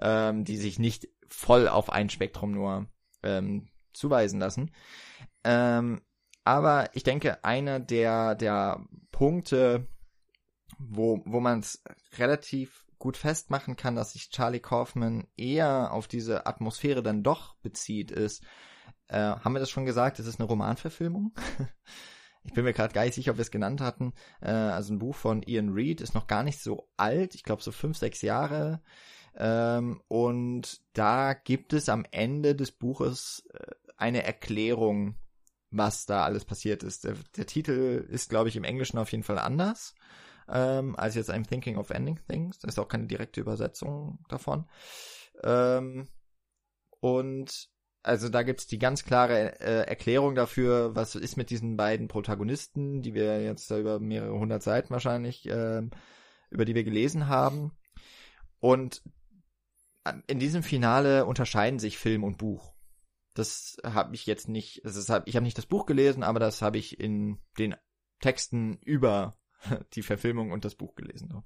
[0.01, 2.87] ähm, die sich nicht voll auf ein Spektrum nur
[3.21, 4.71] ähm, zuweisen lassen.
[5.43, 6.01] Ähm,
[6.43, 9.87] aber ich denke, einer der, der Punkte,
[10.77, 11.83] wo, wo man es
[12.17, 18.11] relativ gut festmachen kann, dass sich Charlie Kaufman eher auf diese Atmosphäre dann doch bezieht,
[18.11, 18.43] ist,
[19.07, 21.33] äh, haben wir das schon gesagt, es ist eine Romanverfilmung.
[22.43, 24.13] ich bin mir gerade gar nicht sicher, ob wir es genannt hatten.
[24.41, 27.61] Äh, also ein Buch von Ian Reed ist noch gar nicht so alt, ich glaube
[27.61, 28.81] so fünf, sechs Jahre.
[29.37, 35.15] Ähm, und da gibt es am Ende des Buches äh, eine Erklärung,
[35.71, 37.03] was da alles passiert ist.
[37.03, 39.93] Der, der Titel ist, glaube ich, im Englischen auf jeden Fall anders
[40.49, 42.59] ähm, als jetzt I'm Thinking of Ending Things.
[42.59, 44.69] Das ist auch keine direkte Übersetzung davon.
[45.43, 46.07] Ähm,
[46.99, 47.69] und
[48.03, 53.01] also da gibt's die ganz klare äh, Erklärung dafür, was ist mit diesen beiden Protagonisten,
[53.01, 55.81] die wir jetzt da über mehrere hundert Seiten wahrscheinlich, äh,
[56.51, 57.71] über die wir gelesen haben.
[58.59, 59.01] Und
[60.27, 62.75] in diesem Finale unterscheiden sich Film und Buch.
[63.33, 66.61] Das habe ich jetzt nicht, also hab, ich habe nicht das Buch gelesen, aber das
[66.61, 67.75] habe ich in den
[68.21, 69.37] Texten über
[69.93, 71.43] die Verfilmung und das Buch gelesen.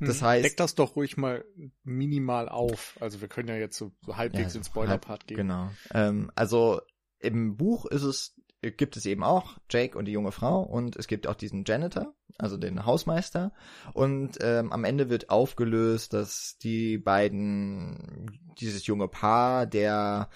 [0.00, 0.26] Das hm.
[0.26, 0.44] heißt.
[0.44, 1.44] Deck das doch ruhig mal
[1.84, 2.96] minimal auf.
[3.00, 5.36] Also wir können ja jetzt so, halbwegs ja, in Spoiler-Part gehen.
[5.36, 5.70] Genau.
[5.92, 6.80] Ähm, also
[7.18, 11.06] im Buch ist es, gibt es eben auch Jake und die junge Frau und es
[11.06, 13.52] gibt auch diesen Janitor, also den Hausmeister.
[13.92, 20.30] Und ähm, am Ende wird aufgelöst, dass die beiden, dieses junge Paar, der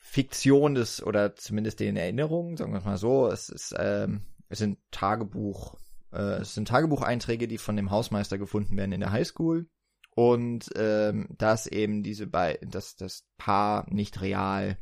[0.00, 4.22] Fiktion des, oder zumindest den Erinnerungen, sagen wir mal so, es ist, ähm,
[4.54, 5.76] es sind Tagebuch,
[6.12, 9.68] äh, es sind Tagebucheinträge, die von dem Hausmeister gefunden werden in der Highschool.
[10.16, 14.78] Und ähm, dass eben diese bei dass das Paar nicht real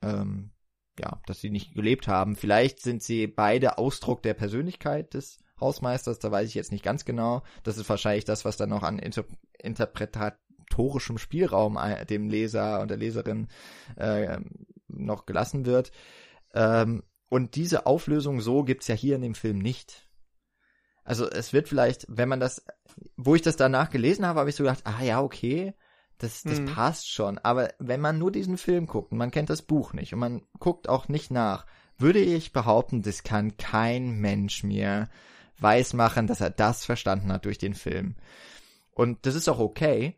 [0.00, 0.52] ähm,
[1.00, 2.36] ja, dass sie nicht gelebt haben.
[2.36, 7.04] Vielleicht sind sie beide Ausdruck der Persönlichkeit des Hausmeisters, da weiß ich jetzt nicht ganz
[7.04, 7.42] genau.
[7.64, 9.24] Das ist wahrscheinlich das, was dann noch an Inter
[9.58, 13.48] interpretatorischem Spielraum äh, dem Leser und der Leserin
[13.96, 14.38] äh,
[14.86, 15.90] noch gelassen wird.
[16.54, 20.08] Ähm, und diese Auflösung so gibt's ja hier in dem Film nicht.
[21.04, 22.64] Also es wird vielleicht, wenn man das,
[23.16, 25.74] wo ich das danach gelesen habe, habe ich so gedacht, ah ja, okay,
[26.18, 26.66] das, das mhm.
[26.66, 27.38] passt schon.
[27.38, 30.42] Aber wenn man nur diesen Film guckt und man kennt das Buch nicht und man
[30.58, 31.66] guckt auch nicht nach,
[31.98, 35.08] würde ich behaupten, das kann kein Mensch mir
[35.58, 38.16] weismachen, dass er das verstanden hat durch den Film.
[38.92, 40.16] Und das ist auch okay,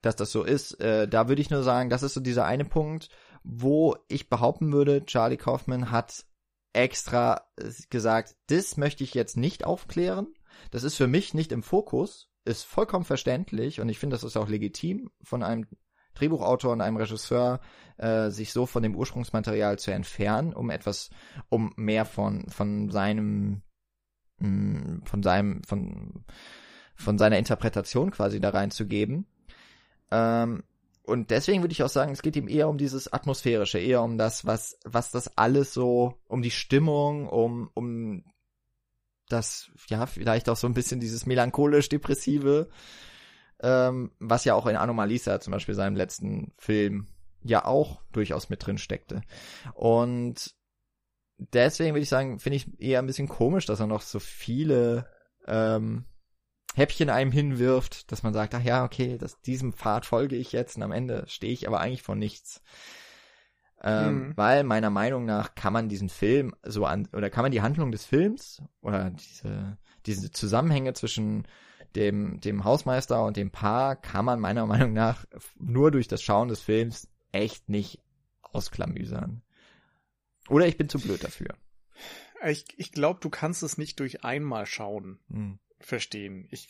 [0.00, 0.80] dass das so ist.
[0.80, 3.08] Äh, da würde ich nur sagen, das ist so dieser eine Punkt,
[3.44, 6.24] wo ich behaupten würde, Charlie Kaufman hat
[6.72, 7.42] extra
[7.90, 10.28] gesagt, das möchte ich jetzt nicht aufklären.
[10.70, 14.36] Das ist für mich nicht im Fokus, ist vollkommen verständlich und ich finde, das ist
[14.36, 15.66] auch legitim von einem
[16.14, 17.60] Drehbuchautor und einem Regisseur,
[17.96, 21.10] äh, sich so von dem Ursprungsmaterial zu entfernen, um etwas,
[21.48, 23.62] um mehr von von seinem
[24.38, 26.24] mh, mm, von seinem von
[26.94, 29.26] von seiner Interpretation quasi da reinzugeben.
[30.10, 30.64] Ähm,
[31.04, 34.18] und deswegen würde ich auch sagen, es geht ihm eher um dieses Atmosphärische, eher um
[34.18, 38.24] das, was, was das alles so, um die Stimmung, um, um
[39.28, 42.68] das, ja, vielleicht auch so ein bisschen dieses melancholisch-depressive,
[43.60, 47.08] ähm, was ja auch in Anomalisa, zum Beispiel seinem letzten Film,
[47.42, 49.22] ja auch durchaus mit drin steckte.
[49.74, 50.54] Und
[51.38, 55.08] deswegen würde ich sagen, finde ich eher ein bisschen komisch, dass er noch so viele
[55.48, 56.04] ähm,
[56.74, 60.76] Häppchen einem hinwirft, dass man sagt, ach ja, okay, das, diesem Pfad folge ich jetzt
[60.76, 62.62] und am Ende stehe ich aber eigentlich vor nichts.
[63.82, 64.36] Ähm, mhm.
[64.36, 67.90] Weil meiner Meinung nach kann man diesen Film so an, oder kann man die Handlung
[67.90, 71.46] des Films oder diese, diese Zusammenhänge zwischen
[71.96, 75.26] dem, dem Hausmeister und dem Paar kann man meiner Meinung nach
[75.58, 77.98] nur durch das Schauen des Films echt nicht
[78.42, 79.42] ausklamüsern.
[80.48, 81.54] Oder ich bin zu blöd dafür.
[82.46, 85.58] Ich, ich glaube, du kannst es nicht durch einmal schauen hm.
[85.84, 86.48] Verstehen.
[86.50, 86.68] Ich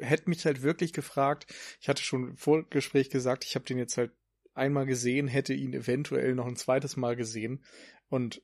[0.00, 1.46] hätte mich halt wirklich gefragt,
[1.80, 4.12] ich hatte schon vor Gespräch gesagt, ich habe den jetzt halt
[4.54, 7.64] einmal gesehen, hätte ihn eventuell noch ein zweites Mal gesehen.
[8.08, 8.42] Und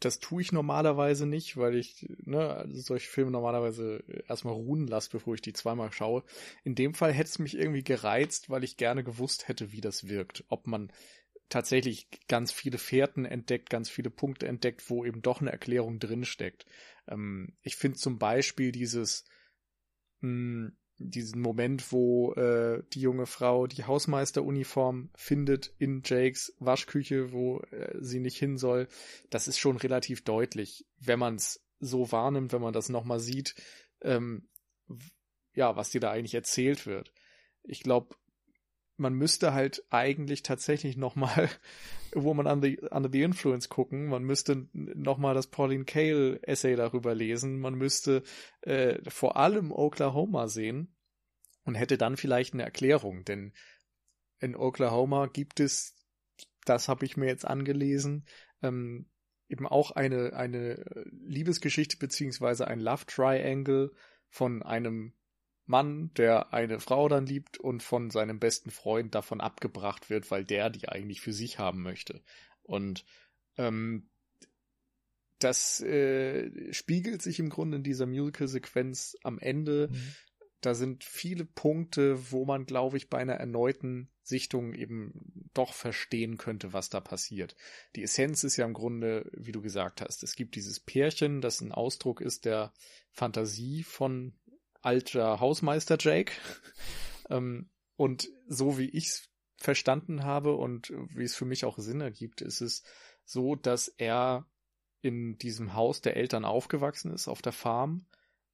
[0.00, 5.10] das tue ich normalerweise nicht, weil ich ne, also solche Filme normalerweise erstmal ruhen lasse,
[5.10, 6.24] bevor ich die zweimal schaue.
[6.64, 10.08] In dem Fall hätte es mich irgendwie gereizt, weil ich gerne gewusst hätte, wie das
[10.08, 10.44] wirkt.
[10.48, 10.90] Ob man
[11.50, 16.64] tatsächlich ganz viele Fährten entdeckt, ganz viele Punkte entdeckt, wo eben doch eine Erklärung drinsteckt.
[17.06, 19.24] Ähm, ich finde zum Beispiel dieses,
[20.20, 27.32] mh, hm, diesen Moment, wo äh, die junge Frau die Hausmeisteruniform findet in Jakes Waschküche,
[27.32, 28.86] wo äh, sie nicht hin soll,
[29.30, 33.54] das ist schon relativ deutlich, wenn man es so wahrnimmt, wenn man das nochmal sieht,
[34.02, 34.46] ähm,
[35.54, 37.12] ja, was dir da eigentlich erzählt wird.
[37.62, 38.14] Ich glaube,
[39.00, 41.48] man müsste halt eigentlich tatsächlich nochmal
[42.14, 44.08] Woman under the, under the Influence gucken.
[44.08, 47.60] Man müsste nochmal das Pauline Kael Essay darüber lesen.
[47.60, 48.22] Man müsste
[48.60, 50.94] äh, vor allem Oklahoma sehen
[51.64, 53.52] und hätte dann vielleicht eine Erklärung, denn
[54.38, 55.94] in Oklahoma gibt es,
[56.64, 58.26] das habe ich mir jetzt angelesen,
[58.62, 59.08] ähm,
[59.48, 63.92] eben auch eine, eine Liebesgeschichte beziehungsweise ein Love Triangle
[64.28, 65.12] von einem
[65.70, 70.44] Mann, der eine Frau dann liebt und von seinem besten Freund davon abgebracht wird, weil
[70.44, 72.22] der die eigentlich für sich haben möchte.
[72.62, 73.04] Und
[73.56, 74.10] ähm,
[75.38, 79.88] das äh, spiegelt sich im Grunde in dieser Musical-Sequenz am Ende.
[79.90, 80.14] Mhm.
[80.60, 86.36] Da sind viele Punkte, wo man, glaube ich, bei einer erneuten Sichtung eben doch verstehen
[86.36, 87.56] könnte, was da passiert.
[87.96, 91.62] Die Essenz ist ja im Grunde, wie du gesagt hast, es gibt dieses Pärchen, das
[91.62, 92.72] ein Ausdruck ist der
[93.10, 94.34] Fantasie von
[94.82, 96.32] alter Hausmeister Jake.
[97.30, 102.00] ähm, und so wie ich es verstanden habe und wie es für mich auch Sinn
[102.00, 102.82] ergibt, ist es
[103.24, 104.46] so, dass er
[105.02, 108.06] in diesem Haus der Eltern aufgewachsen ist, auf der Farm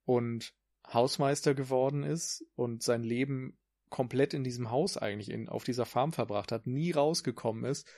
[0.04, 0.54] und
[0.92, 3.58] Hausmeister geworden ist und sein Leben
[3.90, 7.88] komplett in diesem Haus eigentlich in, auf dieser Farm verbracht hat, nie rausgekommen ist,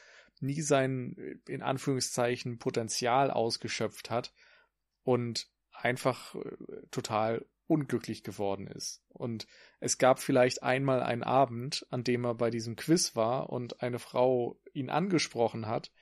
[0.40, 4.32] nie sein, in Anführungszeichen, Potenzial ausgeschöpft hat
[5.02, 9.04] und einfach äh, total unglücklich geworden ist.
[9.10, 9.46] Und
[9.78, 14.00] es gab vielleicht einmal einen Abend, an dem er bei diesem Quiz war und eine
[14.00, 15.92] Frau ihn angesprochen hat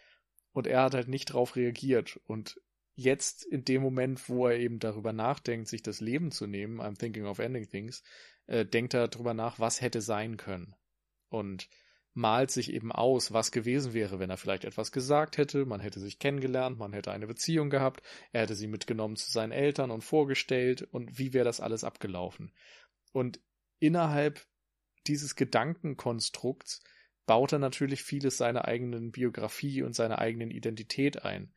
[0.52, 2.18] und er hat halt nicht darauf reagiert.
[2.24, 2.60] Und
[2.94, 6.98] jetzt in dem Moment, wo er eben darüber nachdenkt, sich das Leben zu nehmen, I'm
[6.98, 8.02] thinking of ending things,
[8.46, 10.74] äh, denkt er darüber nach, was hätte sein können.
[11.28, 11.68] Und
[12.16, 16.00] malt sich eben aus, was gewesen wäre, wenn er vielleicht etwas gesagt hätte, man hätte
[16.00, 18.02] sich kennengelernt, man hätte eine Beziehung gehabt,
[18.32, 22.52] er hätte sie mitgenommen zu seinen Eltern und vorgestellt und wie wäre das alles abgelaufen.
[23.12, 23.40] Und
[23.78, 24.46] innerhalb
[25.06, 26.82] dieses Gedankenkonstrukts
[27.26, 31.52] baut er natürlich vieles seiner eigenen Biografie und seiner eigenen Identität ein.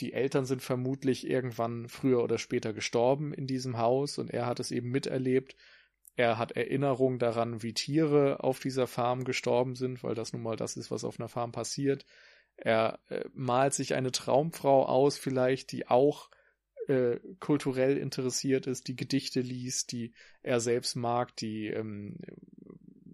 [0.00, 4.60] Die Eltern sind vermutlich irgendwann früher oder später gestorben in diesem Haus und er hat
[4.60, 5.56] es eben miterlebt
[6.18, 10.56] er hat Erinnerungen daran, wie Tiere auf dieser Farm gestorben sind, weil das nun mal
[10.56, 12.04] das ist, was auf einer Farm passiert.
[12.56, 16.28] Er äh, malt sich eine Traumfrau aus, vielleicht, die auch
[16.88, 20.12] äh, kulturell interessiert ist, die Gedichte liest, die
[20.42, 22.18] er selbst mag, die ähm,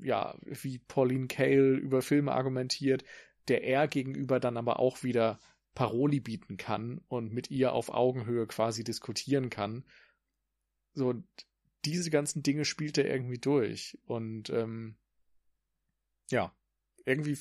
[0.01, 3.05] ja, wie Pauline Kael über Filme argumentiert,
[3.49, 5.41] der er gegenüber dann aber auch wieder
[5.75, 9.85] Paroli bieten kann und mit ihr auf Augenhöhe quasi diskutieren kann.
[10.95, 11.23] So,
[11.85, 13.99] diese ganzen Dinge spielt er irgendwie durch.
[14.07, 14.97] Und ähm,
[16.31, 16.55] ja,
[17.05, 17.39] irgendwie,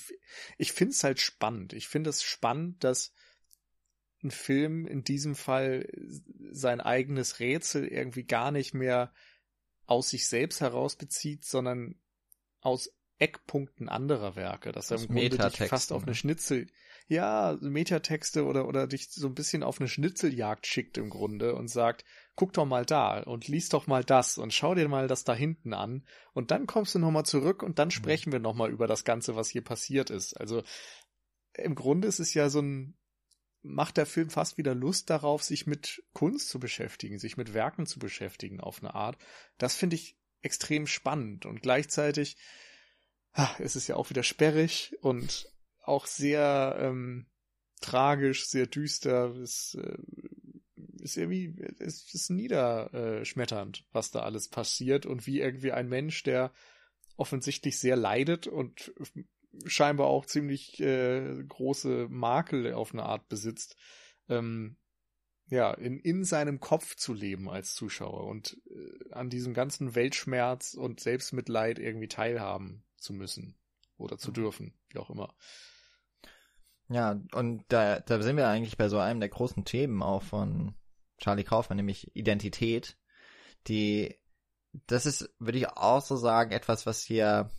[0.58, 1.74] ich finde es halt spannend.
[1.74, 3.14] Ich finde es spannend, dass
[4.24, 5.90] ein Film in diesem Fall
[6.52, 9.14] sein eigenes Rätsel irgendwie gar nicht mehr
[9.86, 12.00] aus sich selbst heraus bezieht, sondern
[12.62, 12.90] aus
[13.20, 16.68] Eckpunkten anderer Werke, dass er im Grunde dich fast auf eine Schnitzel,
[17.08, 21.68] ja, Metatexte oder, oder dich so ein bisschen auf eine Schnitzeljagd schickt im Grunde und
[21.68, 25.24] sagt, guck doch mal da und lies doch mal das und schau dir mal das
[25.24, 27.92] da hinten an und dann kommst du nochmal zurück und dann mhm.
[27.92, 30.34] sprechen wir nochmal über das Ganze, was hier passiert ist.
[30.34, 30.64] Also
[31.54, 32.98] im Grunde ist es ja so ein,
[33.62, 37.86] macht der Film fast wieder Lust darauf, sich mit Kunst zu beschäftigen, sich mit Werken
[37.86, 39.18] zu beschäftigen auf eine Art.
[39.58, 42.38] Das finde ich extrem spannend und gleichzeitig
[43.60, 45.53] ist es ja auch wieder sperrig und
[45.84, 47.28] auch sehr, ähm,
[47.84, 49.98] tragisch, sehr düster, ist, äh,
[51.02, 56.54] ist irgendwie, ist, ist niederschmetternd, was da alles passiert und wie irgendwie ein Mensch, der
[57.18, 58.94] offensichtlich sehr leidet und
[59.66, 63.76] scheinbar auch ziemlich äh, große Makel auf eine Art besitzt,
[64.30, 64.78] ähm,
[65.50, 70.74] ja, in, in seinem Kopf zu leben als Zuschauer und äh, an diesem ganzen Weltschmerz
[70.74, 73.60] und Selbstmitleid irgendwie teilhaben zu müssen
[73.98, 74.36] oder zu mhm.
[74.36, 75.36] dürfen, wie auch immer.
[76.90, 80.76] Ja, und da, da sind wir eigentlich bei so einem der großen Themen auch von
[81.18, 82.98] Charlie Kaufman, nämlich Identität,
[83.68, 84.16] die,
[84.88, 87.50] das ist, würde ich auch so sagen, etwas, was hier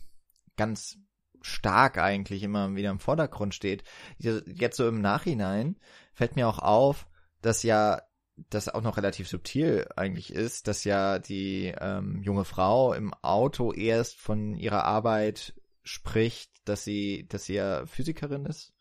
[0.55, 0.97] ganz
[1.41, 3.83] stark eigentlich immer wieder im Vordergrund steht.
[4.17, 5.77] Jetzt so im Nachhinein
[6.13, 7.07] fällt mir auch auf,
[7.41, 8.01] dass ja
[8.49, 13.71] das auch noch relativ subtil eigentlich ist, dass ja die ähm, junge Frau im Auto
[13.71, 15.53] erst von ihrer Arbeit
[15.83, 18.74] spricht, dass sie, dass sie ja Physikerin ist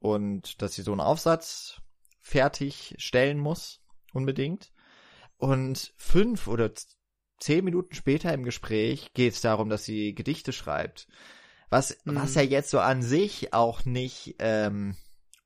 [0.00, 1.80] und dass sie so einen Aufsatz
[2.20, 3.80] fertig stellen muss,
[4.12, 4.72] unbedingt.
[5.36, 6.72] Und fünf oder
[7.38, 11.06] zehn Minuten später im Gespräch geht es darum, dass sie Gedichte schreibt.
[11.68, 12.16] Was, mhm.
[12.16, 14.96] was ja jetzt so an sich auch nicht ähm,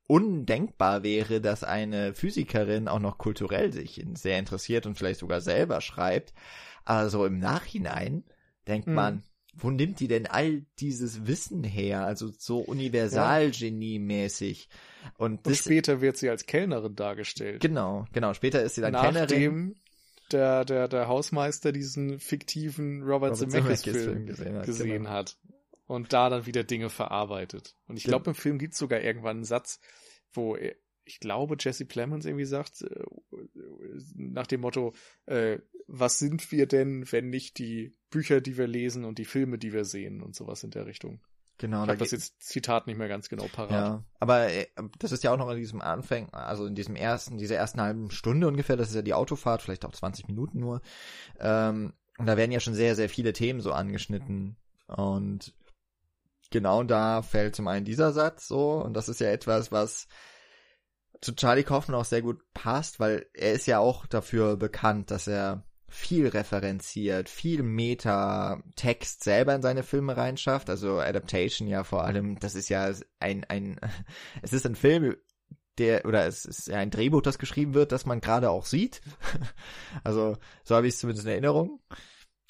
[0.07, 5.81] undenkbar wäre, dass eine Physikerin auch noch kulturell sich sehr interessiert und vielleicht sogar selber
[5.81, 6.33] schreibt.
[6.83, 8.23] Aber so im Nachhinein
[8.67, 8.93] denkt mhm.
[8.93, 9.23] man,
[9.57, 12.05] wo nimmt die denn all dieses Wissen her?
[12.05, 14.67] Also so Universalgenie-mäßig.
[15.17, 17.61] Und, und später wird sie als Kellnerin dargestellt.
[17.61, 18.33] Genau, genau.
[18.33, 19.75] Später ist sie dann Nachdem Kellnerin.
[20.31, 24.65] Der, der, der Hausmeister diesen fiktiven Robert, Robert Zemeckis-Film gesehen hat.
[24.65, 25.11] Gesehen genau.
[25.11, 25.37] hat
[25.87, 27.75] und da dann wieder Dinge verarbeitet.
[27.87, 29.79] Und ich glaube, im Film gibt es sogar irgendwann einen Satz,
[30.33, 33.03] wo er, ich glaube, Jesse Plemons irgendwie sagt, äh,
[34.15, 34.93] nach dem Motto,
[35.27, 39.57] äh, was sind wir denn, wenn nicht die Bücher, die wir lesen und die Filme,
[39.57, 41.19] die wir sehen und sowas in der Richtung.
[41.57, 41.83] Genau.
[41.83, 43.71] Ich habe das jetzt Zitat nicht mehr ganz genau parat.
[43.71, 44.67] Ja, aber äh,
[44.99, 48.11] das ist ja auch noch in diesem Anfang, also in diesem ersten, dieser ersten halben
[48.11, 50.81] Stunde ungefähr, das ist ja die Autofahrt, vielleicht auch 20 Minuten nur.
[51.41, 54.55] Ähm, und da werden ja schon sehr, sehr viele Themen so angeschnitten.
[54.87, 55.53] Und
[56.51, 60.07] genau da fällt zum einen dieser Satz so, und das ist ja etwas, was
[61.19, 65.27] zu Charlie Kaufman auch sehr gut passt, weil er ist ja auch dafür bekannt, dass
[65.27, 65.63] er
[65.95, 72.55] viel referenziert, viel Meta-Text selber in seine Filme reinschafft, also Adaptation ja vor allem, das
[72.55, 73.79] ist ja ein, ein,
[74.41, 75.15] es ist ein Film,
[75.77, 79.01] der, oder es ist ja ein Drehbuch, das geschrieben wird, das man gerade auch sieht.
[80.03, 81.81] also, so habe ich es zumindest in Erinnerung.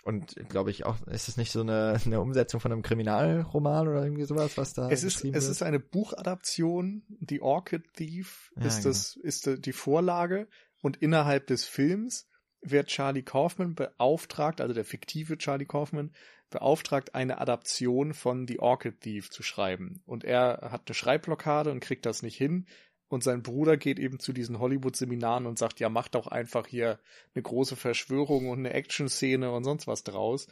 [0.03, 4.03] Und glaube ich auch, ist es nicht so eine, eine Umsetzung von einem Kriminalroman oder
[4.03, 5.35] irgendwie sowas, was da es ist, es wird?
[5.35, 7.01] ist eine Buchadaption.
[7.27, 8.89] The Orchid Thief ja, ist genau.
[8.89, 10.47] das, ist die Vorlage.
[10.83, 12.27] Und innerhalb des Films
[12.69, 16.11] wird Charlie Kaufman beauftragt, also der fiktive Charlie Kaufman,
[16.49, 20.01] beauftragt, eine Adaption von The Orchid Thief zu schreiben.
[20.05, 22.65] Und er hat eine Schreibblockade und kriegt das nicht hin
[23.07, 26.99] und sein Bruder geht eben zu diesen Hollywood-Seminaren und sagt, ja, mach doch einfach hier
[27.33, 30.47] eine große Verschwörung und eine Action-Szene und sonst was draus.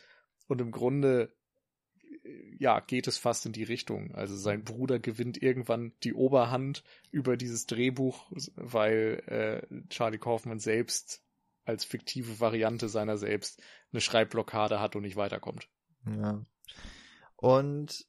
[0.47, 1.33] Und im Grunde,
[2.59, 4.13] ja, geht es fast in die Richtung.
[4.13, 11.23] Also sein Bruder gewinnt irgendwann die Oberhand über dieses Drehbuch, weil äh, Charlie Kaufman selbst
[11.65, 13.61] als fiktive Variante seiner selbst
[13.91, 15.69] eine Schreibblockade hat und nicht weiterkommt.
[16.05, 16.45] Ja.
[17.35, 18.05] Und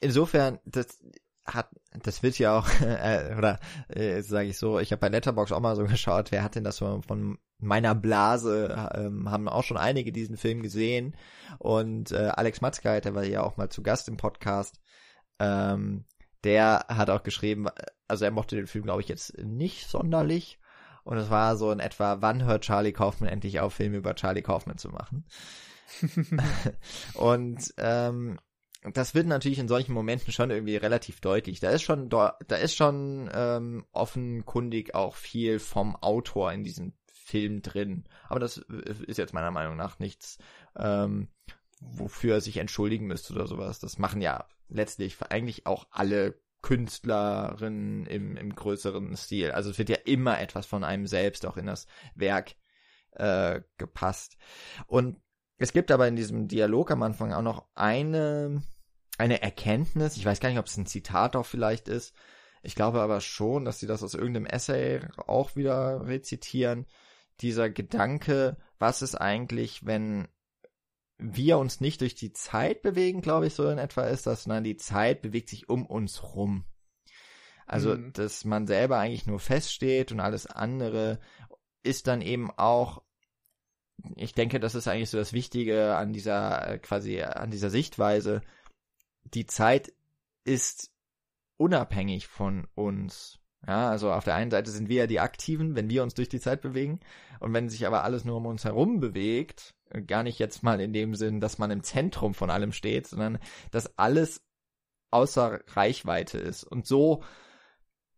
[0.00, 0.98] insofern, das,
[1.44, 1.70] hat,
[2.02, 5.60] das wird ja auch, äh, oder äh, sage ich so, ich habe bei Letterbox auch
[5.60, 9.76] mal so geschaut, wer hat denn das von, von meiner Blase, ähm, haben auch schon
[9.76, 11.16] einige diesen Film gesehen
[11.58, 14.80] und äh, Alex Matzke, der war ja auch mal zu Gast im Podcast,
[15.38, 16.04] ähm,
[16.44, 17.68] der hat auch geschrieben,
[18.06, 20.58] also er mochte den Film, glaube ich, jetzt nicht sonderlich
[21.04, 24.42] und es war so in etwa, wann hört Charlie Kaufman endlich auf, Filme über Charlie
[24.42, 25.24] Kaufman zu machen?
[27.14, 28.38] und ähm,
[28.92, 31.60] das wird natürlich in solchen Momenten schon irgendwie relativ deutlich.
[31.60, 37.62] Da ist schon, da ist schon ähm, offenkundig auch viel vom Autor in diesem Film
[37.62, 38.04] drin.
[38.28, 40.38] Aber das ist jetzt meiner Meinung nach nichts,
[40.76, 41.28] ähm,
[41.80, 43.78] wofür er sich entschuldigen müsste oder sowas.
[43.78, 49.50] Das machen ja letztlich eigentlich auch alle Künstlerinnen im, im größeren Stil.
[49.50, 52.54] Also es wird ja immer etwas von einem selbst auch in das Werk
[53.12, 54.38] äh, gepasst.
[54.86, 55.20] Und
[55.58, 58.62] es gibt aber in diesem Dialog am Anfang auch noch eine
[59.18, 62.14] eine Erkenntnis, ich weiß gar nicht, ob es ein Zitat auch vielleicht ist,
[62.62, 66.86] ich glaube aber schon, dass sie das aus irgendeinem Essay auch wieder rezitieren,
[67.40, 70.28] dieser Gedanke, was ist eigentlich, wenn
[71.18, 74.64] wir uns nicht durch die Zeit bewegen, glaube ich, so in etwa ist das, sondern
[74.64, 76.64] die Zeit bewegt sich um uns rum.
[77.66, 78.12] Also, mhm.
[78.12, 81.18] dass man selber eigentlich nur feststeht und alles andere
[81.82, 83.02] ist dann eben auch,
[84.16, 88.42] ich denke, das ist eigentlich so das Wichtige an dieser, quasi an dieser Sichtweise,
[89.22, 89.92] die Zeit
[90.44, 90.90] ist
[91.56, 93.38] unabhängig von uns.
[93.66, 96.28] Ja, also auf der einen Seite sind wir ja die Aktiven, wenn wir uns durch
[96.28, 97.00] die Zeit bewegen.
[97.40, 99.74] Und wenn sich aber alles nur um uns herum bewegt,
[100.06, 103.38] gar nicht jetzt mal in dem Sinn, dass man im Zentrum von allem steht, sondern
[103.70, 104.42] dass alles
[105.10, 106.64] außer Reichweite ist.
[106.64, 107.22] Und so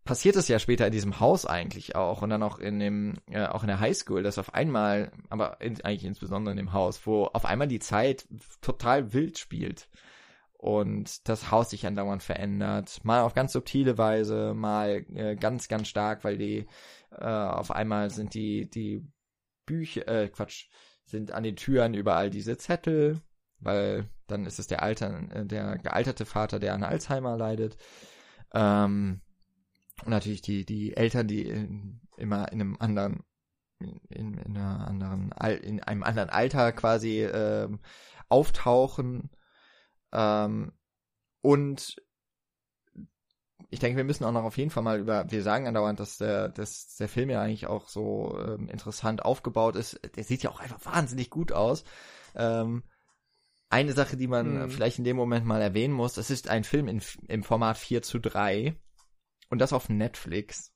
[0.05, 3.45] passiert es ja später in diesem Haus eigentlich auch und dann auch in dem äh,
[3.47, 7.25] auch in der Highschool, dass auf einmal, aber in, eigentlich insbesondere in dem Haus, wo
[7.25, 8.27] auf einmal die Zeit
[8.63, 9.89] total wild spielt
[10.59, 15.89] und das Haus sich andauernd verändert, mal auf ganz subtile Weise, mal äh, ganz ganz
[15.89, 16.67] stark, weil die
[17.11, 19.07] äh, auf einmal sind die die
[19.67, 20.69] Bücher äh, Quatsch
[21.05, 23.21] sind an den Türen überall diese Zettel,
[23.61, 27.77] weil dann ist es der alter äh, der gealterte Vater, der an Alzheimer leidet.
[28.55, 29.21] Ähm,
[30.05, 33.25] und natürlich die die Eltern, die in, immer in einem anderen
[33.79, 35.33] in, in einer anderen
[35.63, 37.81] in einem anderen Alter quasi ähm,
[38.29, 39.31] auftauchen
[40.17, 40.73] ähm,
[41.43, 42.03] und
[43.69, 46.17] ich denke, wir müssen auch noch auf jeden Fall mal über, wir sagen andauernd, dass
[46.19, 50.01] der, dass der Film ja eigentlich auch so ähm, interessant aufgebaut ist.
[50.17, 51.85] Der sieht ja auch einfach wahnsinnig gut aus.
[52.35, 52.85] Ähm,
[53.69, 54.71] eine Sache, die man mhm.
[54.71, 58.03] vielleicht in dem Moment mal erwähnen muss, das ist ein Film in, im Format 4
[58.03, 58.75] zu 3
[59.51, 60.73] und das auf Netflix.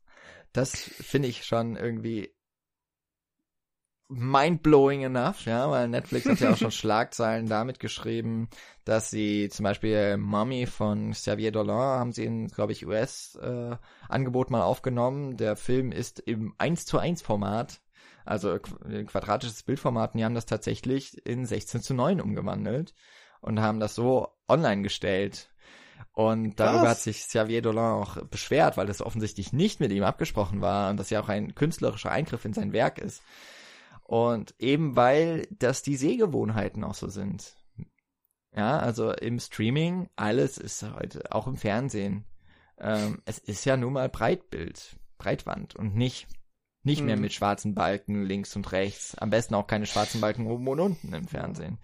[0.53, 2.35] Das finde ich schon irgendwie
[4.11, 8.49] mind-blowing enough, ja, weil Netflix hat ja auch schon Schlagzeilen damit geschrieben,
[8.85, 14.53] dass sie zum Beispiel Mummy von Xavier Dolan haben sie in, glaube ich, US-Angebot äh,
[14.53, 15.37] mal aufgenommen.
[15.37, 17.81] Der Film ist im 1 zu 1 Format,
[18.25, 22.95] also quadratisches Bildformat, und die haben das tatsächlich in 16 zu 9 umgewandelt
[23.41, 25.51] und haben das so online gestellt.
[26.13, 26.91] Und darüber Was?
[26.91, 30.97] hat sich Xavier Dolan auch beschwert, weil das offensichtlich nicht mit ihm abgesprochen war und
[30.97, 33.23] das ja auch ein künstlerischer Eingriff in sein Werk ist.
[34.11, 37.55] Und eben weil das die Sehgewohnheiten auch so sind.
[38.53, 42.25] Ja, also im Streaming, alles ist heute, auch im Fernsehen.
[42.77, 46.27] Ähm, es ist ja nun mal Breitbild, Breitwand und nicht,
[46.83, 47.07] nicht hm.
[47.07, 49.15] mehr mit schwarzen Balken links und rechts.
[49.15, 51.79] Am besten auch keine schwarzen Balken oben und unten im Fernsehen.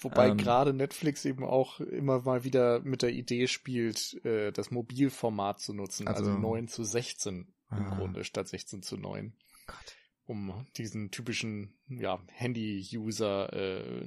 [0.00, 4.70] Wobei ähm, gerade Netflix eben auch immer mal wieder mit der Idee spielt, äh, das
[4.70, 7.96] Mobilformat zu nutzen, also, also 9 zu 16 im ah.
[7.96, 9.32] Grunde statt 16 zu 9.
[9.66, 9.94] Gott
[10.26, 14.04] um diesen typischen ja, Handy-User äh,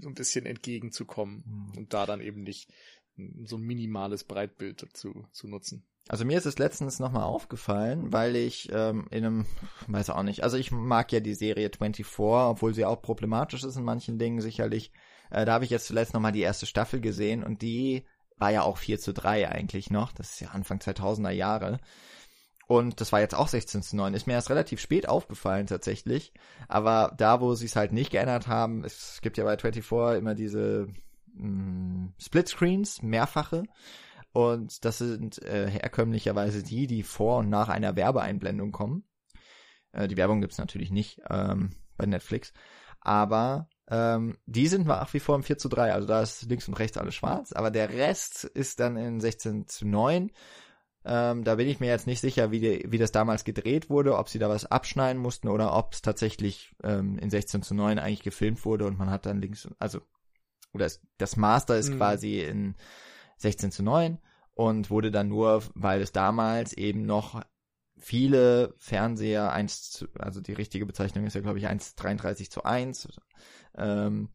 [0.00, 1.78] so ein bisschen entgegenzukommen mhm.
[1.78, 2.70] und da dann eben nicht
[3.44, 5.84] so ein minimales Breitbild zu, zu nutzen.
[6.08, 9.46] Also mir ist es letztens nochmal aufgefallen, weil ich ähm, in einem,
[9.88, 13.76] weiß auch nicht, also ich mag ja die Serie 24, obwohl sie auch problematisch ist
[13.76, 14.92] in manchen Dingen sicherlich.
[15.30, 18.06] Äh, da habe ich jetzt zuletzt nochmal die erste Staffel gesehen und die
[18.38, 20.12] war ja auch 4 zu 3 eigentlich noch.
[20.12, 21.78] Das ist ja Anfang 2000er Jahre.
[22.68, 24.12] Und das war jetzt auch 16 zu 9.
[24.12, 26.34] Ist mir erst relativ spät aufgefallen tatsächlich.
[26.68, 30.34] Aber da, wo sie es halt nicht geändert haben, es gibt ja bei 24 immer
[30.34, 30.86] diese
[31.32, 33.62] mh, mm, Split-Screens, mehrfache.
[34.32, 39.04] Und das sind äh, herkömmlicherweise die, die vor und nach einer Werbeeinblendung kommen.
[39.92, 42.52] Äh, die Werbung gibt's natürlich nicht ähm, bei Netflix.
[43.00, 45.94] Aber ähm, die sind nach wie vor im 4 zu 3.
[45.94, 47.52] Also da ist links und rechts alles schwarz.
[47.52, 50.30] Aber der Rest ist dann in 16 zu 9.
[51.04, 54.16] Ähm, da bin ich mir jetzt nicht sicher, wie, die, wie das damals gedreht wurde,
[54.16, 57.98] ob sie da was abschneiden mussten oder ob es tatsächlich ähm, in 16 zu 9
[57.98, 60.00] eigentlich gefilmt wurde und man hat dann links, also,
[60.72, 61.96] oder es, das Master ist mhm.
[61.96, 62.74] quasi in
[63.38, 64.18] 16 zu 9
[64.54, 67.42] und wurde dann nur, weil es damals eben noch
[67.96, 73.08] viele Fernseher 1 zu, also die richtige Bezeichnung ist ja glaube ich 1,33 zu 1,
[73.76, 74.30] ähm,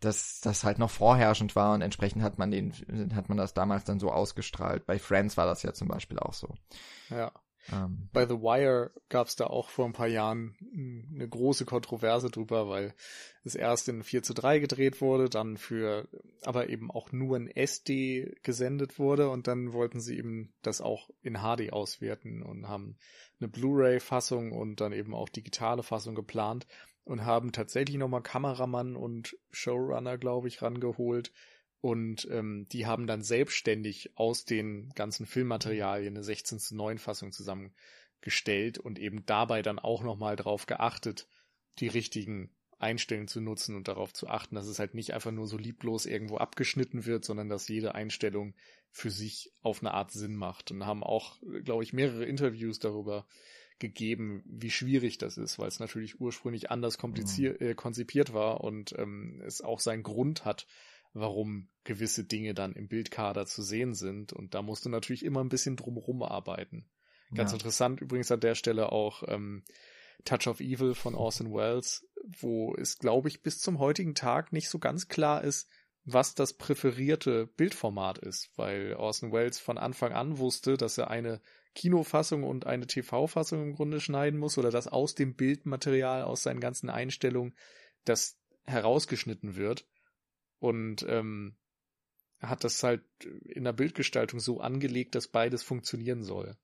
[0.00, 2.72] dass das halt noch vorherrschend war und entsprechend hat man den,
[3.14, 4.86] hat man das damals dann so ausgestrahlt.
[4.86, 6.54] Bei Friends war das ja zum Beispiel auch so.
[7.10, 7.32] Ja.
[7.72, 8.08] Ähm.
[8.12, 10.56] Bei The Wire gab es da auch vor ein paar Jahren
[11.14, 12.94] eine große Kontroverse drüber, weil
[13.44, 16.08] es erst in 4 zu 3 gedreht wurde, dann für,
[16.44, 21.10] aber eben auch nur in SD gesendet wurde und dann wollten sie eben das auch
[21.22, 22.96] in HD auswerten und haben
[23.40, 26.66] eine Blu-ray-Fassung und dann eben auch digitale Fassung geplant
[27.08, 31.32] und haben tatsächlich nochmal Kameramann und Showrunner, glaube ich, rangeholt.
[31.80, 37.32] Und ähm, die haben dann selbstständig aus den ganzen Filmmaterialien eine 16 zu 9 Fassung
[37.32, 41.28] zusammengestellt und eben dabei dann auch nochmal drauf geachtet,
[41.78, 45.46] die richtigen Einstellungen zu nutzen und darauf zu achten, dass es halt nicht einfach nur
[45.46, 48.54] so lieblos irgendwo abgeschnitten wird, sondern dass jede Einstellung
[48.90, 50.72] für sich auf eine Art Sinn macht.
[50.72, 53.26] Und haben auch, glaube ich, mehrere Interviews darüber
[53.78, 57.66] gegeben, wie schwierig das ist, weil es natürlich ursprünglich anders kompliziert, mhm.
[57.68, 60.66] äh, konzipiert war und ähm, es auch seinen Grund hat,
[61.12, 64.32] warum gewisse Dinge dann im Bildkader zu sehen sind.
[64.32, 66.88] Und da musst du natürlich immer ein bisschen drumherum arbeiten.
[67.34, 67.56] Ganz ja.
[67.56, 69.64] interessant übrigens an der Stelle auch ähm,
[70.24, 72.06] Touch of Evil von Orson Welles,
[72.40, 75.68] wo es, glaube ich, bis zum heutigen Tag nicht so ganz klar ist,
[76.04, 81.40] was das präferierte Bildformat ist, weil Orson Welles von Anfang an wusste, dass er eine
[81.78, 86.58] Kinofassung und eine TV-Fassung im Grunde schneiden muss oder dass aus dem Bildmaterial, aus seinen
[86.58, 87.54] ganzen Einstellungen,
[88.04, 89.86] das herausgeschnitten wird.
[90.58, 91.56] Und ähm,
[92.40, 93.04] hat das halt
[93.44, 96.56] in der Bildgestaltung so angelegt, dass beides funktionieren soll.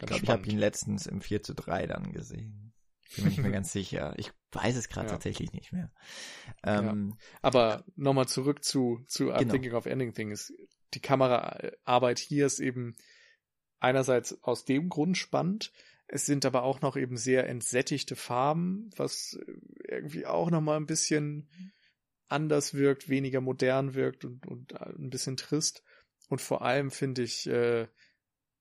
[0.00, 2.74] ich glaube, ich habe ihn letztens im 4 zu 3 dann gesehen.
[3.14, 4.14] Bin mir nicht mehr ganz sicher.
[4.16, 5.12] Ich weiß es gerade ja.
[5.12, 5.92] tatsächlich nicht mehr.
[6.64, 7.16] Ähm, ja.
[7.40, 9.38] Aber nochmal zurück zu, zu genau.
[9.38, 10.52] I'm Thinking of Ending Things.
[10.94, 12.96] Die Kameraarbeit hier ist eben
[13.80, 15.72] einerseits aus dem Grund spannend.
[16.06, 19.38] Es sind aber auch noch eben sehr entsättigte Farben, was
[19.86, 21.48] irgendwie auch nochmal ein bisschen
[22.28, 25.82] anders wirkt, weniger modern wirkt und, und ein bisschen trist.
[26.28, 27.88] Und vor allem finde ich, äh,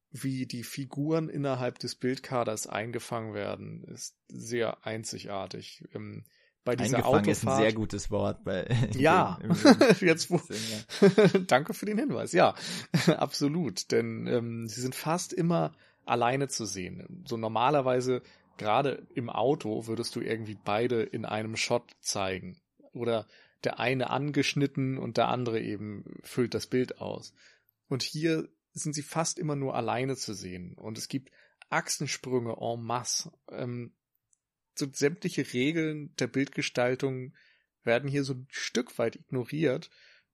[0.10, 5.84] wie die Figuren innerhalb des Bildkaders eingefangen werden, ist sehr einzigartig.
[5.94, 6.26] Ähm,
[6.68, 8.44] bei dieser Eingefangen Autofahrt, ist ein sehr gutes Wort.
[8.44, 9.40] Bei, ja,
[10.02, 10.42] jetzt wo.
[11.48, 12.34] Danke für den Hinweis.
[12.34, 12.56] Ja,
[13.08, 13.90] absolut.
[13.92, 15.74] Denn ähm, sie sind fast immer
[16.06, 17.24] alleine zu sehen.
[17.26, 18.22] So normalerweise,
[18.58, 22.60] gerade im Auto, würdest du irgendwie beide in einem Shot zeigen.
[22.92, 23.28] Oder
[23.64, 27.34] der eine angeschnitten und der andere eben füllt das Bild aus.
[27.88, 30.74] Und hier sind sie fast immer nur alleine zu sehen.
[30.74, 31.32] Und es gibt
[31.70, 33.32] Achsensprünge en masse.
[33.50, 33.94] Ähm,
[34.78, 37.34] so sämtliche Regeln der Bildgestaltung
[37.84, 39.90] werden hier so ein Stück weit ignoriert.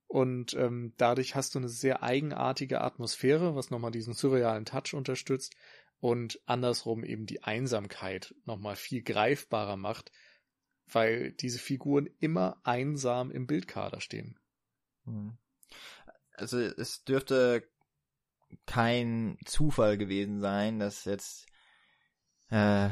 [0.07, 5.55] Und ähm, dadurch hast du eine sehr eigenartige Atmosphäre, was nochmal diesen surrealen Touch unterstützt
[5.99, 10.11] und andersrum eben die Einsamkeit nochmal viel greifbarer macht,
[10.85, 14.37] weil diese Figuren immer einsam im Bildkader stehen.
[15.05, 15.37] Hm.
[16.33, 17.67] Also es dürfte
[18.65, 21.47] kein Zufall gewesen sein, dass jetzt
[22.49, 22.89] äh,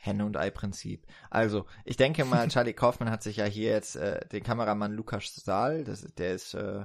[0.00, 1.06] Henne und Ei Prinzip.
[1.28, 5.34] Also, ich denke mal, Charlie Kaufman hat sich ja hier jetzt äh, den Kameramann Lukas
[5.34, 6.84] Saal, das, der ist äh,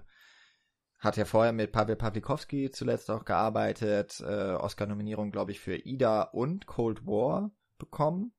[0.99, 6.24] hat ja vorher mit Pavel Pawlikowski zuletzt auch gearbeitet, äh, Oscar-Nominierung, glaube ich, für Ida
[6.24, 8.34] und Cold War bekommen.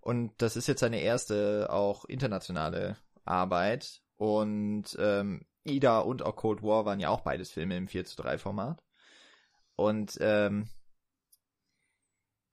[0.00, 4.02] Und das ist jetzt seine erste auch internationale Arbeit.
[4.16, 8.20] Und ähm, Ida und auch Cold War waren ja auch beides Filme im 4 zu
[8.22, 8.82] 3 Format.
[9.76, 10.68] Und ähm,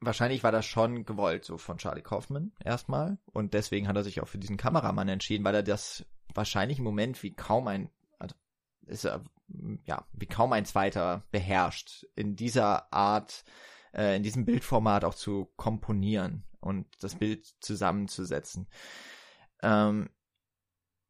[0.01, 3.19] wahrscheinlich war das schon gewollt, so von Charlie Kaufman erstmal.
[3.25, 6.83] Und deswegen hat er sich auch für diesen Kameramann entschieden, weil er das wahrscheinlich im
[6.83, 7.89] Moment wie kaum ein,
[8.19, 8.35] also
[8.87, 9.23] ist er,
[9.85, 13.45] ja, wie kaum ein zweiter beherrscht, in dieser Art,
[13.93, 18.67] äh, in diesem Bildformat auch zu komponieren und das Bild zusammenzusetzen.
[19.61, 20.09] Ähm,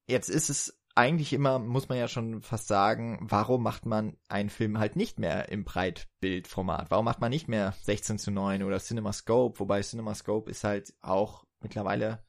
[0.07, 4.49] jetzt ist es eigentlich immer, muss man ja schon fast sagen, warum macht man einen
[4.49, 6.91] Film halt nicht mehr im Breitbildformat?
[6.91, 9.59] Warum macht man nicht mehr 16 zu 9 oder CinemaScope?
[9.59, 12.23] Wobei CinemaScope ist halt auch mittlerweile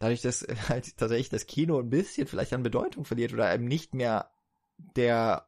[0.00, 3.94] dadurch, dass halt tatsächlich das Kino ein bisschen vielleicht an Bedeutung verliert oder eben nicht
[3.94, 4.30] mehr
[4.76, 5.46] der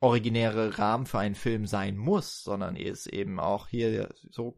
[0.00, 4.56] originäre Rahmen für einen Film sein muss, sondern es eben auch hier so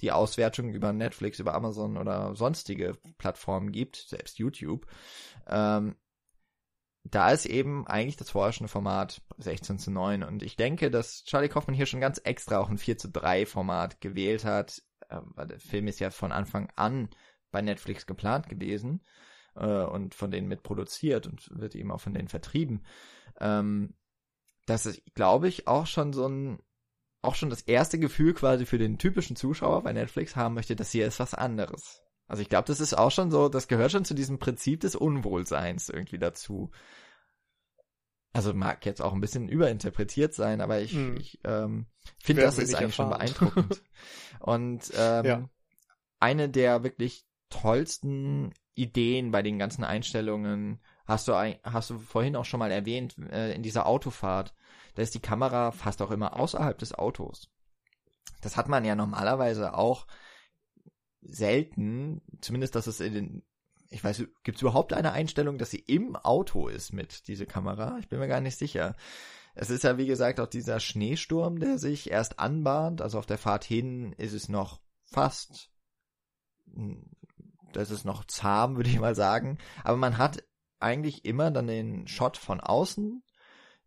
[0.00, 4.86] die Auswertung über Netflix, über Amazon oder sonstige Plattformen gibt, selbst YouTube,
[5.46, 5.96] ähm,
[7.04, 10.22] da ist eben eigentlich das vorherrschende Format 16 zu 9.
[10.22, 13.46] Und ich denke, dass Charlie Kaufman hier schon ganz extra auch ein 4 zu 3
[13.46, 14.82] Format gewählt hat.
[15.08, 17.08] Äh, weil der Film ist ja von Anfang an
[17.50, 19.02] bei Netflix geplant gewesen
[19.56, 22.84] äh, und von denen mitproduziert und wird eben auch von denen vertrieben.
[23.40, 23.94] Ähm,
[24.66, 26.60] das ist, glaube ich, auch schon so ein,
[27.22, 30.92] auch schon das erste Gefühl quasi für den typischen Zuschauer bei Netflix haben möchte, dass
[30.92, 32.02] hier ist was anderes.
[32.30, 34.94] Also ich glaube, das ist auch schon so, das gehört schon zu diesem Prinzip des
[34.94, 36.70] Unwohlseins irgendwie dazu.
[38.32, 41.16] Also mag jetzt auch ein bisschen überinterpretiert sein, aber ich, hm.
[41.16, 41.86] ich ähm,
[42.22, 43.10] finde, das ist eigentlich erfahren.
[43.10, 43.82] schon beeindruckend.
[44.38, 45.48] Und ähm, ja.
[46.20, 52.44] eine der wirklich tollsten Ideen bei den ganzen Einstellungen hast du, hast du vorhin auch
[52.44, 54.54] schon mal erwähnt, äh, in dieser Autofahrt.
[54.94, 57.50] Da ist die Kamera fast auch immer außerhalb des Autos.
[58.40, 60.06] Das hat man ja normalerweise auch
[61.22, 63.42] selten, zumindest dass es in den,
[63.90, 67.98] ich weiß, gibt es überhaupt eine Einstellung, dass sie im Auto ist mit dieser Kamera?
[67.98, 68.96] Ich bin mir gar nicht sicher.
[69.54, 73.02] Es ist ja wie gesagt auch dieser Schneesturm, der sich erst anbahnt.
[73.02, 75.70] Also auf der Fahrt hin ist es noch fast,
[77.72, 79.58] das ist noch zahm, würde ich mal sagen.
[79.82, 80.44] Aber man hat
[80.78, 83.22] eigentlich immer dann den Shot von außen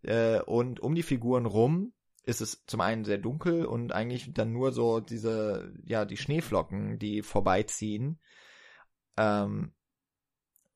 [0.03, 1.93] äh, und um die Figuren rum
[2.23, 6.97] ist es zum einen sehr dunkel und eigentlich dann nur so diese, ja, die Schneeflocken,
[6.97, 8.19] die vorbeiziehen
[9.17, 9.73] ähm,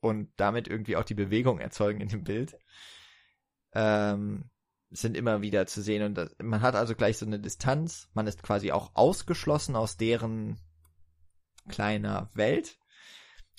[0.02, 2.58] und damit irgendwie auch die Bewegung erzeugen in dem Bild,
[3.74, 4.50] ähm,
[4.90, 6.04] sind immer wieder zu sehen.
[6.04, 9.98] Und das, man hat also gleich so eine Distanz, man ist quasi auch ausgeschlossen aus
[9.98, 10.60] deren
[11.70, 12.78] kleiner Welt.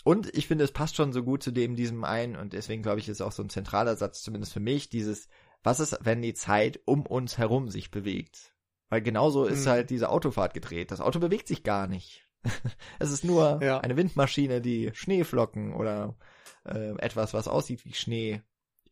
[0.04, 3.00] Und ich finde, es passt schon so gut zu dem diesem ein und deswegen glaube
[3.00, 5.28] ich, ist auch so ein zentraler Satz, zumindest für mich, dieses,
[5.62, 8.54] was ist, wenn die Zeit um uns herum sich bewegt?
[8.88, 9.70] Weil genauso ist Mhm.
[9.70, 10.90] halt diese Autofahrt gedreht.
[10.90, 12.26] Das Auto bewegt sich gar nicht.
[12.98, 13.80] es ist nur Ja.
[13.80, 16.16] eine Windmaschine, die Schneeflocken oder
[16.64, 18.42] äh, etwas, was aussieht wie Schnee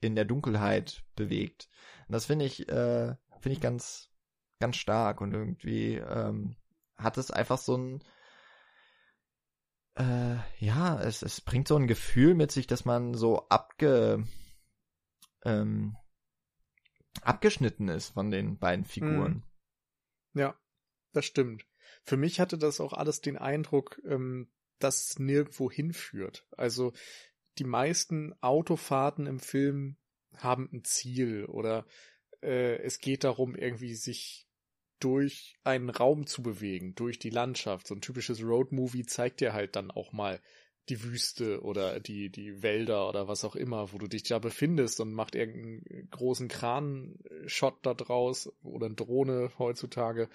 [0.01, 1.69] in der Dunkelheit bewegt.
[2.09, 4.11] Und das finde ich, äh, finde ich ganz,
[4.61, 6.57] ganz stark und irgendwie ähm,
[6.97, 8.05] hat es einfach so ein
[9.95, 14.27] äh, ja, es, es bringt so ein Gefühl mit sich, dass man so abge
[15.45, 15.97] ähm,
[17.23, 19.43] abgeschnitten ist von den beiden Figuren.
[20.35, 20.59] Ja,
[21.13, 21.67] das stimmt.
[22.03, 26.47] Für mich hatte das auch alles den Eindruck, ähm, dass es nirgendwo hinführt.
[26.57, 26.93] Also
[27.59, 29.97] die meisten Autofahrten im Film
[30.37, 31.87] haben ein Ziel oder
[32.43, 34.47] äh, es geht darum, irgendwie sich
[35.01, 37.87] durch einen Raum zu bewegen, durch die Landschaft.
[37.87, 40.41] So ein typisches Roadmovie zeigt dir halt dann auch mal
[40.89, 45.01] die Wüste oder die, die Wälder oder was auch immer, wo du dich da befindest
[45.01, 50.29] und macht irgendeinen großen Kran-Shot da draus oder eine Drohne heutzutage,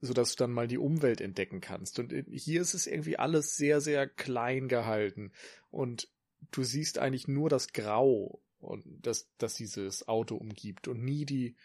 [0.00, 1.98] so dass du dann mal die Umwelt entdecken kannst.
[1.98, 5.32] Und hier ist es irgendwie alles sehr, sehr klein gehalten
[5.70, 6.08] und
[6.50, 11.56] du siehst eigentlich nur das Grau und das, das dieses Auto umgibt und nie die,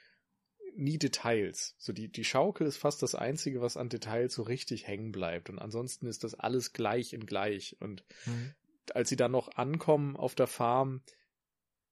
[0.75, 1.75] nie Details.
[1.77, 5.49] So die, die Schaukel ist fast das einzige, was an Details so richtig hängen bleibt.
[5.49, 7.77] Und ansonsten ist das alles gleich in gleich.
[7.79, 8.53] Und Mhm.
[8.93, 11.01] als sie dann noch ankommen auf der Farm,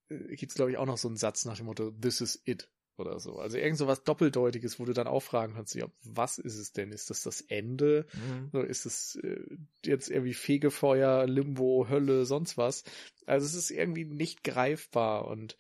[0.10, 2.70] äh, gibt's glaube ich auch noch so einen Satz nach dem Motto, this is it
[2.98, 3.40] oder so.
[3.40, 6.74] Also irgend so was Doppeldeutiges, wo du dann auch fragen kannst, ja, was ist es
[6.74, 6.92] denn?
[6.92, 8.06] Ist das das Ende?
[8.52, 8.66] Mhm.
[8.66, 9.40] Ist es äh,
[9.84, 12.84] jetzt irgendwie Fegefeuer, Limbo, Hölle, sonst was?
[13.26, 15.58] Also es ist irgendwie nicht greifbar und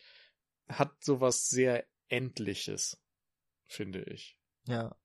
[0.67, 3.01] hat sowas sehr Endliches,
[3.73, 4.37] finde ich.
[4.65, 4.95] Ja.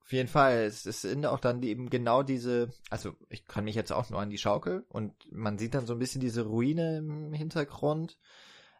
[0.00, 0.64] Auf jeden Fall.
[0.64, 4.20] Es, es sind auch dann eben genau diese, also ich kann mich jetzt auch nur
[4.20, 8.18] an die Schaukel und man sieht dann so ein bisschen diese Ruine im Hintergrund.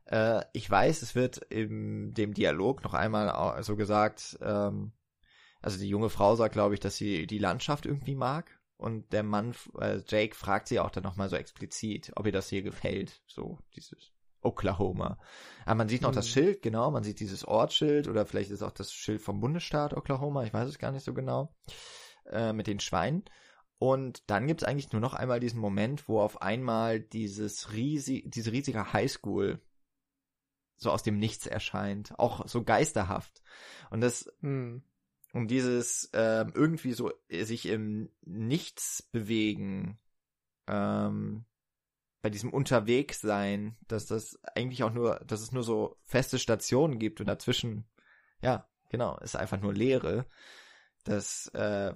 [0.07, 4.93] Äh, ich weiß, es wird in dem Dialog noch einmal so gesagt, ähm,
[5.61, 8.59] also die junge Frau sagt, glaube ich, dass sie die Landschaft irgendwie mag.
[8.79, 12.49] Und der Mann, äh, Jake, fragt sie auch dann nochmal so explizit, ob ihr das
[12.49, 13.23] hier gefällt.
[13.27, 14.13] So, dieses
[14.43, 15.19] Oklahoma.
[15.65, 16.33] Aber man sieht noch das Mhm.
[16.33, 20.45] Schild, genau, man sieht dieses Ortsschild oder vielleicht ist auch das Schild vom Bundesstaat Oklahoma,
[20.45, 21.55] ich weiß es gar nicht so genau,
[22.27, 23.25] äh, mit den Schweinen.
[23.79, 28.51] Und dann gibt's eigentlich nur noch einmal diesen Moment, wo auf einmal dieses riesig, diese
[28.51, 29.61] riesige Highschool
[30.77, 33.43] so aus dem Nichts erscheint, auch so geisterhaft.
[33.91, 34.83] Und das Hm.
[35.33, 39.99] um dieses ähm, irgendwie so sich im Nichts bewegen,
[40.67, 41.45] ähm,
[42.21, 47.21] bei diesem Unterwegssein, dass das eigentlich auch nur, dass es nur so feste Stationen gibt
[47.21, 47.89] und dazwischen,
[48.43, 50.27] ja, genau, ist einfach nur Leere.
[51.05, 51.95] Das äh,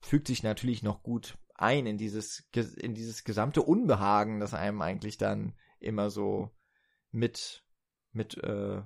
[0.00, 5.16] fügt sich natürlich noch gut ein in dieses in dieses gesamte Unbehagen, das einem eigentlich
[5.16, 6.50] dann immer so
[7.10, 7.64] mit
[8.12, 8.82] mit äh,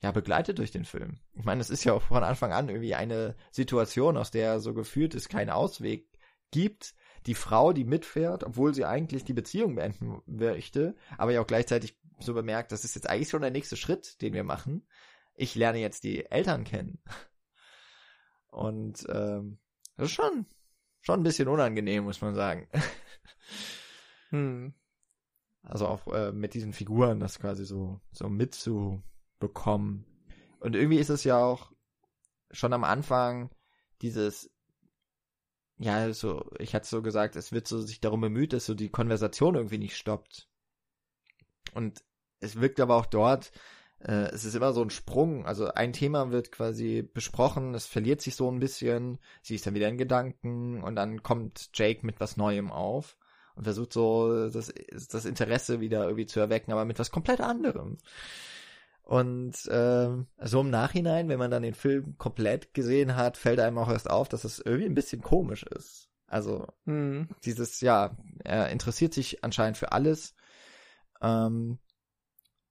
[0.00, 1.18] ja, begleitet durch den Film.
[1.34, 4.74] Ich meine, es ist ja auch von Anfang an irgendwie eine Situation, aus der so
[4.74, 6.07] gefühlt es keinen Ausweg
[6.50, 6.94] gibt.
[7.26, 11.98] Die Frau, die mitfährt, obwohl sie eigentlich die Beziehung beenden möchte, aber ja auch gleichzeitig
[12.20, 14.86] so bemerkt, das ist jetzt eigentlich schon der nächste Schritt, den wir machen.
[15.34, 17.00] Ich lerne jetzt die Eltern kennen.
[18.48, 19.58] Und ähm,
[19.96, 20.46] das ist schon,
[21.00, 22.68] schon ein bisschen unangenehm, muss man sagen.
[24.30, 24.74] Hm.
[25.62, 30.06] Also auch äh, mit diesen Figuren das quasi so, so mitzubekommen.
[30.60, 31.72] Und irgendwie ist es ja auch
[32.50, 33.50] schon am Anfang
[34.02, 34.50] dieses,
[35.78, 38.90] ja, so, ich hatte so gesagt, es wird so sich darum bemüht, dass so die
[38.90, 40.48] Konversation irgendwie nicht stoppt.
[41.74, 42.02] Und
[42.40, 43.52] es wirkt aber auch dort,
[44.00, 45.46] äh, es ist immer so ein Sprung.
[45.46, 49.74] Also ein Thema wird quasi besprochen, es verliert sich so ein bisschen, sie ist dann
[49.74, 53.16] wieder in Gedanken und dann kommt Jake mit was Neuem auf
[53.54, 54.72] und versucht so das,
[55.10, 57.98] das Interesse wieder irgendwie zu erwecken, aber mit was komplett anderem.
[59.08, 63.78] Und ähm, so im Nachhinein, wenn man dann den Film komplett gesehen hat, fällt einem
[63.78, 66.10] auch erst auf, dass es irgendwie ein bisschen komisch ist.
[66.26, 67.26] Also Hm.
[67.42, 68.14] dieses, ja,
[68.44, 70.34] er interessiert sich anscheinend für alles.
[71.22, 71.78] Ähm,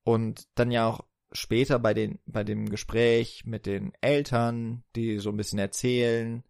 [0.03, 5.31] und dann ja auch später bei den, bei dem Gespräch mit den Eltern, die so
[5.31, 6.43] ein bisschen erzählen,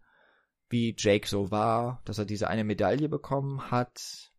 [0.68, 4.32] wie Jake so war, dass er diese eine Medaille bekommen hat,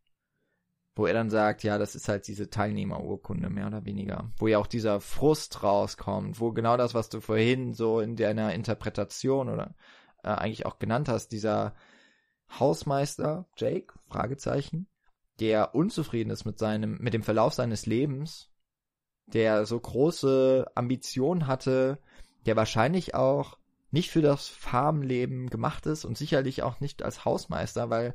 [0.94, 4.58] wo er dann sagt, ja, das ist halt diese Teilnehmerurkunde, mehr oder weniger, wo ja
[4.58, 9.74] auch dieser Frust rauskommt, wo genau das, was du vorhin so in deiner Interpretation oder
[10.22, 11.74] äh, eigentlich auch genannt hast, dieser
[12.58, 14.88] Hausmeister, Jake, Fragezeichen,
[15.38, 18.50] der unzufrieden ist mit seinem, mit dem Verlauf seines Lebens,
[19.26, 21.98] der so große Ambitionen hatte,
[22.46, 23.58] der wahrscheinlich auch
[23.90, 28.14] nicht für das Farmleben gemacht ist und sicherlich auch nicht als Hausmeister, weil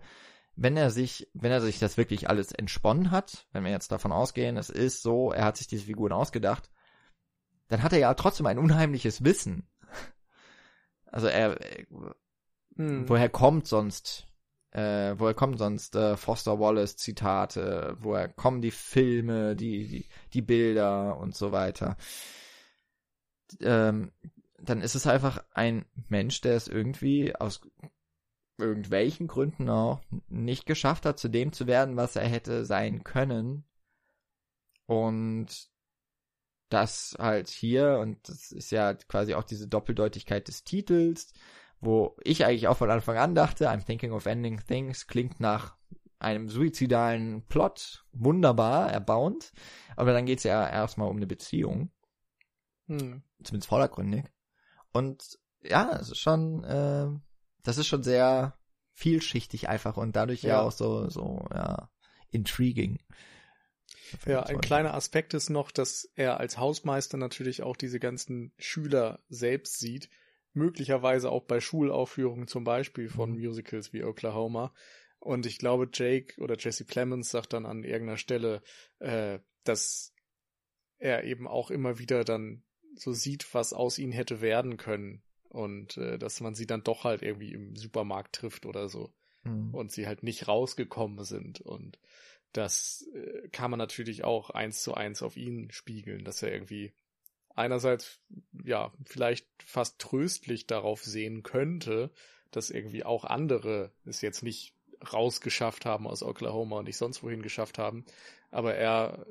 [0.56, 4.11] wenn er sich, wenn er sich das wirklich alles entsponnen hat, wenn wir jetzt davon
[4.11, 6.69] ausgehen, es ist so, er hat sich diese Figuren ausgedacht,
[7.68, 9.68] dann hat er ja trotzdem ein unheimliches Wissen.
[11.11, 11.57] Also er,
[12.76, 13.07] hm.
[13.07, 14.27] woher kommt sonst,
[14.72, 20.41] äh, woher kommen sonst äh, Foster Wallace Zitate, woher kommen die Filme, die, die, die
[20.41, 21.95] Bilder und so weiter.
[23.61, 24.11] Ähm,
[24.60, 27.61] dann ist es einfach ein Mensch, der es irgendwie aus
[28.57, 33.65] irgendwelchen Gründen auch nicht geschafft hat, zu dem zu werden, was er hätte sein können.
[34.86, 35.69] Und
[36.69, 41.34] das halt hier, und das ist ja quasi auch diese Doppeldeutigkeit des Titels,
[41.80, 45.77] wo ich eigentlich auch von Anfang an dachte, I'm thinking of ending things, klingt nach
[46.19, 49.52] einem suizidalen Plot, wunderbar, erbauend,
[49.95, 51.91] aber dann geht's ja erstmal um eine Beziehung.
[52.88, 53.23] Hm.
[53.44, 54.26] Zumindest vordergründig.
[54.91, 57.07] Und ja, es ist schon, äh,
[57.65, 58.57] das ist schon sehr
[58.93, 61.89] vielschichtig einfach und dadurch ja, ja auch so, so, ja,
[62.31, 62.99] intriguing.
[64.25, 69.19] Ja, ein kleiner Aspekt ist noch, dass er als Hausmeister natürlich auch diese ganzen Schüler
[69.27, 70.09] selbst sieht,
[70.53, 73.39] möglicherweise auch bei Schulaufführungen zum Beispiel von mhm.
[73.39, 74.73] Musicals wie Oklahoma.
[75.19, 78.61] Und ich glaube, Jake oder Jesse Plemons sagt dann an irgendeiner Stelle,
[78.99, 80.13] äh, dass
[80.97, 82.63] er eben auch immer wieder dann
[82.95, 85.23] so sieht, was aus ihnen hätte werden können.
[85.56, 89.14] Und äh, dass man sie dann doch halt irgendwie im Supermarkt trifft oder so.
[89.44, 89.73] Mhm.
[89.73, 91.61] Und sie halt nicht rausgekommen sind.
[91.61, 91.98] Und
[92.52, 96.94] das äh, kann man natürlich auch eins zu eins auf ihn spiegeln, dass er irgendwie
[97.56, 98.19] einerseits
[98.64, 102.11] ja vielleicht fast tröstlich darauf sehen könnte,
[102.52, 104.73] dass irgendwie auch andere es jetzt nicht
[105.11, 108.06] rausgeschafft haben aus Oklahoma und nicht sonst wohin geschafft haben,
[108.52, 109.26] aber er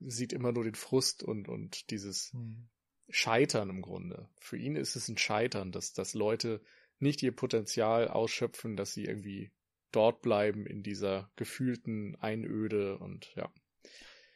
[0.00, 2.68] sieht immer nur den Frust und und dieses mhm.
[3.10, 4.28] Scheitern im Grunde.
[4.40, 6.60] Für ihn ist es ein Scheitern, dass, dass Leute
[6.98, 9.50] nicht ihr Potenzial ausschöpfen, dass sie irgendwie
[9.92, 13.50] dort bleiben in dieser gefühlten Einöde und ja.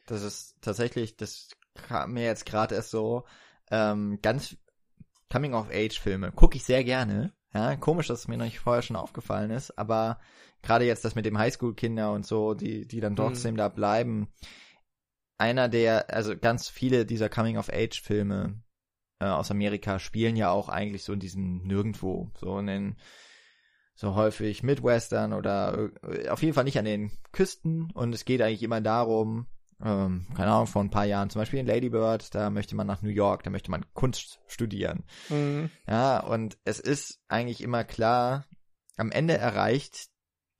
[0.07, 3.25] Das ist tatsächlich, das kam mir jetzt gerade erst so,
[3.71, 4.57] ähm, ganz
[5.31, 7.33] Coming-of-Age-Filme gucke ich sehr gerne.
[7.53, 10.19] Ja, komisch, dass es mir noch nicht vorher schon aufgefallen ist, aber
[10.61, 13.17] gerade jetzt das mit dem Highschool-Kinder und so, die, die dann mhm.
[13.17, 13.57] trotzdem mhm.
[13.57, 14.27] da bleiben.
[15.37, 18.61] Einer der, also ganz viele dieser Coming-of-Age-Filme
[19.19, 22.95] äh, aus Amerika spielen ja auch eigentlich so in diesem Nirgendwo, so in den
[23.95, 28.41] so häufig Midwestern oder äh, auf jeden Fall nicht an den Küsten und es geht
[28.41, 29.47] eigentlich immer darum,
[29.83, 32.87] ähm, keine Ahnung, vor ein paar Jahren, zum Beispiel in Lady Bird, da möchte man
[32.87, 35.03] nach New York, da möchte man Kunst studieren.
[35.29, 35.69] Mhm.
[35.87, 38.45] Ja, und es ist eigentlich immer klar,
[38.97, 40.09] am Ende erreicht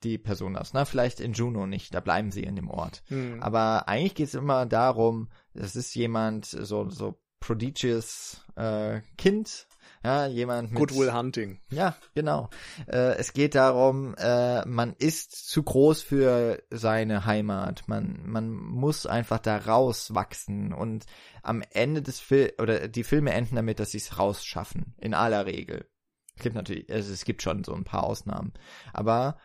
[0.03, 0.73] die Person das.
[0.73, 3.03] Na, vielleicht in Juno nicht, da bleiben sie in dem Ort.
[3.09, 3.41] Mhm.
[3.41, 9.67] Aber eigentlich geht es immer darum, es ist jemand, so, so prodigious äh, Kind,
[10.03, 11.59] ja, jemand mit Goodwill Hunting.
[11.69, 12.49] Ja, genau.
[12.87, 17.83] Äh, es geht darum, äh, man ist zu groß für seine Heimat.
[17.87, 21.05] Man man muss einfach da rauswachsen und
[21.43, 25.45] am Ende des Film oder die Filme enden damit, dass sie es rausschaffen in aller
[25.45, 25.87] Regel.
[26.35, 28.53] Es gibt natürlich, also es gibt schon so ein paar Ausnahmen,
[28.91, 29.37] aber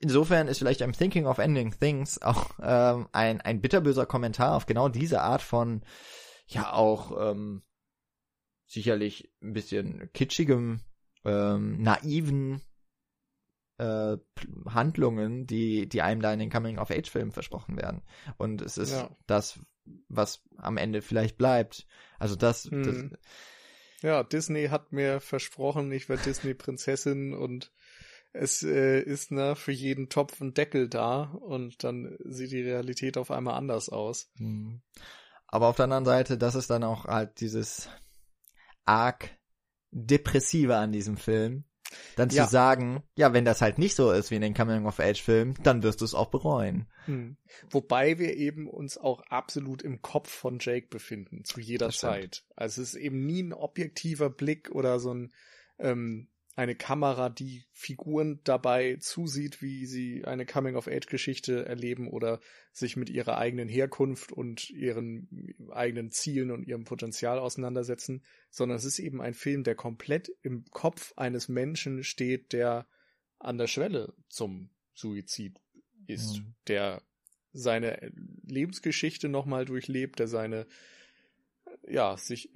[0.00, 4.66] insofern ist vielleicht I'm Thinking of Ending Things auch ähm, ein ein bitterböser Kommentar auf
[4.66, 5.82] genau diese Art von
[6.48, 7.62] ja auch ähm,
[8.66, 10.80] sicherlich ein bisschen kitschigem,
[11.24, 12.62] ähm, naiven
[13.78, 14.16] äh,
[14.66, 18.02] Handlungen, die, die einem da in den Coming-of-Age-Filmen versprochen werden.
[18.36, 19.10] Und es ist ja.
[19.26, 19.60] das,
[20.08, 21.86] was am Ende vielleicht bleibt.
[22.18, 22.82] Also das, hm.
[22.82, 23.18] das
[24.02, 27.72] ja, Disney hat mir versprochen, ich werde Disney-Prinzessin und
[28.32, 33.16] es äh, ist ne, für jeden Topf ein Deckel da und dann sieht die Realität
[33.16, 34.30] auf einmal anders aus.
[34.36, 34.82] Hm.
[35.48, 37.88] Aber auf der anderen Seite, das ist dann auch halt dieses
[38.84, 39.30] arg
[39.90, 41.64] depressive an diesem Film.
[42.16, 42.46] Dann zu ja.
[42.46, 46.04] sagen, ja, wenn das halt nicht so ist wie in den Coming-of-Age-Filmen, dann wirst du
[46.04, 46.86] es auch bereuen.
[47.06, 47.38] Hm.
[47.70, 52.44] Wobei wir eben uns auch absolut im Kopf von Jake befinden, zu jeder Zeit.
[52.56, 55.32] Also es ist eben nie ein objektiver Blick oder so ein
[55.78, 62.40] ähm, eine Kamera, die Figuren dabei zusieht, wie sie eine Coming-of-Age-Geschichte erleben oder
[62.72, 68.84] sich mit ihrer eigenen Herkunft und ihren eigenen Zielen und ihrem Potenzial auseinandersetzen, sondern es
[68.84, 72.88] ist eben ein Film, der komplett im Kopf eines Menschen steht, der
[73.38, 75.60] an der Schwelle zum Suizid
[76.08, 76.54] ist, mhm.
[76.66, 77.02] der
[77.52, 78.12] seine
[78.42, 80.66] Lebensgeschichte nochmal durchlebt, der seine
[81.86, 82.50] ja, sich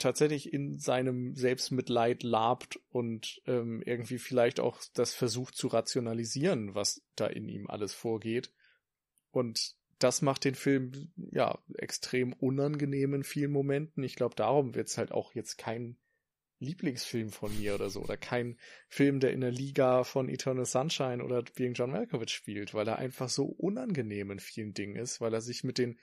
[0.00, 7.02] tatsächlich in seinem Selbstmitleid labt und ähm, irgendwie vielleicht auch das versucht zu rationalisieren, was
[7.14, 8.52] da in ihm alles vorgeht.
[9.30, 14.02] Und das macht den Film ja extrem unangenehm in vielen Momenten.
[14.02, 15.96] Ich glaube, darum wird es halt auch jetzt kein
[16.58, 18.58] Lieblingsfilm von mir oder so, oder kein
[18.88, 22.98] Film, der in der Liga von Eternal Sunshine oder Being John Malkovich spielt, weil er
[22.98, 25.98] einfach so unangenehm in vielen Dingen ist, weil er sich mit den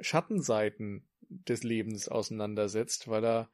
[0.00, 3.50] Schattenseiten des Lebens auseinandersetzt, weil er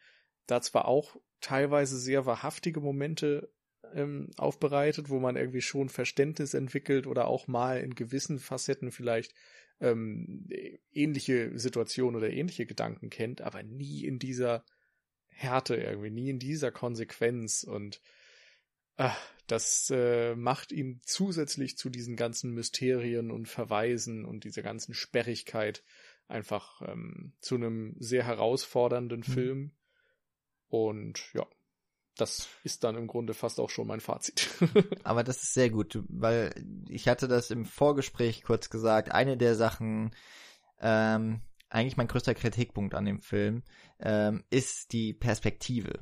[0.46, 3.52] da zwar auch teilweise sehr wahrhaftige Momente
[3.94, 9.34] ähm, aufbereitet, wo man irgendwie schon Verständnis entwickelt oder auch mal in gewissen Facetten vielleicht
[9.80, 10.46] ähm,
[10.92, 14.64] ähnliche Situationen oder ähnliche Gedanken kennt, aber nie in dieser
[15.28, 17.64] Härte irgendwie, nie in dieser Konsequenz.
[17.64, 18.02] Und
[18.96, 24.94] ach, das äh, macht ihn zusätzlich zu diesen ganzen Mysterien und Verweisen und dieser ganzen
[24.94, 25.82] Sperrigkeit
[26.30, 29.32] einfach ähm, zu einem sehr herausfordernden mhm.
[29.32, 29.72] Film.
[30.68, 31.46] Und ja,
[32.16, 34.48] das ist dann im Grunde fast auch schon mein Fazit.
[35.04, 36.52] Aber das ist sehr gut, weil
[36.88, 39.12] ich hatte das im Vorgespräch kurz gesagt.
[39.12, 40.14] Eine der Sachen,
[40.80, 43.62] ähm, eigentlich mein größter Kritikpunkt an dem Film,
[43.98, 46.00] ähm, ist die Perspektive.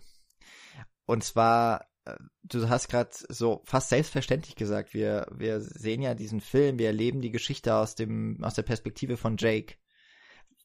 [1.07, 6.41] Und zwar, äh, du hast gerade so fast selbstverständlich gesagt, wir, wir sehen ja diesen
[6.41, 9.77] Film, wir erleben die Geschichte aus dem, aus der Perspektive von Jake.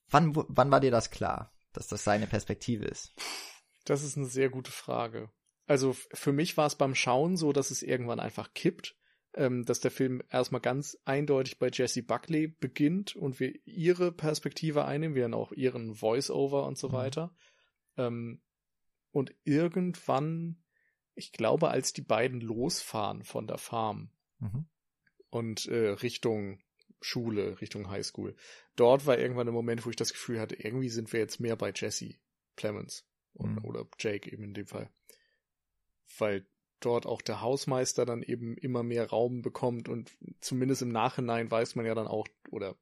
[0.09, 3.13] Wann, wann war dir das klar, dass das seine Perspektive ist?
[3.85, 5.29] Das ist eine sehr gute Frage.
[5.65, 8.95] Also für mich war es beim Schauen so, dass es irgendwann einfach kippt,
[9.35, 14.85] ähm, dass der Film erstmal ganz eindeutig bei Jessie Buckley beginnt und wir ihre Perspektive
[14.85, 16.93] einnehmen, wir dann auch ihren Voice-Over und so mhm.
[16.93, 17.35] weiter.
[17.97, 18.41] Ähm,
[19.11, 20.63] und irgendwann,
[21.15, 24.65] ich glaube, als die beiden losfahren von der Farm mhm.
[25.29, 26.59] und äh, Richtung
[27.03, 28.35] Schule, Richtung Highschool,
[28.75, 31.55] dort war irgendwann ein Moment, wo ich das Gefühl hatte, irgendwie sind wir jetzt mehr
[31.55, 32.15] bei Jesse
[32.55, 33.65] Clemens und, mhm.
[33.65, 34.89] oder Jake eben in dem Fall
[36.19, 36.45] weil
[36.79, 40.11] dort auch der Hausmeister dann eben immer mehr Raum bekommt und
[40.41, 42.75] zumindest im Nachhinein weiß man ja dann auch, oder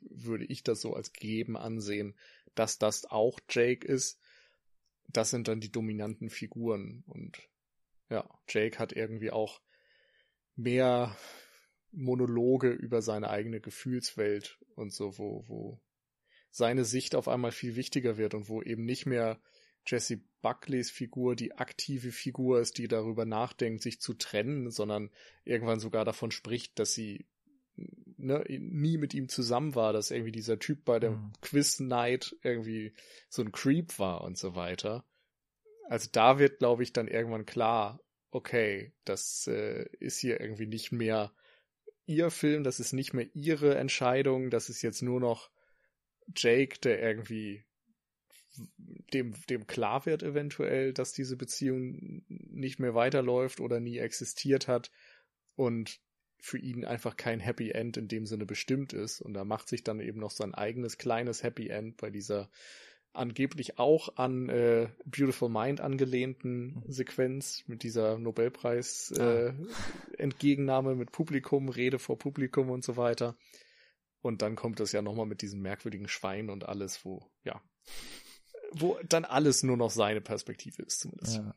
[0.00, 2.16] würde ich das so als gegeben ansehen,
[2.54, 4.18] dass das auch Jake ist.
[5.08, 7.38] Das sind dann die dominanten Figuren und
[8.08, 9.60] ja, Jake hat irgendwie auch
[10.56, 11.16] mehr
[11.92, 15.80] Monologe über seine eigene Gefühlswelt und so, wo, wo
[16.50, 19.40] seine Sicht auf einmal viel wichtiger wird und wo eben nicht mehr
[19.86, 25.10] Jesse Buckleys Figur die aktive Figur ist, die darüber nachdenkt, sich zu trennen, sondern
[25.44, 27.26] irgendwann sogar davon spricht, dass sie
[28.16, 31.32] ne, nie mit ihm zusammen war, dass irgendwie dieser Typ bei der mhm.
[31.40, 32.92] Quiz Night irgendwie
[33.28, 35.04] so ein Creep war und so weiter.
[35.88, 38.00] Also da wird, glaube ich, dann irgendwann klar,
[38.30, 41.32] okay, das äh, ist hier irgendwie nicht mehr
[42.12, 45.50] ihr Film, das ist nicht mehr ihre Entscheidung, das ist jetzt nur noch
[46.36, 47.64] Jake, der irgendwie
[49.12, 54.90] dem, dem klar wird eventuell, dass diese Beziehung nicht mehr weiterläuft oder nie existiert hat
[55.54, 56.00] und
[56.38, 59.20] für ihn einfach kein Happy End in dem Sinne bestimmt ist.
[59.20, 62.50] Und da macht sich dann eben noch sein eigenes kleines Happy End bei dieser
[63.12, 66.92] angeblich auch an äh, Beautiful Mind angelehnten mhm.
[66.92, 69.54] Sequenz mit dieser Nobelpreis äh, ah.
[70.18, 73.36] Entgegennahme mit Publikum, Rede vor Publikum und so weiter.
[74.20, 77.60] Und dann kommt es ja nochmal mit diesem merkwürdigen Schwein und alles, wo, ja,
[78.72, 81.36] wo dann alles nur noch seine Perspektive ist zumindest.
[81.36, 81.54] Ja.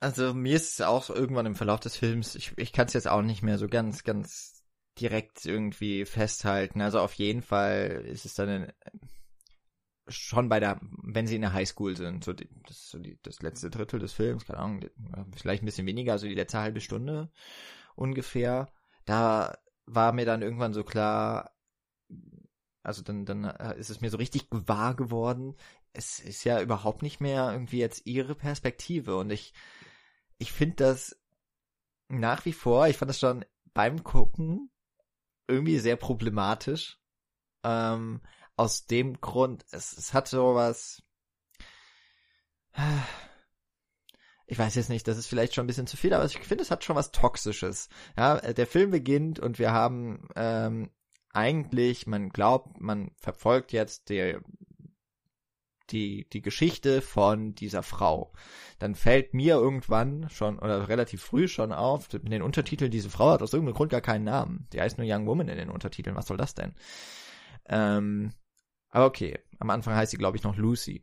[0.00, 3.06] Also mir ist es auch irgendwann im Verlauf des Films, ich, ich kann es jetzt
[3.06, 4.64] auch nicht mehr so ganz, ganz
[5.00, 6.80] direkt irgendwie festhalten.
[6.80, 8.72] Also auf jeden Fall ist es dann in,
[10.12, 13.42] schon bei der, wenn sie in der Highschool sind, so die, das so die, das
[13.42, 14.80] letzte Drittel des Films, keine Ahnung,
[15.36, 17.30] vielleicht ein bisschen weniger, also die letzte halbe Stunde
[17.96, 18.72] ungefähr.
[19.04, 21.52] Da war mir dann irgendwann so klar,
[22.82, 25.56] also dann, dann äh, ist es mir so richtig wahr geworden.
[25.92, 29.16] Es ist ja überhaupt nicht mehr irgendwie jetzt ihre Perspektive.
[29.16, 29.52] Und ich,
[30.38, 31.20] ich finde das
[32.08, 33.44] nach wie vor, ich fand das schon
[33.74, 34.70] beim Gucken
[35.48, 36.98] irgendwie sehr problematisch.
[37.64, 38.20] Ähm,
[38.56, 41.02] aus dem Grund, es, es hat so was.
[44.46, 46.62] Ich weiß jetzt nicht, das ist vielleicht schon ein bisschen zu viel, aber ich finde,
[46.62, 47.88] es hat schon was Toxisches.
[48.16, 50.90] Ja, der Film beginnt und wir haben ähm,
[51.32, 54.36] eigentlich, man glaubt, man verfolgt jetzt die,
[55.90, 58.32] die, die Geschichte von dieser Frau.
[58.78, 63.30] Dann fällt mir irgendwann schon, oder relativ früh schon auf, in den Untertiteln, diese Frau
[63.30, 64.68] hat aus irgendeinem Grund gar keinen Namen.
[64.72, 66.16] Die heißt nur Young Woman in den Untertiteln.
[66.16, 66.74] Was soll das denn?
[67.68, 68.32] Ähm,
[68.92, 71.02] aber okay, am Anfang heißt sie, glaube ich, noch Lucy.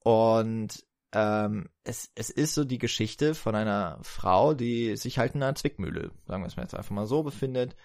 [0.00, 5.42] Und ähm, es, es ist so die Geschichte von einer Frau, die sich halt in
[5.42, 7.76] einer Zwickmühle, sagen wir es mal jetzt einfach mal so, befindet,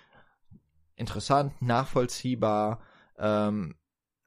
[0.95, 2.81] interessant, nachvollziehbar
[3.17, 3.75] ähm,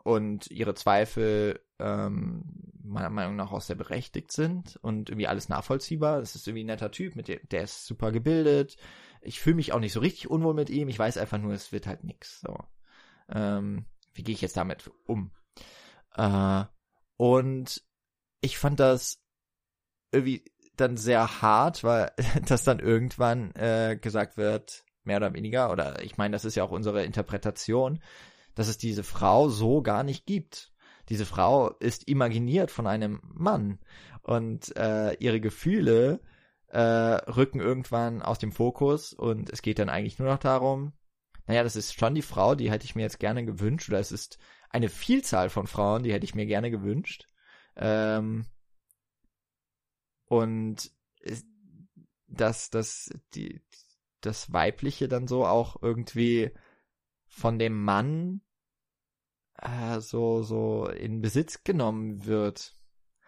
[0.03, 2.45] und ihre Zweifel ähm,
[2.83, 6.21] meiner Meinung nach auch sehr berechtigt sind und irgendwie alles nachvollziehbar.
[6.21, 8.77] Das ist irgendwie ein netter Typ, mit dem, der ist super gebildet.
[9.21, 10.89] Ich fühle mich auch nicht so richtig unwohl mit ihm.
[10.89, 12.41] Ich weiß einfach nur, es wird halt nix.
[12.41, 12.57] So.
[13.29, 13.85] Ähm,
[14.15, 15.33] wie gehe ich jetzt damit um?
[16.15, 16.65] Äh,
[17.17, 17.83] und
[18.41, 19.21] ich fand das
[20.11, 20.45] irgendwie
[20.77, 22.13] dann sehr hart, weil
[22.47, 26.65] das dann irgendwann äh, gesagt wird, mehr oder weniger, oder ich meine, das ist ja
[26.65, 28.01] auch unsere Interpretation,
[28.55, 30.73] dass es diese Frau so gar nicht gibt.
[31.09, 33.79] Diese Frau ist imaginiert von einem Mann
[34.23, 36.21] und äh, ihre Gefühle
[36.69, 40.93] äh, rücken irgendwann aus dem Fokus und es geht dann eigentlich nur noch darum,
[41.47, 44.13] naja, das ist schon die Frau, die hätte ich mir jetzt gerne gewünscht, oder es
[44.13, 44.39] ist
[44.71, 47.27] eine Vielzahl von Frauen, die hätte ich mir gerne gewünscht.
[47.77, 48.47] Ähm,
[50.27, 50.91] und
[52.27, 53.61] dass das die
[54.23, 56.51] das weibliche dann so auch irgendwie
[57.27, 58.41] von dem Mann
[59.59, 62.77] äh, so so in Besitz genommen wird.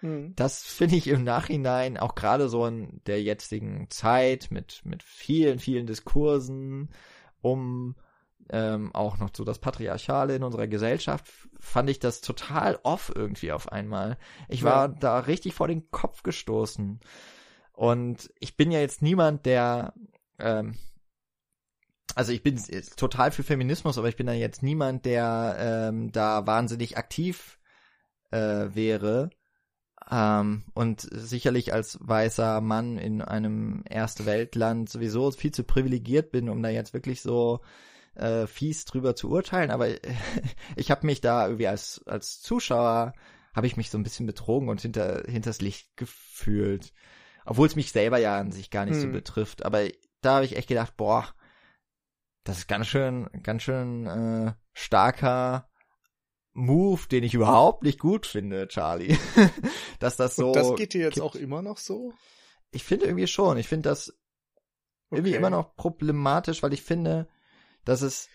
[0.01, 0.35] Hm.
[0.37, 5.59] Das finde ich im Nachhinein auch gerade so in der jetzigen Zeit mit mit vielen
[5.59, 6.91] vielen Diskursen
[7.41, 7.97] um
[8.51, 11.27] ähm, auch noch so das Patriarchale in unserer Gesellschaft,
[11.59, 14.19] fand ich das total off irgendwie auf einmal.
[14.49, 14.95] Ich war ja.
[15.01, 17.01] da richtig vor den Kopf gestoßen.
[17.73, 19.95] Und ich bin ja jetzt niemand, der,
[20.39, 20.77] ähm,
[22.15, 22.61] also ich bin
[22.97, 27.59] total für Feminismus, aber ich bin da jetzt niemand, der ähm, da wahnsinnig aktiv
[28.31, 29.31] äh, wäre.
[30.11, 36.49] Ähm, und sicherlich als weißer Mann in einem Erste Weltland sowieso viel zu privilegiert bin,
[36.49, 37.61] um da jetzt wirklich so
[38.15, 39.89] äh, fies drüber zu urteilen, aber
[40.77, 43.15] ich habe mich da irgendwie als als Zuschauer
[43.55, 46.93] habe ich mich so ein bisschen betrogen und hinter hinters Licht gefühlt,
[47.45, 49.03] obwohl es mich selber ja an sich gar nicht hm.
[49.03, 49.65] so betrifft.
[49.65, 49.87] Aber
[50.21, 51.33] da habe ich echt gedacht, boah,
[52.43, 55.69] das ist ganz schön, ganz schön äh, starker
[56.53, 59.17] Move, den ich überhaupt nicht gut finde, Charlie.
[59.99, 60.49] Dass das so.
[60.49, 61.27] Und das geht dir jetzt kippt.
[61.27, 62.13] auch immer noch so?
[62.71, 63.57] Ich finde irgendwie schon.
[63.57, 65.19] Ich finde das okay.
[65.19, 67.29] irgendwie immer noch problematisch, weil ich finde,
[67.85, 68.29] dass es,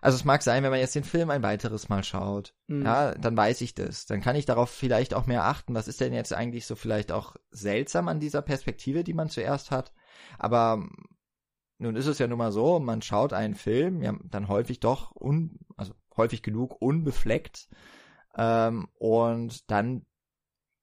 [0.00, 2.84] also es mag sein, wenn man jetzt den Film ein weiteres Mal schaut, mhm.
[2.84, 4.06] ja, dann weiß ich das.
[4.06, 5.74] Dann kann ich darauf vielleicht auch mehr achten.
[5.74, 9.70] Was ist denn jetzt eigentlich so vielleicht auch seltsam an dieser Perspektive, die man zuerst
[9.70, 9.92] hat?
[10.38, 10.86] Aber
[11.78, 15.14] nun ist es ja nun mal so, man schaut einen Film, ja, dann häufig doch
[15.14, 17.68] un, also häufig genug unbefleckt,
[18.36, 20.06] ähm, und dann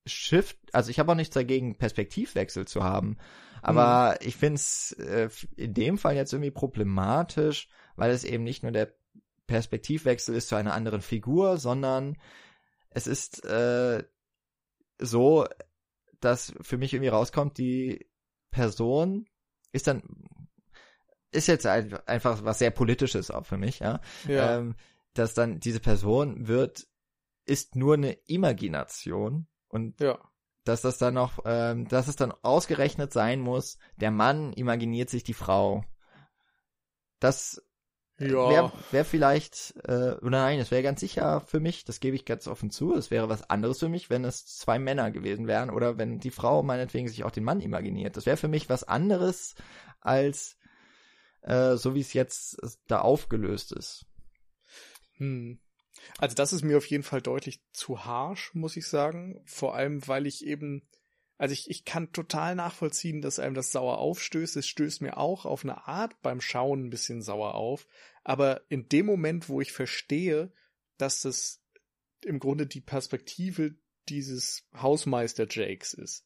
[0.05, 3.17] Shift, also ich habe auch nichts dagegen, Perspektivwechsel zu haben,
[3.61, 4.27] aber mhm.
[4.27, 8.71] ich finde es äh, in dem Fall jetzt irgendwie problematisch, weil es eben nicht nur
[8.71, 8.93] der
[9.47, 12.17] Perspektivwechsel ist zu einer anderen Figur, sondern
[12.89, 14.03] es ist äh,
[14.99, 15.47] so,
[16.19, 18.09] dass für mich irgendwie rauskommt, die
[18.51, 19.27] Person
[19.71, 20.03] ist dann
[21.31, 24.59] ist jetzt einfach was sehr politisches auch für mich, ja, ja.
[24.59, 24.75] Ähm,
[25.13, 26.87] dass dann diese Person wird
[27.45, 30.17] ist nur eine Imagination und ja.
[30.63, 35.23] dass das dann noch, ähm, dass es dann ausgerechnet sein muss, der Mann imaginiert sich
[35.23, 35.83] die Frau.
[37.19, 37.61] Das
[38.31, 38.49] ja.
[38.49, 42.47] Wäre wär vielleicht, äh, nein, es wäre ganz sicher für mich, das gebe ich ganz
[42.47, 45.97] offen zu, es wäre was anderes für mich, wenn es zwei Männer gewesen wären oder
[45.97, 48.17] wenn die Frau meinetwegen sich auch den Mann imaginiert.
[48.17, 49.55] Das wäre für mich was anderes
[49.99, 50.57] als
[51.43, 54.05] äh, so wie es jetzt da aufgelöst ist.
[55.17, 55.59] Hm.
[56.17, 59.41] Also das ist mir auf jeden Fall deutlich zu harsh, muss ich sagen.
[59.45, 60.87] Vor allem, weil ich eben
[61.43, 64.55] also ich, ich kann total nachvollziehen, dass einem das sauer aufstößt.
[64.55, 67.85] Es stößt mir auch auf eine Art beim Schauen ein bisschen sauer auf.
[68.23, 70.53] Aber in dem Moment, wo ich verstehe,
[70.97, 71.61] dass das
[72.21, 73.75] im Grunde die Perspektive
[74.07, 76.25] dieses Hausmeister Jakes ist,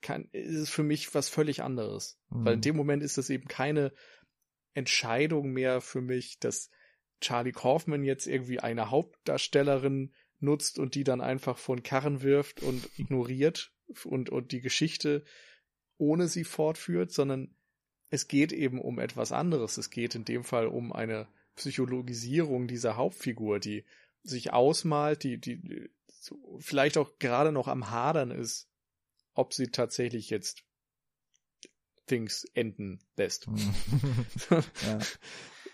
[0.00, 2.18] kann, ist es für mich was völlig anderes.
[2.28, 2.44] Mhm.
[2.44, 3.92] Weil in dem Moment ist das eben keine
[4.74, 6.68] Entscheidung mehr für mich, dass
[7.20, 12.90] Charlie Kaufman jetzt irgendwie eine Hauptdarstellerin nutzt und die dann einfach von Karren wirft und
[12.98, 13.72] ignoriert
[14.04, 15.24] und, und die Geschichte
[15.96, 17.54] ohne sie fortführt, sondern
[18.10, 19.76] es geht eben um etwas anderes.
[19.76, 23.84] Es geht in dem Fall um eine Psychologisierung dieser Hauptfigur, die
[24.22, 25.90] sich ausmalt, die, die
[26.58, 28.68] vielleicht auch gerade noch am Hadern ist,
[29.34, 30.64] ob sie tatsächlich jetzt
[32.06, 33.46] Things enden lässt.
[34.50, 34.98] ja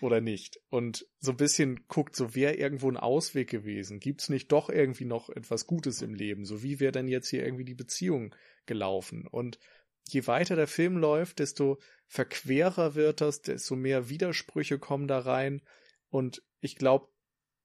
[0.05, 0.59] oder nicht.
[0.69, 3.99] Und so ein bisschen guckt, so wäre irgendwo ein Ausweg gewesen.
[3.99, 6.45] Gibt's nicht doch irgendwie noch etwas Gutes im Leben?
[6.45, 9.27] So wie wäre denn jetzt hier irgendwie die Beziehung gelaufen?
[9.27, 9.59] Und
[10.07, 15.61] je weiter der Film läuft, desto verquerer wird das, desto mehr Widersprüche kommen da rein.
[16.09, 17.09] Und ich glaube,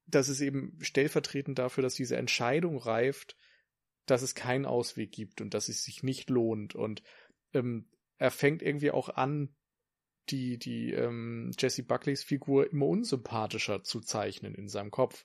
[0.06, 3.36] das ist eben stellvertretend dafür, dass diese Entscheidung reift,
[4.06, 6.74] dass es keinen Ausweg gibt und dass es sich nicht lohnt.
[6.74, 7.02] Und
[7.52, 9.54] ähm, er fängt irgendwie auch an,
[10.30, 15.24] die, die ähm, Jesse Buckleys Figur immer unsympathischer zu zeichnen in seinem Kopf.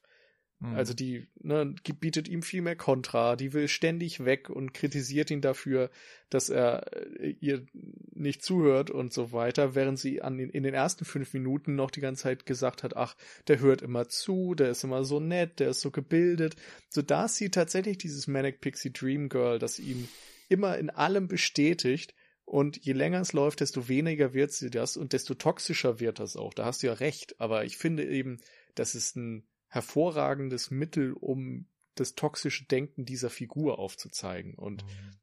[0.60, 0.76] Mhm.
[0.76, 5.41] Also die ne, bietet ihm viel mehr Kontra, die will ständig weg und kritisiert ihn
[5.41, 5.90] dafür,
[6.30, 7.65] dass er äh, ihr
[8.14, 11.91] nicht zuhört und so weiter, während sie an den, in den ersten fünf Minuten noch
[11.91, 13.15] die ganze Zeit gesagt hat, ach,
[13.48, 16.56] der hört immer zu, der ist immer so nett, der ist so gebildet.
[16.90, 20.07] So da ist sie tatsächlich dieses Manic Pixie Dream Girl, das ihm
[20.48, 22.14] immer in allem bestätigt,
[22.45, 26.38] und je länger es läuft, desto weniger wird sie das und desto toxischer wird das
[26.38, 26.53] auch.
[26.53, 27.39] Da hast du ja recht.
[27.41, 28.39] Aber ich finde eben,
[28.76, 34.53] das ist ein hervorragendes Mittel, um das toxische Denken dieser Figur aufzuzeigen.
[34.53, 35.17] Und mhm.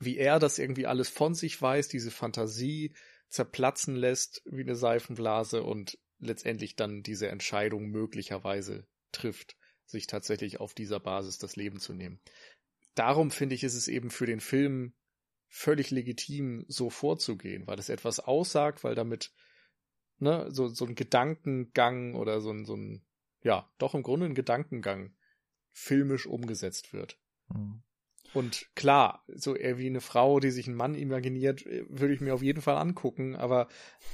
[0.00, 2.94] wie er das irgendwie alles von sich weiß, diese Fantasie
[3.28, 10.74] zerplatzen lässt wie eine Seifenblase und letztendlich dann diese Entscheidung möglicherweise trifft, sich tatsächlich auf
[10.74, 12.20] dieser Basis das Leben zu nehmen.
[12.94, 14.94] Darum finde ich, ist es eben für den Film
[15.48, 19.32] völlig legitim, so vorzugehen, weil es etwas aussagt, weil damit
[20.18, 23.04] ne, so, so ein Gedankengang oder so ein, so ein
[23.42, 25.14] ja, doch im Grunde ein Gedankengang
[25.72, 27.18] filmisch umgesetzt wird.
[27.48, 27.82] Mhm.
[28.34, 32.34] Und klar, so eher wie eine Frau, die sich einen Mann imaginiert, würde ich mir
[32.34, 33.68] auf jeden Fall angucken, aber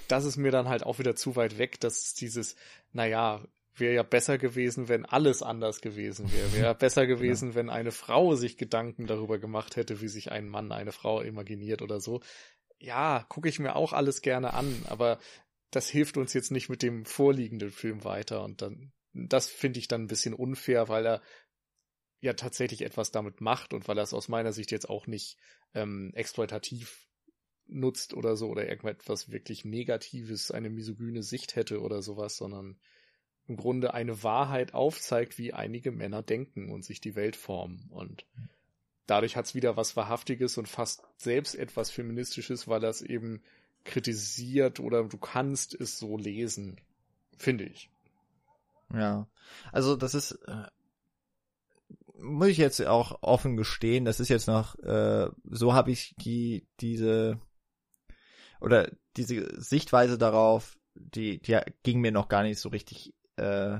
[0.07, 2.57] das ist mir dann halt auch wieder zu weit weg, dass dieses,
[2.93, 3.45] naja,
[3.75, 6.53] wäre ja besser gewesen, wenn alles anders gewesen wäre.
[6.53, 7.55] Wäre besser gewesen, ja.
[7.55, 11.83] wenn eine Frau sich Gedanken darüber gemacht hätte, wie sich ein Mann eine Frau imaginiert
[11.83, 12.21] oder so.
[12.79, 15.19] Ja, gucke ich mir auch alles gerne an, aber
[15.71, 19.89] das hilft uns jetzt nicht mit dem vorliegenden Film weiter und dann das finde ich
[19.89, 21.23] dann ein bisschen unfair, weil er
[22.21, 25.37] ja tatsächlich etwas damit macht und weil er es aus meiner Sicht jetzt auch nicht
[25.75, 27.09] ähm, exploitativ
[27.67, 32.79] nutzt oder so oder irgendetwas wirklich Negatives, eine misogyne Sicht hätte oder sowas, sondern
[33.49, 37.89] im Grunde eine Wahrheit aufzeigt, wie einige Männer denken und sich die Welt formen.
[37.91, 38.25] Und
[39.07, 43.43] dadurch hat es wieder was Wahrhaftiges und fast selbst etwas Feministisches, weil es eben
[43.85, 46.81] kritisiert oder du kannst es so lesen,
[47.37, 47.91] finde ich.
[48.95, 49.27] Ja.
[49.73, 50.67] Also das ist, äh,
[52.19, 56.67] muss ich jetzt auch offen gestehen, das ist jetzt noch, äh, so habe ich die,
[56.81, 57.41] diese,
[58.61, 63.79] oder diese Sichtweise darauf, die, die ging mir noch gar nicht so richtig äh,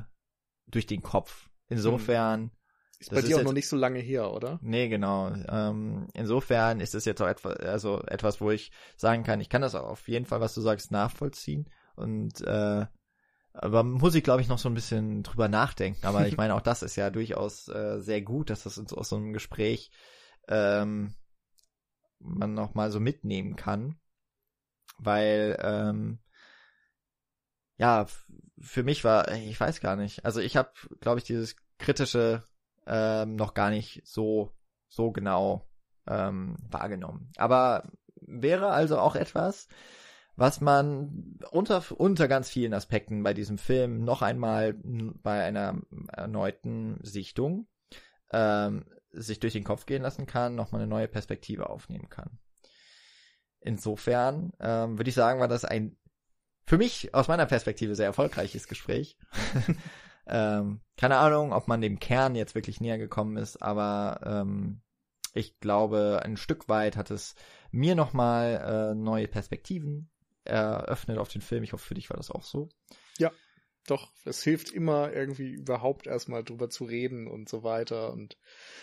[0.67, 1.51] durch den Kopf.
[1.69, 2.51] Insofern.
[2.99, 4.61] Ist bei dir ist auch jetzt, noch nicht so lange her, oder?
[4.63, 5.33] Nee, genau.
[5.49, 9.63] Ähm, insofern ist es jetzt auch etwas, also etwas, wo ich sagen kann, ich kann
[9.63, 11.69] das auf jeden Fall, was du sagst, nachvollziehen.
[11.97, 12.87] Und äh,
[13.55, 16.07] aber muss ich, glaube ich, noch so ein bisschen drüber nachdenken.
[16.07, 19.17] Aber ich meine, auch das ist ja durchaus äh, sehr gut, dass das aus so
[19.17, 19.91] einem Gespräch
[20.49, 21.15] ähm,
[22.19, 23.99] man noch mal so mitnehmen kann.
[24.99, 26.19] Weil, ähm,
[27.79, 28.07] ja,
[28.63, 30.25] für mich war, ich weiß gar nicht.
[30.25, 30.71] Also ich habe,
[31.01, 32.45] glaube ich, dieses kritische
[32.87, 34.53] ähm, noch gar nicht so
[34.89, 35.67] so genau
[36.07, 37.31] ähm, wahrgenommen.
[37.37, 37.91] Aber
[38.21, 39.69] wäre also auch etwas,
[40.37, 44.75] was man unter, unter ganz vielen Aspekten bei diesem Film noch einmal
[45.23, 47.67] bei einer erneuten Sichtung
[48.33, 52.39] ähm, sich durch den Kopf gehen lassen kann, nochmal eine neue Perspektive aufnehmen kann.
[53.61, 55.97] Insofern ähm, würde ich sagen, war das ein
[56.65, 59.17] für mich aus meiner Perspektive sehr erfolgreiches Gespräch.
[60.27, 64.81] ähm, keine Ahnung, ob man dem Kern jetzt wirklich näher gekommen ist, aber ähm,
[65.35, 67.35] ich glaube, ein Stück weit hat es
[67.71, 70.11] mir nochmal äh, neue Perspektiven
[70.45, 71.63] eröffnet auf den Film.
[71.63, 72.69] Ich hoffe, für dich war das auch so.
[73.19, 73.31] Ja,
[73.87, 78.13] doch, es hilft immer irgendwie überhaupt erstmal drüber zu reden und so weiter.
[78.13, 78.37] Und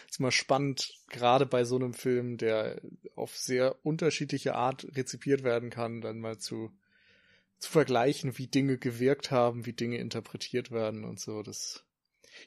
[0.06, 2.82] es ist immer spannend, gerade bei so einem Film, der
[3.16, 6.72] auf sehr unterschiedliche Art rezipiert werden kann, dann mal zu,
[7.60, 11.44] zu vergleichen, wie Dinge gewirkt haben, wie Dinge interpretiert werden und so.
[11.44, 11.86] Das,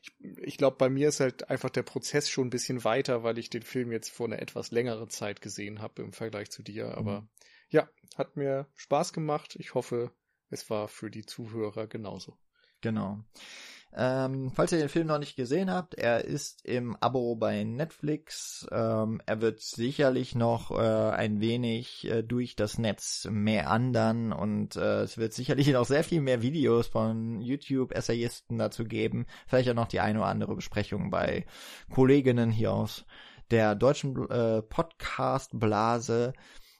[0.02, 0.12] ich,
[0.42, 3.50] ich glaube, bei mir ist halt einfach der Prozess schon ein bisschen weiter, weil ich
[3.50, 6.96] den Film jetzt vor einer etwas längeren Zeit gesehen habe im Vergleich zu dir.
[6.96, 7.28] Aber mhm.
[7.72, 9.56] Ja, hat mir Spaß gemacht.
[9.58, 10.12] Ich hoffe,
[10.50, 12.36] es war für die Zuhörer genauso.
[12.82, 13.24] Genau.
[13.94, 18.66] Ähm, falls ihr den Film noch nicht gesehen habt, er ist im Abo bei Netflix.
[18.72, 24.76] Ähm, er wird sicherlich noch äh, ein wenig äh, durch das Netz mehr andern und
[24.76, 29.26] äh, es wird sicherlich noch sehr viel mehr Videos von YouTube-Essayisten dazu geben.
[29.46, 31.44] Vielleicht auch noch die eine oder andere Besprechung bei
[31.90, 33.04] Kolleginnen hier aus
[33.50, 36.32] der deutschen äh, Podcast-Blase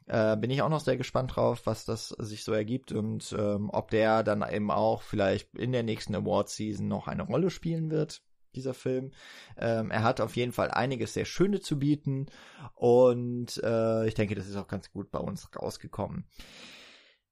[0.07, 3.71] äh, bin ich auch noch sehr gespannt drauf, was das sich so ergibt und ähm,
[3.73, 8.23] ob der dann eben auch vielleicht in der nächsten Award-Season noch eine Rolle spielen wird
[8.55, 9.13] dieser Film.
[9.57, 12.27] Ähm, er hat auf jeden Fall einiges sehr Schöne zu bieten
[12.75, 16.27] und äh, ich denke, das ist auch ganz gut bei uns rausgekommen.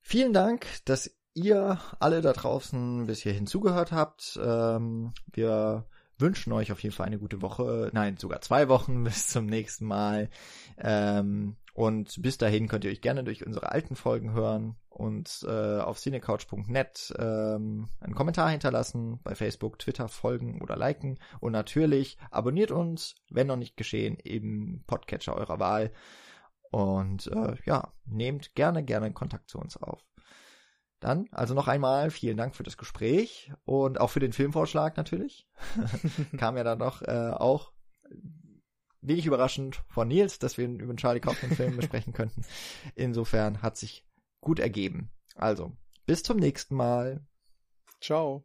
[0.00, 4.38] Vielen Dank, dass ihr alle da draußen bis hierhin zugehört habt.
[4.42, 5.86] Ähm, wir
[6.20, 9.86] wünschen euch auf jeden Fall eine gute Woche, nein, sogar zwei Wochen bis zum nächsten
[9.86, 10.28] Mal.
[10.78, 15.78] Ähm, und bis dahin könnt ihr euch gerne durch unsere alten Folgen hören und äh,
[15.78, 22.70] auf cinecouch.net ähm, einen Kommentar hinterlassen, bei Facebook, Twitter folgen oder liken und natürlich abonniert
[22.70, 25.92] uns, wenn noch nicht geschehen, im Podcatcher eurer Wahl
[26.70, 30.04] und äh, ja, nehmt gerne, gerne Kontakt zu uns auf.
[31.00, 35.48] Dann, also noch einmal vielen Dank für das Gespräch und auch für den Filmvorschlag natürlich.
[36.36, 37.72] Kam ja dann noch äh, auch
[39.00, 42.44] wenig überraschend von Nils, dass wir über den Charlie Kaufman Film besprechen könnten.
[42.94, 44.06] Insofern hat sich
[44.42, 45.10] gut ergeben.
[45.34, 45.72] Also,
[46.04, 47.26] bis zum nächsten Mal.
[48.00, 48.44] Ciao.